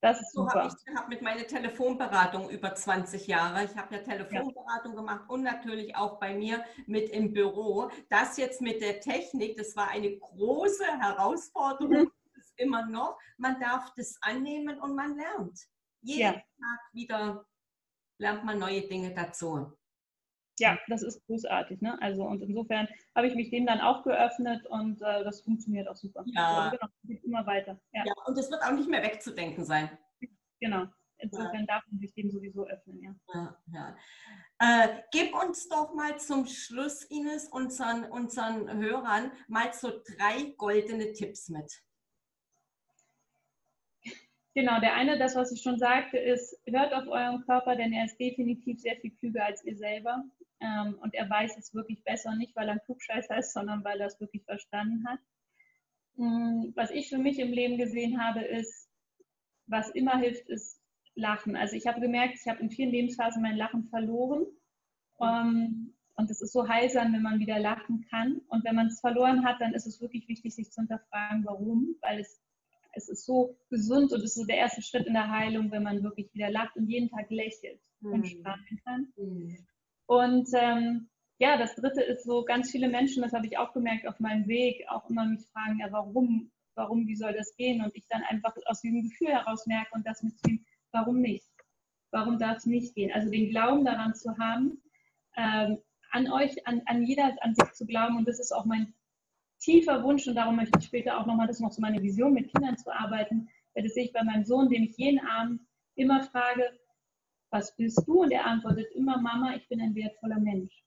das 0.00 0.20
ist 0.20 0.32
so 0.32 0.48
habe 0.48 0.68
ich 0.68 0.96
hab 0.96 1.08
mit 1.08 1.22
meiner 1.22 1.44
Telefonberatung 1.44 2.48
über 2.50 2.72
20 2.72 3.26
Jahre. 3.26 3.64
Ich 3.64 3.76
habe 3.76 3.96
ja 3.96 4.00
Telefonberatung 4.00 4.92
ja. 4.92 5.00
gemacht 5.00 5.28
und 5.28 5.42
natürlich 5.42 5.96
auch 5.96 6.20
bei 6.20 6.34
mir 6.34 6.64
mit 6.86 7.10
im 7.10 7.32
Büro. 7.32 7.90
Das 8.08 8.36
jetzt 8.36 8.60
mit 8.60 8.80
der 8.80 9.00
Technik, 9.00 9.56
das 9.56 9.74
war 9.74 9.90
eine 9.90 10.16
große 10.16 10.84
Herausforderung. 11.00 12.04
Mhm 12.04 12.12
immer 12.58 12.86
noch. 12.86 13.18
Man 13.36 13.58
darf 13.60 13.92
das 13.96 14.18
annehmen 14.20 14.78
und 14.80 14.94
man 14.94 15.16
lernt. 15.16 15.58
Jeden 16.02 16.20
ja. 16.20 16.32
Tag 16.32 16.80
wieder 16.92 17.46
lernt 18.18 18.44
man 18.44 18.58
neue 18.58 18.82
Dinge 18.82 19.14
dazu. 19.14 19.72
Ja, 20.58 20.78
das 20.88 21.02
ist 21.02 21.24
großartig. 21.26 21.80
Ne? 21.80 22.00
Also 22.02 22.24
und 22.24 22.42
insofern 22.42 22.88
habe 23.14 23.28
ich 23.28 23.34
mich 23.34 23.50
dem 23.50 23.66
dann 23.66 23.80
auch 23.80 24.02
geöffnet 24.02 24.66
und 24.66 25.00
äh, 25.02 25.24
das 25.24 25.40
funktioniert 25.42 25.88
auch 25.88 25.96
super. 25.96 26.24
Ja, 26.26 26.62
also, 26.62 26.76
genau, 26.76 26.92
geht 27.04 27.24
immer 27.24 27.46
weiter. 27.46 27.80
Ja. 27.92 28.04
ja, 28.04 28.12
und 28.26 28.36
es 28.36 28.50
wird 28.50 28.62
auch 28.62 28.72
nicht 28.72 28.88
mehr 28.88 29.02
wegzudenken 29.02 29.64
sein. 29.64 29.90
Genau, 30.60 30.86
insofern 31.18 31.60
ja. 31.60 31.66
darf 31.66 31.84
man 31.90 32.00
sich 32.00 32.12
dem 32.14 32.30
sowieso 32.30 32.66
öffnen, 32.66 33.00
ja. 33.00 33.14
ja, 33.34 33.56
ja. 33.72 33.96
Äh, 34.60 35.02
gib 35.12 35.34
uns 35.40 35.68
doch 35.68 35.94
mal 35.94 36.18
zum 36.18 36.46
Schluss, 36.46 37.04
Ines, 37.04 37.48
unseren, 37.48 38.04
unseren 38.10 38.68
Hörern 38.78 39.30
mal 39.46 39.72
so 39.72 39.88
drei 39.88 40.54
goldene 40.56 41.12
Tipps 41.12 41.48
mit. 41.48 41.72
Genau, 44.58 44.80
der 44.80 44.94
eine, 44.94 45.16
das, 45.16 45.36
was 45.36 45.52
ich 45.52 45.62
schon 45.62 45.78
sagte, 45.78 46.18
ist, 46.18 46.60
hört 46.66 46.92
auf 46.92 47.06
euren 47.06 47.42
Körper, 47.42 47.76
denn 47.76 47.92
er 47.92 48.06
ist 48.06 48.18
definitiv 48.18 48.80
sehr 48.80 48.96
viel 48.96 49.12
klüger 49.12 49.44
als 49.44 49.64
ihr 49.64 49.76
selber. 49.76 50.24
Ähm, 50.58 50.98
und 51.00 51.14
er 51.14 51.30
weiß 51.30 51.56
es 51.58 51.72
wirklich 51.74 52.02
besser, 52.02 52.34
nicht 52.34 52.56
weil 52.56 52.66
er 52.66 52.72
ein 52.72 52.80
Klugscheißer 52.84 53.38
ist, 53.38 53.52
sondern 53.52 53.84
weil 53.84 54.00
er 54.00 54.08
es 54.08 54.18
wirklich 54.18 54.44
verstanden 54.44 55.06
hat. 55.06 55.20
Mm, 56.16 56.72
was 56.74 56.90
ich 56.90 57.08
für 57.08 57.18
mich 57.18 57.38
im 57.38 57.52
Leben 57.52 57.78
gesehen 57.78 58.20
habe, 58.20 58.40
ist, 58.40 58.90
was 59.68 59.90
immer 59.90 60.18
hilft, 60.18 60.48
ist 60.48 60.82
Lachen. 61.14 61.54
Also 61.54 61.76
ich 61.76 61.86
habe 61.86 62.00
gemerkt, 62.00 62.34
ich 62.34 62.48
habe 62.48 62.60
in 62.60 62.70
vielen 62.70 62.90
Lebensphasen 62.90 63.40
mein 63.40 63.56
Lachen 63.56 63.84
verloren. 63.90 64.44
Ähm, 65.20 65.94
und 66.16 66.32
es 66.32 66.42
ist 66.42 66.52
so 66.52 66.68
heilsam, 66.68 67.12
wenn 67.12 67.22
man 67.22 67.38
wieder 67.38 67.60
lachen 67.60 68.04
kann. 68.10 68.40
Und 68.48 68.64
wenn 68.64 68.74
man 68.74 68.88
es 68.88 68.98
verloren 68.98 69.44
hat, 69.44 69.60
dann 69.60 69.74
ist 69.74 69.86
es 69.86 70.00
wirklich 70.00 70.26
wichtig, 70.26 70.52
sich 70.56 70.72
zu 70.72 70.80
hinterfragen, 70.80 71.44
warum. 71.44 71.94
Weil 72.00 72.18
es, 72.18 72.42
es 72.98 73.08
ist 73.08 73.24
so 73.24 73.56
gesund 73.70 74.12
und 74.12 74.18
es 74.18 74.36
ist 74.36 74.42
so 74.42 74.44
der 74.44 74.58
erste 74.58 74.82
Schritt 74.82 75.06
in 75.06 75.14
der 75.14 75.30
Heilung, 75.30 75.70
wenn 75.70 75.82
man 75.82 76.02
wirklich 76.02 76.32
wieder 76.34 76.50
lacht 76.50 76.76
und 76.76 76.88
jeden 76.88 77.08
Tag 77.08 77.30
lächelt 77.30 77.80
mhm. 78.00 78.12
und 78.12 78.26
strahlen 78.26 78.80
kann. 78.84 79.12
Mhm. 79.16 79.56
Und 80.06 80.48
ähm, 80.54 81.08
ja, 81.38 81.56
das 81.56 81.74
dritte 81.76 82.02
ist 82.02 82.24
so, 82.24 82.44
ganz 82.44 82.70
viele 82.70 82.88
Menschen, 82.88 83.22
das 83.22 83.32
habe 83.32 83.46
ich 83.46 83.56
auch 83.56 83.72
gemerkt 83.72 84.06
auf 84.06 84.18
meinem 84.18 84.48
Weg, 84.48 84.84
auch 84.88 85.08
immer 85.08 85.24
mich 85.24 85.46
fragen, 85.52 85.78
ja, 85.78 85.86
warum, 85.90 86.50
warum, 86.74 87.06
wie 87.06 87.16
soll 87.16 87.32
das 87.32 87.54
gehen? 87.56 87.82
Und 87.82 87.94
ich 87.94 88.06
dann 88.08 88.22
einfach 88.24 88.54
aus 88.66 88.80
diesem 88.80 89.02
Gefühl 89.02 89.28
heraus 89.28 89.66
merke 89.66 89.90
und 89.92 90.06
das 90.06 90.22
mitziehen, 90.22 90.66
warum 90.92 91.20
nicht? 91.20 91.46
Warum 92.10 92.38
darf 92.38 92.58
es 92.58 92.66
nicht 92.66 92.94
gehen? 92.94 93.12
Also 93.12 93.30
den 93.30 93.50
Glauben 93.50 93.84
daran 93.84 94.14
zu 94.14 94.36
haben, 94.38 94.82
ähm, 95.36 95.78
an 96.10 96.32
euch, 96.32 96.66
an, 96.66 96.82
an 96.86 97.04
jeder, 97.04 97.36
an 97.42 97.54
sich 97.54 97.72
zu 97.72 97.86
glauben. 97.86 98.16
Und 98.16 98.26
das 98.26 98.40
ist 98.40 98.50
auch 98.52 98.64
mein 98.64 98.94
tiefer 99.58 100.02
Wunsch 100.02 100.26
und 100.26 100.34
darum 100.34 100.56
möchte 100.56 100.78
ich 100.78 100.86
später 100.86 101.18
auch 101.18 101.26
nochmal, 101.26 101.46
das 101.46 101.56
ist 101.56 101.62
noch 101.62 101.72
so 101.72 101.80
meine 101.80 102.02
Vision, 102.02 102.32
mit 102.32 102.52
Kindern 102.52 102.76
zu 102.76 102.92
arbeiten. 102.92 103.48
Das 103.74 103.94
sehe 103.94 104.04
ich 104.04 104.12
bei 104.12 104.24
meinem 104.24 104.44
Sohn, 104.44 104.68
dem 104.68 104.82
ich 104.84 104.96
jeden 104.96 105.20
Abend 105.20 105.60
immer 105.94 106.22
frage, 106.22 106.64
was 107.50 107.74
bist 107.76 108.02
du? 108.06 108.22
Und 108.22 108.30
er 108.30 108.46
antwortet 108.46 108.86
immer, 108.94 109.20
Mama, 109.20 109.54
ich 109.56 109.66
bin 109.68 109.80
ein 109.80 109.94
wertvoller 109.94 110.38
Mensch. 110.38 110.84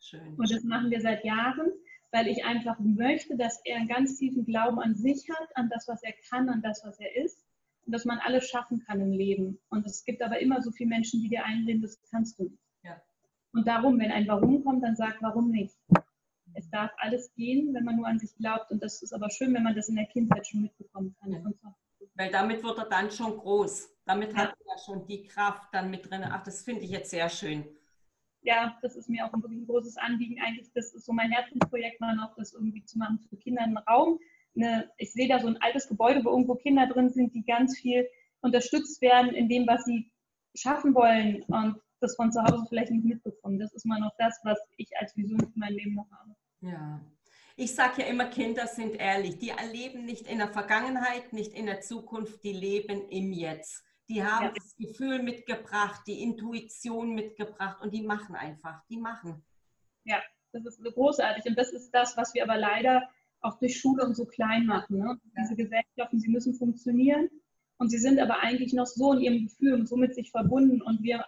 Schön. 0.00 0.34
Und 0.36 0.50
das 0.50 0.62
machen 0.62 0.90
wir 0.90 1.00
seit 1.00 1.24
Jahren, 1.24 1.72
weil 2.12 2.28
ich 2.28 2.44
einfach 2.44 2.78
möchte, 2.78 3.36
dass 3.36 3.60
er 3.64 3.76
einen 3.76 3.88
ganz 3.88 4.18
tiefen 4.18 4.44
Glauben 4.44 4.78
an 4.78 4.94
sich 4.94 5.28
hat, 5.30 5.48
an 5.56 5.68
das, 5.68 5.88
was 5.88 6.02
er 6.02 6.12
kann, 6.28 6.48
an 6.48 6.62
das, 6.62 6.84
was 6.84 6.98
er 7.00 7.14
ist. 7.16 7.44
Und 7.84 7.92
dass 7.92 8.04
man 8.04 8.18
alles 8.18 8.48
schaffen 8.48 8.82
kann 8.86 9.00
im 9.00 9.12
Leben. 9.12 9.58
Und 9.68 9.86
es 9.86 10.04
gibt 10.04 10.20
aber 10.22 10.40
immer 10.40 10.60
so 10.60 10.70
viele 10.72 10.90
Menschen, 10.90 11.22
die 11.22 11.28
dir 11.28 11.44
einreden, 11.44 11.82
das 11.82 12.00
kannst 12.10 12.38
du 12.38 12.44
nicht. 12.44 12.62
Ja. 12.82 13.00
Und 13.52 13.66
darum, 13.66 13.98
wenn 13.98 14.10
ein 14.10 14.26
Warum 14.26 14.64
kommt, 14.64 14.82
dann 14.82 14.96
sag, 14.96 15.22
warum 15.22 15.50
nicht. 15.50 15.76
Es 16.56 16.68
darf 16.70 16.90
alles 16.98 17.32
gehen, 17.34 17.74
wenn 17.74 17.84
man 17.84 17.96
nur 17.96 18.06
an 18.06 18.18
sich 18.18 18.34
glaubt. 18.36 18.70
Und 18.70 18.82
das 18.82 19.02
ist 19.02 19.12
aber 19.12 19.30
schön, 19.30 19.54
wenn 19.54 19.62
man 19.62 19.74
das 19.74 19.88
in 19.88 19.96
der 19.96 20.06
Kindheit 20.06 20.46
schon 20.46 20.62
mitbekommen 20.62 21.14
kann. 21.20 21.32
Ja. 21.32 21.42
Weil 22.14 22.30
damit 22.30 22.62
wird 22.62 22.78
er 22.78 22.88
dann 22.88 23.10
schon 23.10 23.36
groß. 23.36 23.90
Damit 24.04 24.32
ja. 24.32 24.38
hat 24.38 24.54
er 24.66 24.78
schon 24.78 25.06
die 25.06 25.24
Kraft 25.24 25.68
dann 25.72 25.90
mit 25.90 26.08
drin. 26.10 26.24
Ach, 26.24 26.42
das 26.42 26.62
finde 26.62 26.82
ich 26.82 26.90
jetzt 26.90 27.10
sehr 27.10 27.28
schön 27.28 27.64
ja, 28.46 28.78
das 28.80 28.94
ist 28.94 29.10
mir 29.10 29.26
auch 29.26 29.32
wirklich 29.32 29.60
ein 29.60 29.66
großes 29.66 29.96
Anliegen. 29.96 30.40
Eigentlich, 30.40 30.70
das 30.72 30.94
ist 30.94 31.04
so 31.04 31.12
mein 31.12 31.32
Herzensprojekt, 31.32 32.00
mal 32.00 32.14
noch 32.14 32.34
das 32.36 32.52
irgendwie 32.52 32.84
zu 32.84 32.96
machen 32.96 33.18
für 33.28 33.36
Kinder 33.36 33.64
im 33.64 33.76
Raum. 33.76 34.20
Eine, 34.54 34.88
ich 34.98 35.12
sehe 35.12 35.28
da 35.28 35.40
so 35.40 35.48
ein 35.48 35.60
altes 35.60 35.88
Gebäude, 35.88 36.24
wo 36.24 36.30
irgendwo 36.30 36.54
Kinder 36.54 36.86
drin 36.86 37.10
sind, 37.10 37.34
die 37.34 37.44
ganz 37.44 37.76
viel 37.76 38.08
unterstützt 38.40 39.02
werden 39.02 39.34
in 39.34 39.48
dem, 39.48 39.66
was 39.66 39.84
sie 39.84 40.12
schaffen 40.54 40.94
wollen 40.94 41.42
und 41.48 41.80
das 42.00 42.14
von 42.14 42.30
zu 42.30 42.40
Hause 42.40 42.64
vielleicht 42.68 42.92
nicht 42.92 43.04
mitbekommen. 43.04 43.58
Das 43.58 43.74
ist 43.74 43.84
mal 43.84 43.98
noch 43.98 44.12
das, 44.16 44.38
was 44.44 44.58
ich 44.76 44.96
als 44.96 45.16
Vision 45.16 45.40
für 45.40 45.58
mein 45.58 45.74
Leben 45.74 45.94
noch 45.94 46.10
habe. 46.12 46.36
Ja. 46.60 47.00
Ich 47.56 47.74
sage 47.74 48.02
ja 48.02 48.08
immer, 48.08 48.26
Kinder 48.26 48.66
sind 48.66 48.96
ehrlich. 48.96 49.38
Die 49.38 49.48
erleben 49.48 50.04
nicht 50.04 50.26
in 50.26 50.38
der 50.38 50.48
Vergangenheit, 50.48 51.32
nicht 51.32 51.52
in 51.54 51.66
der 51.66 51.80
Zukunft, 51.80 52.44
die 52.44 52.52
leben 52.52 53.08
im 53.08 53.32
Jetzt. 53.32 53.82
Die 54.08 54.22
haben 54.22 54.46
ja. 54.46 54.52
das 54.52 54.76
Gefühl 54.76 55.22
mitgebracht, 55.22 56.02
die 56.06 56.22
Intuition 56.22 57.14
mitgebracht 57.14 57.80
und 57.80 57.92
die 57.92 58.02
machen 58.02 58.36
einfach, 58.36 58.84
die 58.88 58.98
machen. 58.98 59.42
Ja, 60.04 60.22
das 60.52 60.64
ist 60.66 60.82
so 60.82 60.90
großartig. 60.90 61.46
Und 61.46 61.58
das 61.58 61.72
ist 61.72 61.90
das, 61.90 62.16
was 62.16 62.34
wir 62.34 62.44
aber 62.44 62.56
leider 62.56 63.08
auch 63.40 63.58
durch 63.58 63.78
Schule 63.78 64.04
und 64.04 64.14
so 64.14 64.26
klein 64.26 64.66
machen. 64.66 64.98
Ne? 64.98 65.18
Diese 65.38 65.56
Gesellschaften, 65.56 66.20
sie 66.20 66.28
müssen 66.28 66.54
funktionieren 66.54 67.28
und 67.78 67.90
sie 67.90 67.98
sind 67.98 68.18
aber 68.20 68.40
eigentlich 68.40 68.72
noch 68.72 68.86
so 68.86 69.12
in 69.12 69.20
ihrem 69.20 69.42
Gefühl 69.44 69.74
und 69.74 69.88
so 69.88 69.96
mit 69.96 70.14
sich 70.14 70.30
verbunden 70.30 70.82
und 70.82 71.02
wir 71.02 71.24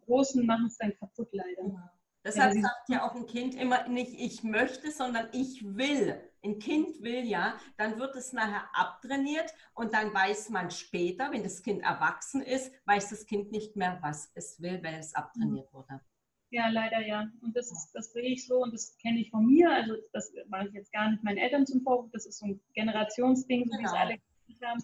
Großen 0.00 0.44
machen 0.46 0.66
es 0.66 0.78
dann 0.78 0.96
kaputt 0.96 1.28
leider. 1.32 1.66
Ja. 1.66 1.92
Deshalb 2.24 2.54
sagt 2.54 2.88
ja 2.88 3.04
auch 3.04 3.14
ein 3.16 3.26
Kind 3.26 3.54
immer 3.54 3.88
nicht, 3.88 4.14
ich 4.14 4.44
möchte, 4.44 4.92
sondern 4.92 5.28
ich 5.32 5.64
will 5.64 6.20
ein 6.44 6.58
Kind 6.58 7.02
will 7.02 7.24
ja, 7.24 7.58
dann 7.76 7.98
wird 7.98 8.16
es 8.16 8.32
nachher 8.32 8.64
abtrainiert 8.72 9.52
und 9.74 9.94
dann 9.94 10.12
weiß 10.12 10.50
man 10.50 10.70
später, 10.70 11.30
wenn 11.30 11.42
das 11.42 11.62
Kind 11.62 11.82
erwachsen 11.82 12.42
ist, 12.42 12.72
weiß 12.86 13.10
das 13.10 13.26
Kind 13.26 13.52
nicht 13.52 13.76
mehr, 13.76 13.98
was 14.02 14.30
es 14.34 14.60
will, 14.60 14.82
weil 14.82 14.94
es 14.94 15.14
abtrainiert 15.14 15.72
wurde. 15.72 16.00
Ja, 16.50 16.68
leider 16.68 17.00
ja. 17.00 17.26
Und 17.40 17.56
das, 17.56 17.70
ist, 17.70 17.92
das 17.94 18.12
sehe 18.12 18.32
ich 18.32 18.46
so 18.46 18.62
und 18.62 18.74
das 18.74 18.96
kenne 18.98 19.20
ich 19.20 19.30
von 19.30 19.46
mir. 19.46 19.70
Also 19.70 19.94
das 20.12 20.32
mache 20.48 20.68
ich 20.68 20.74
jetzt 20.74 20.92
gar 20.92 21.10
nicht 21.10 21.22
meinen 21.24 21.38
Eltern 21.38 21.66
zum 21.66 21.80
Vorwurf. 21.82 22.10
Das 22.12 22.26
ist 22.26 22.40
so 22.40 22.46
ein 22.46 22.60
Generationsding, 22.74 23.64
so 23.64 23.70
genau. 23.70 23.80
wie 23.80 23.84
es 23.84 23.92
alle 23.92 24.18
gesagt 24.46 24.62
haben. 24.62 24.82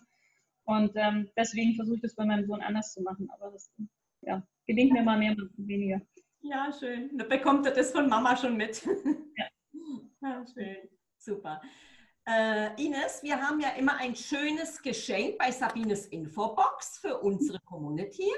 Und 0.64 0.92
ähm, 0.94 1.30
deswegen 1.36 1.74
versuche 1.74 1.96
ich 1.96 2.02
das 2.02 2.14
bei 2.14 2.24
meinem 2.24 2.46
Sohn 2.46 2.62
anders 2.62 2.94
zu 2.94 3.02
machen. 3.02 3.28
Aber 3.30 3.50
das 3.50 3.70
ja, 4.22 4.42
gelingt 4.66 4.92
mir 4.92 5.02
mal 5.02 5.18
mehr, 5.18 5.34
mal 5.34 5.50
weniger. 5.56 6.00
Ja, 6.48 6.72
schön. 6.72 7.10
Da 7.18 7.24
bekommt 7.24 7.66
er 7.66 7.72
das 7.72 7.92
von 7.92 8.08
Mama 8.08 8.34
schon 8.34 8.56
mit. 8.56 8.82
Ja, 9.36 9.46
ja 10.22 10.46
schön. 10.46 10.88
Super. 11.18 11.60
Äh, 12.26 12.82
Ines, 12.82 13.22
wir 13.22 13.40
haben 13.40 13.60
ja 13.60 13.70
immer 13.70 13.96
ein 13.98 14.16
schönes 14.16 14.80
Geschenk 14.80 15.36
bei 15.36 15.50
Sabines 15.50 16.06
Infobox 16.06 17.00
für 17.00 17.18
unsere 17.18 17.58
Community. 17.60 18.30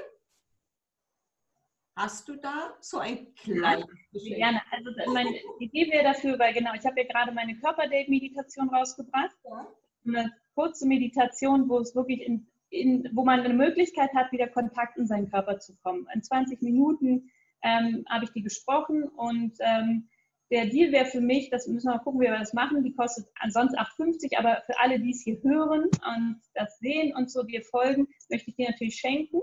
Hast 1.95 2.27
du 2.27 2.35
da 2.35 2.75
so 2.81 2.97
ein 2.99 3.33
kleines 3.35 3.85
ja, 3.85 4.09
Geschenk? 4.11 4.35
Gerne. 4.35 4.61
Also 4.71 4.91
meine 5.13 5.39
Idee 5.59 5.89
wäre 5.89 6.03
dafür, 6.03 6.37
weil 6.37 6.53
genau, 6.53 6.73
ich 6.73 6.85
habe 6.85 7.01
ja 7.01 7.07
gerade 7.07 7.31
meine 7.31 7.57
Körperdate-Meditation 7.59 8.69
rausgebracht. 8.69 9.37
Ja. 9.45 9.67
Eine 10.05 10.33
kurze 10.53 10.85
Meditation, 10.85 11.69
wo 11.69 11.79
es 11.79 11.95
wirklich 11.95 12.21
in, 12.23 12.45
in, 12.71 13.09
wo 13.13 13.23
man 13.23 13.39
eine 13.39 13.53
Möglichkeit 13.53 14.13
hat, 14.13 14.33
wieder 14.33 14.47
Kontakt 14.49 14.97
in 14.97 15.07
seinen 15.07 15.29
Körper 15.29 15.59
zu 15.59 15.77
kommen. 15.77 16.07
In 16.13 16.21
20 16.21 16.61
Minuten 16.61 17.31
ähm, 17.63 18.05
habe 18.09 18.25
ich 18.25 18.31
die 18.31 18.43
gesprochen 18.43 19.03
und 19.03 19.53
ähm, 19.59 20.09
der 20.51 20.65
Deal 20.65 20.91
wäre 20.91 21.05
für 21.05 21.21
mich, 21.21 21.49
das 21.49 21.65
müssen 21.67 21.87
wir 21.87 21.95
mal 21.95 22.03
gucken, 22.03 22.19
wie 22.19 22.25
wir 22.25 22.37
das 22.37 22.53
machen, 22.53 22.83
die 22.83 22.93
kostet 22.93 23.25
ansonsten 23.39 23.77
8,50, 23.77 24.37
aber 24.37 24.61
für 24.65 24.77
alle, 24.79 24.99
die 24.99 25.11
es 25.11 25.23
hier 25.23 25.41
hören 25.43 25.83
und 25.85 26.41
das 26.53 26.77
sehen 26.79 27.15
und 27.15 27.31
so 27.31 27.43
dir 27.43 27.63
folgen, 27.63 28.07
möchte 28.29 28.49
ich 28.49 28.55
dir 28.57 28.69
natürlich 28.69 28.95
schenken. 28.95 29.39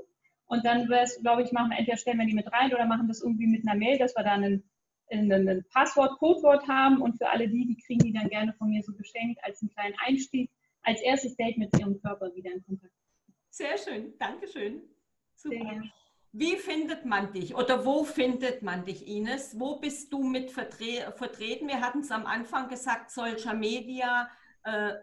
Und 0.47 0.65
dann 0.65 0.89
wäre 0.89 1.05
es, 1.05 1.21
glaube 1.21 1.43
ich, 1.43 1.53
machen 1.53 1.71
wir 1.71 1.79
entweder 1.79 1.97
stellen 1.97 2.19
wir 2.19 2.27
die 2.27 2.35
mit 2.35 2.51
rein 2.53 2.73
oder 2.73 2.87
machen 2.87 3.09
das 3.09 3.23
irgendwie 3.23 3.47
mit 3.47 3.67
einer 3.67 3.79
Mail, 3.79 3.99
dass 3.99 4.15
wir 4.17 4.23
dann 4.23 4.45
ein, 4.45 4.65
ein, 5.11 5.33
ein 5.33 5.65
Passwort, 5.73 6.19
Codewort 6.19 6.67
haben 6.69 7.01
und 7.01 7.17
für 7.17 7.29
alle 7.29 7.49
die, 7.49 7.67
die 7.67 7.77
kriegen 7.77 8.01
die 8.01 8.13
dann 8.13 8.29
gerne 8.29 8.53
von 8.55 8.69
mir 8.69 8.83
so 8.83 8.93
geschenkt 8.93 9.43
als 9.45 9.63
einen 9.63 9.71
kleinen 9.71 9.95
Einstieg, 10.07 10.51
als 10.83 11.01
erstes 11.03 11.37
Date 11.37 11.57
mit 11.57 11.79
ihrem 11.79 12.01
Körper 12.01 12.35
wieder 12.35 12.53
in 12.53 12.63
Kontakt. 12.65 12.93
Sehr 13.51 13.77
schön, 13.79 14.13
Dankeschön. 14.19 14.83
Super. 15.37 15.83
Wie 16.33 16.57
findet 16.57 17.05
man 17.07 17.33
dich 17.33 17.55
oder 17.55 17.87
wo 17.87 18.05
findet 18.05 18.63
man 18.63 18.85
dich, 18.85 19.07
Ines? 19.09 19.59
Wo 19.59 19.79
bist 19.81 20.13
du 20.13 20.23
mit 20.23 20.51
vertre 20.51 21.13
vertreten? 21.17 21.69
Wir 21.69 21.81
hatten 21.81 22.01
es 22.01 22.11
am 22.11 22.27
Anfang 22.27 22.69
gesagt, 22.69 23.11
Social 23.11 23.57
Media. 23.57 24.29
Äh, 24.65 24.95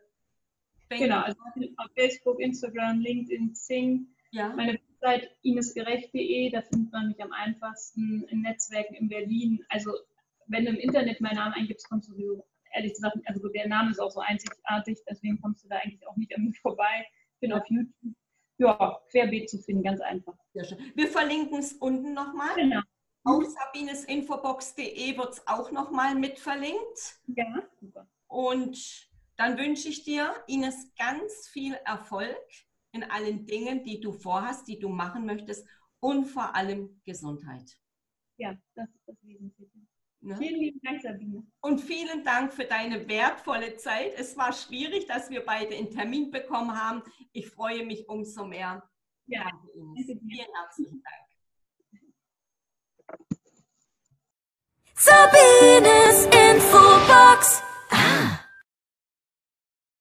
genau, 0.89 1.21
also 1.21 1.39
auf 1.77 1.91
Facebook, 1.95 2.39
Instagram, 2.39 2.99
LinkedIn, 2.99 3.55
Sing. 3.55 4.07
Ja. 4.31 4.49
Meine 4.49 4.73
Website 4.73 5.31
inesgerecht.de, 5.41 6.51
da 6.51 6.61
findet 6.61 6.91
man 6.91 7.07
mich 7.07 7.21
am 7.23 7.31
einfachsten 7.31 8.23
in 8.29 8.41
Netzwerken 8.41 8.93
in 8.95 9.09
Berlin. 9.09 9.65
Also 9.69 9.91
wenn 10.47 10.65
du 10.65 10.71
im 10.71 10.77
Internet 10.77 11.21
meinen 11.21 11.35
Namen 11.35 11.53
eingibst, 11.53 11.89
kommst 11.89 12.09
du 12.09 12.13
so, 12.13 12.45
ehrlich 12.73 12.93
gesagt, 12.93 13.17
also 13.25 13.47
der 13.49 13.67
Name 13.67 13.91
ist 13.91 13.99
auch 13.99 14.11
so 14.11 14.19
einzigartig, 14.19 14.99
deswegen 15.09 15.41
kommst 15.41 15.63
du 15.63 15.69
da 15.69 15.77
eigentlich 15.77 16.05
auch 16.07 16.15
nicht 16.17 16.35
an 16.35 16.43
mir 16.43 16.53
vorbei. 16.61 17.07
Ich 17.33 17.39
bin 17.39 17.53
auf 17.53 17.63
YouTube 17.69 18.15
ja, 18.57 18.99
querbeet 19.11 19.49
zu 19.49 19.59
finden, 19.59 19.83
ganz 19.83 20.01
einfach. 20.01 20.35
Wir 20.53 21.07
verlinken 21.07 21.59
es 21.59 21.73
unten 21.73 22.13
nochmal. 22.13 22.55
Genau. 22.55 22.81
Auf 23.23 23.43
sabinesinfobox.de 23.43 25.17
wird 25.17 25.33
es 25.33 25.47
auch 25.47 25.71
nochmal 25.71 26.15
mit 26.15 26.37
verlinkt. 26.37 27.19
Ja, 27.35 27.63
super. 27.79 28.07
Und 28.27 29.09
dann 29.37 29.57
wünsche 29.57 29.89
ich 29.89 30.03
dir, 30.03 30.33
Ines, 30.47 30.93
ganz 30.95 31.47
viel 31.49 31.73
Erfolg 31.85 32.37
in 32.91 33.03
allen 33.03 33.45
Dingen, 33.45 33.83
die 33.83 33.99
du 33.99 34.13
vorhast, 34.13 34.67
die 34.67 34.79
du 34.79 34.89
machen 34.89 35.25
möchtest 35.25 35.67
und 35.99 36.25
vor 36.25 36.55
allem 36.55 37.01
Gesundheit. 37.03 37.77
Ja, 38.37 38.55
das 38.75 38.87
ist 38.89 39.07
das 39.07 39.17
Wesentliche. 39.23 39.71
Ne? 40.25 40.35
Vielen 40.37 40.59
lieben 40.59 40.81
Dank, 40.81 41.01
Sabine. 41.03 41.45
Und 41.61 41.79
vielen 41.79 42.23
Dank 42.23 42.51
für 42.51 42.65
deine 42.65 43.07
wertvolle 43.07 43.77
Zeit. 43.77 44.13
Es 44.17 44.35
war 44.35 44.51
schwierig, 44.53 45.05
dass 45.05 45.29
wir 45.29 45.45
beide 45.45 45.75
einen 45.75 45.91
Termin 45.91 46.31
bekommen 46.31 46.75
haben. 46.75 47.03
Ich 47.31 47.47
freue 47.51 47.85
mich 47.85 48.09
umso 48.09 48.43
mehr. 48.43 48.81
Ja, 49.27 49.47
vielen 49.71 50.47
herzlichen 50.55 51.03
Dank. 51.03 51.25
Sabines 54.95 56.25
Infobox. 56.25 57.61
Ah. 57.91 58.44